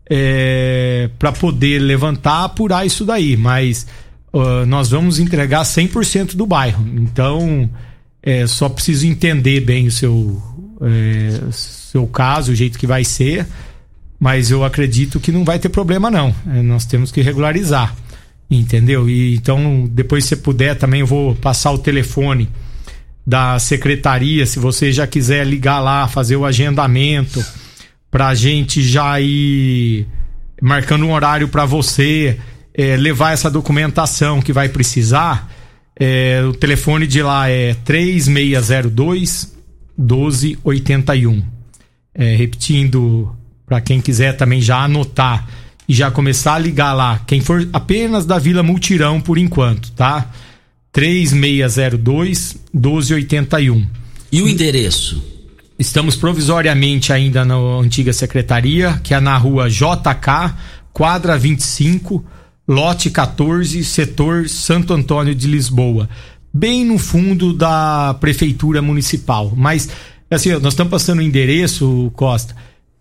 é, 0.08 1.10
para 1.18 1.32
poder 1.32 1.80
levantar, 1.80 2.44
apurar 2.44 2.86
isso 2.86 3.04
daí, 3.04 3.36
mas 3.36 3.86
uh, 4.32 4.66
nós 4.66 4.90
vamos 4.90 5.18
entregar 5.18 5.62
100% 5.62 6.34
do 6.34 6.46
bairro. 6.46 6.86
Então, 6.96 7.68
é, 8.22 8.46
só 8.46 8.68
preciso 8.68 9.06
entender 9.06 9.60
bem 9.60 9.86
o 9.86 9.90
seu, 9.90 10.40
é, 10.80 11.50
seu 11.50 12.06
caso, 12.06 12.52
o 12.52 12.54
jeito 12.54 12.78
que 12.78 12.86
vai 12.86 13.04
ser 13.04 13.46
mas 14.18 14.50
eu 14.50 14.64
acredito 14.64 15.20
que 15.20 15.32
não 15.32 15.44
vai 15.44 15.58
ter 15.58 15.68
problema 15.68 16.10
não. 16.10 16.34
É, 16.48 16.62
nós 16.62 16.84
temos 16.84 17.10
que 17.12 17.20
regularizar, 17.20 17.94
entendeu? 18.50 19.08
E 19.08 19.34
então 19.36 19.88
depois 19.90 20.24
se 20.24 20.36
puder 20.36 20.76
também 20.76 21.00
eu 21.00 21.06
vou 21.06 21.34
passar 21.34 21.72
o 21.72 21.78
telefone 21.78 22.48
da 23.26 23.58
secretaria, 23.58 24.44
se 24.44 24.58
você 24.58 24.92
já 24.92 25.06
quiser 25.06 25.46
ligar 25.46 25.80
lá, 25.80 26.06
fazer 26.06 26.36
o 26.36 26.44
agendamento 26.44 27.44
para 28.10 28.28
a 28.28 28.34
gente 28.34 28.82
já 28.82 29.18
ir 29.20 30.06
marcando 30.62 31.04
um 31.04 31.12
horário 31.12 31.48
para 31.48 31.64
você 31.64 32.38
é, 32.72 32.96
levar 32.96 33.32
essa 33.32 33.50
documentação 33.50 34.40
que 34.42 34.52
vai 34.52 34.68
precisar. 34.68 35.52
É, 35.98 36.42
o 36.44 36.52
telefone 36.52 37.06
de 37.06 37.22
lá 37.22 37.48
é 37.48 37.74
3602 37.84 39.54
1281. 39.96 41.42
É, 42.14 42.36
repetindo 42.36 43.34
para 43.66 43.80
quem 43.80 44.00
quiser 44.00 44.36
também 44.36 44.60
já 44.60 44.84
anotar 44.84 45.46
e 45.88 45.94
já 45.94 46.10
começar 46.10 46.54
a 46.54 46.58
ligar 46.58 46.92
lá. 46.92 47.20
Quem 47.26 47.40
for 47.40 47.66
apenas 47.72 48.26
da 48.26 48.38
Vila 48.38 48.62
Multirão 48.62 49.20
por 49.20 49.38
enquanto, 49.38 49.92
tá? 49.92 50.30
3602 50.92 52.56
1281. 52.72 53.86
E 54.30 54.42
o 54.42 54.48
endereço? 54.48 55.22
Estamos 55.78 56.16
provisoriamente 56.16 57.12
ainda 57.12 57.44
na 57.44 57.56
antiga 57.56 58.12
secretaria, 58.12 59.00
que 59.02 59.12
é 59.12 59.20
na 59.20 59.36
rua 59.36 59.68
JK, 59.68 60.54
quadra 60.92 61.36
25, 61.36 62.24
lote 62.66 63.10
14, 63.10 63.82
setor 63.84 64.48
Santo 64.48 64.94
Antônio 64.94 65.34
de 65.34 65.48
Lisboa. 65.48 66.08
Bem 66.52 66.84
no 66.84 66.96
fundo 66.96 67.52
da 67.52 68.14
prefeitura 68.20 68.80
municipal. 68.80 69.52
Mas, 69.56 69.88
assim, 70.30 70.50
nós 70.52 70.74
estamos 70.74 70.92
passando 70.92 71.18
o 71.18 71.22
endereço, 71.22 72.12
Costa 72.14 72.54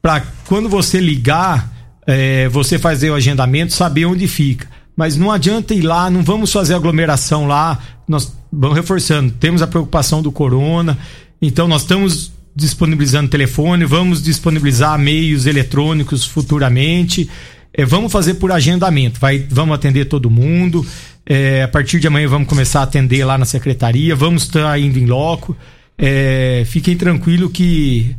para 0.04 0.22
quando 0.45 0.68
você 0.68 0.99
ligar, 0.99 1.72
é, 2.06 2.49
você 2.49 2.78
fazer 2.78 3.10
o 3.10 3.16
agendamento, 3.16 3.72
saber 3.72 4.06
onde 4.06 4.28
fica. 4.28 4.68
Mas 4.97 5.16
não 5.16 5.32
adianta 5.32 5.74
ir 5.74 5.82
lá, 5.82 6.10
não 6.10 6.22
vamos 6.22 6.51
fazer 6.51 6.74
aglomeração 6.74 7.47
lá. 7.47 7.80
Nós 8.06 8.36
vamos 8.51 8.76
reforçando, 8.76 9.32
temos 9.32 9.62
a 9.62 9.68
preocupação 9.68 10.22
do 10.22 10.30
corona, 10.30 10.97
então 11.41 11.70
nós 11.70 11.84
estamos 11.84 12.34
disponibilizando 12.54 13.30
telefone, 13.30 13.86
vamos 13.86 14.22
disponibilizar 14.22 14.99
meios 14.99 15.45
eletrônicos 15.45 16.26
futuramente. 16.26 17.30
É, 17.74 17.86
vamos 17.86 18.12
fazer 18.12 18.34
por 18.34 18.51
agendamento, 18.51 19.22
vai, 19.22 19.47
vamos 19.49 19.74
atender 19.74 20.06
todo 20.06 20.30
mundo. 20.30 20.86
É, 21.26 21.64
a 21.64 21.68
partir 21.70 22.01
de 22.01 22.08
amanhã 22.08 22.28
vamos 22.28 22.49
começar 22.49 22.82
a 22.82 22.84
atender 22.84 23.24
lá 23.24 23.38
na 23.38 23.45
secretaria, 23.45 24.14
vamos 24.18 24.43
estar 24.43 24.78
indo 24.78 24.99
em 24.99 25.06
loco. 25.06 25.56
É, 25.97 26.64
fiquem 26.66 26.97
tranquilos 26.97 27.54
que 27.54 28.14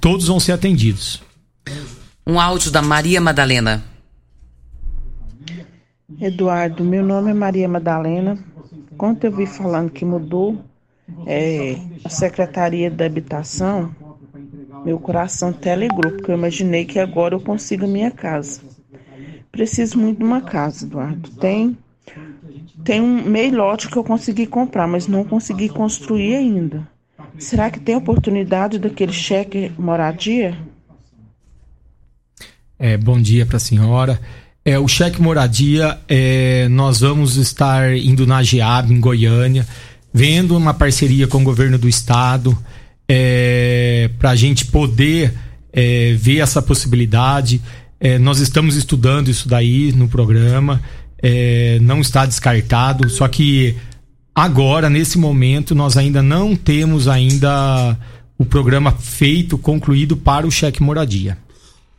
todos 0.00 0.26
vão 0.26 0.40
ser 0.40 0.52
atendidos. 0.52 1.22
Um 2.26 2.40
áudio 2.40 2.70
da 2.70 2.82
Maria 2.82 3.20
Madalena. 3.20 3.84
Eduardo, 6.20 6.84
meu 6.84 7.04
nome 7.04 7.30
é 7.30 7.34
Maria 7.34 7.68
Madalena. 7.68 8.38
Quando 8.96 9.24
eu 9.24 9.32
vi 9.32 9.46
falando 9.46 9.90
que 9.90 10.04
mudou 10.04 10.64
é, 11.26 11.76
a 12.04 12.08
Secretaria 12.08 12.90
da 12.90 13.06
Habitação, 13.06 13.94
meu 14.84 14.98
coração 14.98 15.48
até 15.48 15.72
alegrou, 15.72 16.12
porque 16.12 16.30
eu 16.30 16.36
imaginei 16.36 16.84
que 16.84 16.98
agora 16.98 17.34
eu 17.34 17.40
consigo 17.40 17.84
a 17.84 17.88
minha 17.88 18.10
casa. 18.10 18.60
Preciso 19.50 19.98
muito 19.98 20.18
de 20.18 20.24
uma 20.24 20.40
casa, 20.40 20.86
Eduardo. 20.86 21.30
Tem, 21.30 21.76
tem 22.84 23.00
um 23.00 23.22
meio 23.24 23.56
lote 23.56 23.88
que 23.88 23.96
eu 23.96 24.04
consegui 24.04 24.46
comprar, 24.46 24.86
mas 24.86 25.06
não 25.06 25.24
consegui 25.24 25.68
construir 25.68 26.36
ainda. 26.36 26.88
Será 27.38 27.70
que 27.70 27.80
tem 27.80 27.96
oportunidade 27.96 28.78
daquele 28.78 29.12
cheque 29.12 29.72
moradia? 29.78 30.56
É, 32.78 32.96
bom 32.96 33.20
dia 33.20 33.46
para 33.46 33.56
a 33.56 33.60
senhora. 33.60 34.20
É, 34.64 34.78
o 34.78 34.86
cheque 34.86 35.20
moradia, 35.20 35.98
é, 36.08 36.68
nós 36.68 37.00
vamos 37.00 37.36
estar 37.36 37.96
indo 37.96 38.26
na 38.26 38.42
GEAB, 38.42 38.92
em 38.92 39.00
Goiânia, 39.00 39.66
vendo 40.12 40.56
uma 40.56 40.74
parceria 40.74 41.26
com 41.26 41.38
o 41.38 41.44
governo 41.44 41.78
do 41.78 41.88
estado, 41.88 42.56
é, 43.08 44.10
para 44.18 44.30
a 44.30 44.36
gente 44.36 44.66
poder 44.66 45.34
é, 45.72 46.14
ver 46.14 46.38
essa 46.38 46.62
possibilidade. 46.62 47.60
É, 47.98 48.18
nós 48.18 48.38
estamos 48.38 48.76
estudando 48.76 49.28
isso 49.28 49.48
daí 49.48 49.92
no 49.92 50.06
programa, 50.08 50.80
é, 51.22 51.78
não 51.80 52.00
está 52.00 52.26
descartado, 52.26 53.08
só 53.08 53.26
que 53.26 53.76
Agora, 54.34 54.88
nesse 54.88 55.18
momento, 55.18 55.74
nós 55.74 55.96
ainda 55.96 56.22
não 56.22 56.56
temos 56.56 57.06
ainda 57.06 57.96
o 58.38 58.44
programa 58.44 58.92
feito, 58.92 59.58
concluído 59.58 60.16
para 60.16 60.46
o 60.46 60.50
cheque 60.50 60.82
moradia. 60.82 61.36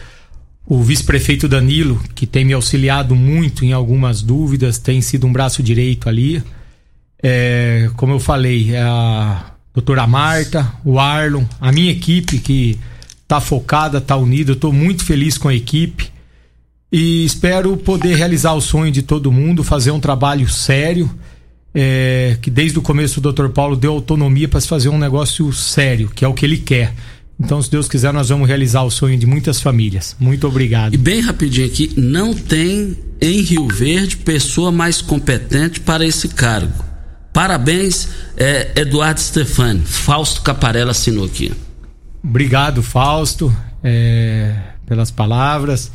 o 0.67 0.83
vice-prefeito 0.83 1.47
Danilo, 1.47 2.03
que 2.15 2.27
tem 2.27 2.45
me 2.45 2.53
auxiliado 2.53 3.15
muito 3.15 3.65
em 3.65 3.73
algumas 3.73 4.21
dúvidas, 4.21 4.79
tem 4.79 5.01
sido 5.01 5.27
um 5.27 5.33
braço 5.33 5.63
direito 5.63 6.09
ali. 6.09 6.43
É, 7.23 7.89
como 7.97 8.13
eu 8.13 8.19
falei, 8.19 8.75
é 8.75 8.83
a 8.83 9.53
doutora 9.73 10.07
Marta, 10.09 10.73
o 10.85 10.99
Arlon, 10.99 11.45
a 11.61 11.71
minha 11.71 11.93
equipe 11.93 12.41
que 12.41 12.79
está 13.23 13.41
focada, 13.41 13.99
está 13.99 14.17
unida. 14.17 14.53
Estou 14.53 14.73
muito 14.73 15.05
feliz 15.05 15.39
com 15.39 15.49
a 15.49 15.55
equipe 15.55 16.11
e 16.91 17.25
espero 17.25 17.77
poder 17.77 18.17
realizar 18.17 18.53
o 18.55 18.61
sonho 18.61 18.91
de 18.91 19.03
todo 19.03 19.31
mundo, 19.31 19.63
fazer 19.63 19.93
um 19.93 20.01
trabalho 20.01 20.49
sério. 20.49 21.09
É, 21.79 22.39
que 22.41 22.51
desde 22.51 22.79
o 22.79 22.83
começo 22.83 23.21
o 23.21 23.33
Dr. 23.33 23.49
Paulo 23.49 23.77
deu 23.77 23.93
autonomia 23.93 24.49
para 24.49 24.59
se 24.61 24.67
fazer 24.67 24.89
um 24.89 24.97
negócio 24.97 25.53
sério, 25.53 26.09
que 26.09 26.25
é 26.25 26.29
o 26.29 26.33
que 26.33 26.47
ele 26.47 26.57
quer. 26.57 26.95
Então, 27.39 27.61
se 27.61 27.71
Deus 27.71 27.87
quiser, 27.87 28.15
nós 28.15 28.31
vamos 28.31 28.49
realizar 28.49 28.83
o 28.83 28.91
sonho 28.91 29.19
de 29.19 29.27
muitas 29.27 29.61
famílias. 29.61 30.17
Muito 30.19 30.47
obrigado. 30.47 30.95
E 30.95 30.97
bem 30.97 31.21
rapidinho 31.21 31.67
aqui, 31.67 31.93
não 31.95 32.33
tem 32.33 32.97
em 33.21 33.43
Rio 33.43 33.69
Verde 33.69 34.17
pessoa 34.17 34.73
mais 34.73 35.03
competente 35.03 35.81
para 35.81 36.07
esse 36.07 36.29
cargo. 36.29 36.83
Parabéns, 37.31 38.09
é, 38.39 38.73
Eduardo 38.81 39.21
Stefani. 39.21 39.83
Fausto 39.85 40.41
Caparella 40.41 40.93
assinou 40.93 41.27
aqui. 41.27 41.53
Obrigado, 42.25 42.83
Fausto, 42.83 43.55
é, 43.85 44.57
pelas 44.87 45.11
palavras. 45.11 45.93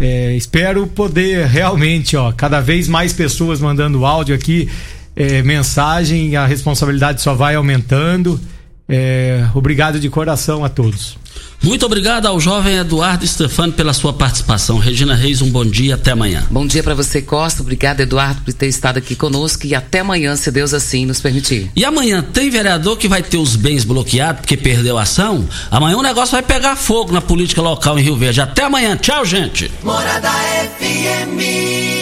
É, 0.00 0.34
espero 0.34 0.88
poder 0.88 1.46
realmente, 1.46 2.16
ó, 2.16 2.32
cada 2.32 2.60
vez 2.60 2.88
mais 2.88 3.12
pessoas 3.12 3.60
mandando 3.60 4.04
áudio 4.04 4.34
aqui, 4.34 4.68
é, 5.14 5.42
mensagem, 5.42 6.36
a 6.36 6.46
responsabilidade 6.46 7.20
só 7.20 7.34
vai 7.34 7.54
aumentando. 7.54 8.40
É, 8.88 9.46
obrigado 9.54 9.98
de 10.00 10.08
coração 10.08 10.64
a 10.64 10.68
todos. 10.68 11.16
Muito 11.62 11.86
obrigado 11.86 12.26
ao 12.26 12.40
jovem 12.40 12.76
Eduardo 12.76 13.24
Stefano 13.24 13.72
pela 13.72 13.92
sua 13.92 14.12
participação. 14.12 14.78
Regina 14.78 15.14
Reis, 15.14 15.40
um 15.40 15.48
bom 15.48 15.64
dia, 15.64 15.94
até 15.94 16.10
amanhã. 16.10 16.44
Bom 16.50 16.66
dia 16.66 16.82
para 16.82 16.94
você, 16.94 17.22
Costa. 17.22 17.62
Obrigado, 17.62 18.00
Eduardo, 18.00 18.42
por 18.42 18.52
ter 18.52 18.66
estado 18.66 18.98
aqui 18.98 19.14
conosco 19.14 19.64
e 19.64 19.74
até 19.74 20.00
amanhã, 20.00 20.34
se 20.34 20.50
Deus 20.50 20.74
assim 20.74 21.06
nos 21.06 21.20
permitir. 21.20 21.70
E 21.76 21.84
amanhã 21.84 22.20
tem 22.20 22.50
vereador 22.50 22.98
que 22.98 23.06
vai 23.06 23.22
ter 23.22 23.36
os 23.36 23.54
bens 23.54 23.84
bloqueados 23.84 24.40
porque 24.40 24.56
perdeu 24.56 24.98
a 24.98 25.02
ação? 25.02 25.48
Amanhã 25.70 25.96
o 25.96 26.02
negócio 26.02 26.32
vai 26.32 26.42
pegar 26.42 26.74
fogo 26.74 27.12
na 27.12 27.20
política 27.20 27.62
local 27.62 27.96
em 27.96 28.02
Rio 28.02 28.16
Verde. 28.16 28.40
Até 28.40 28.64
amanhã. 28.64 28.96
Tchau, 28.96 29.24
gente. 29.24 29.70
Morada 29.84 30.30
FM. 30.80 32.01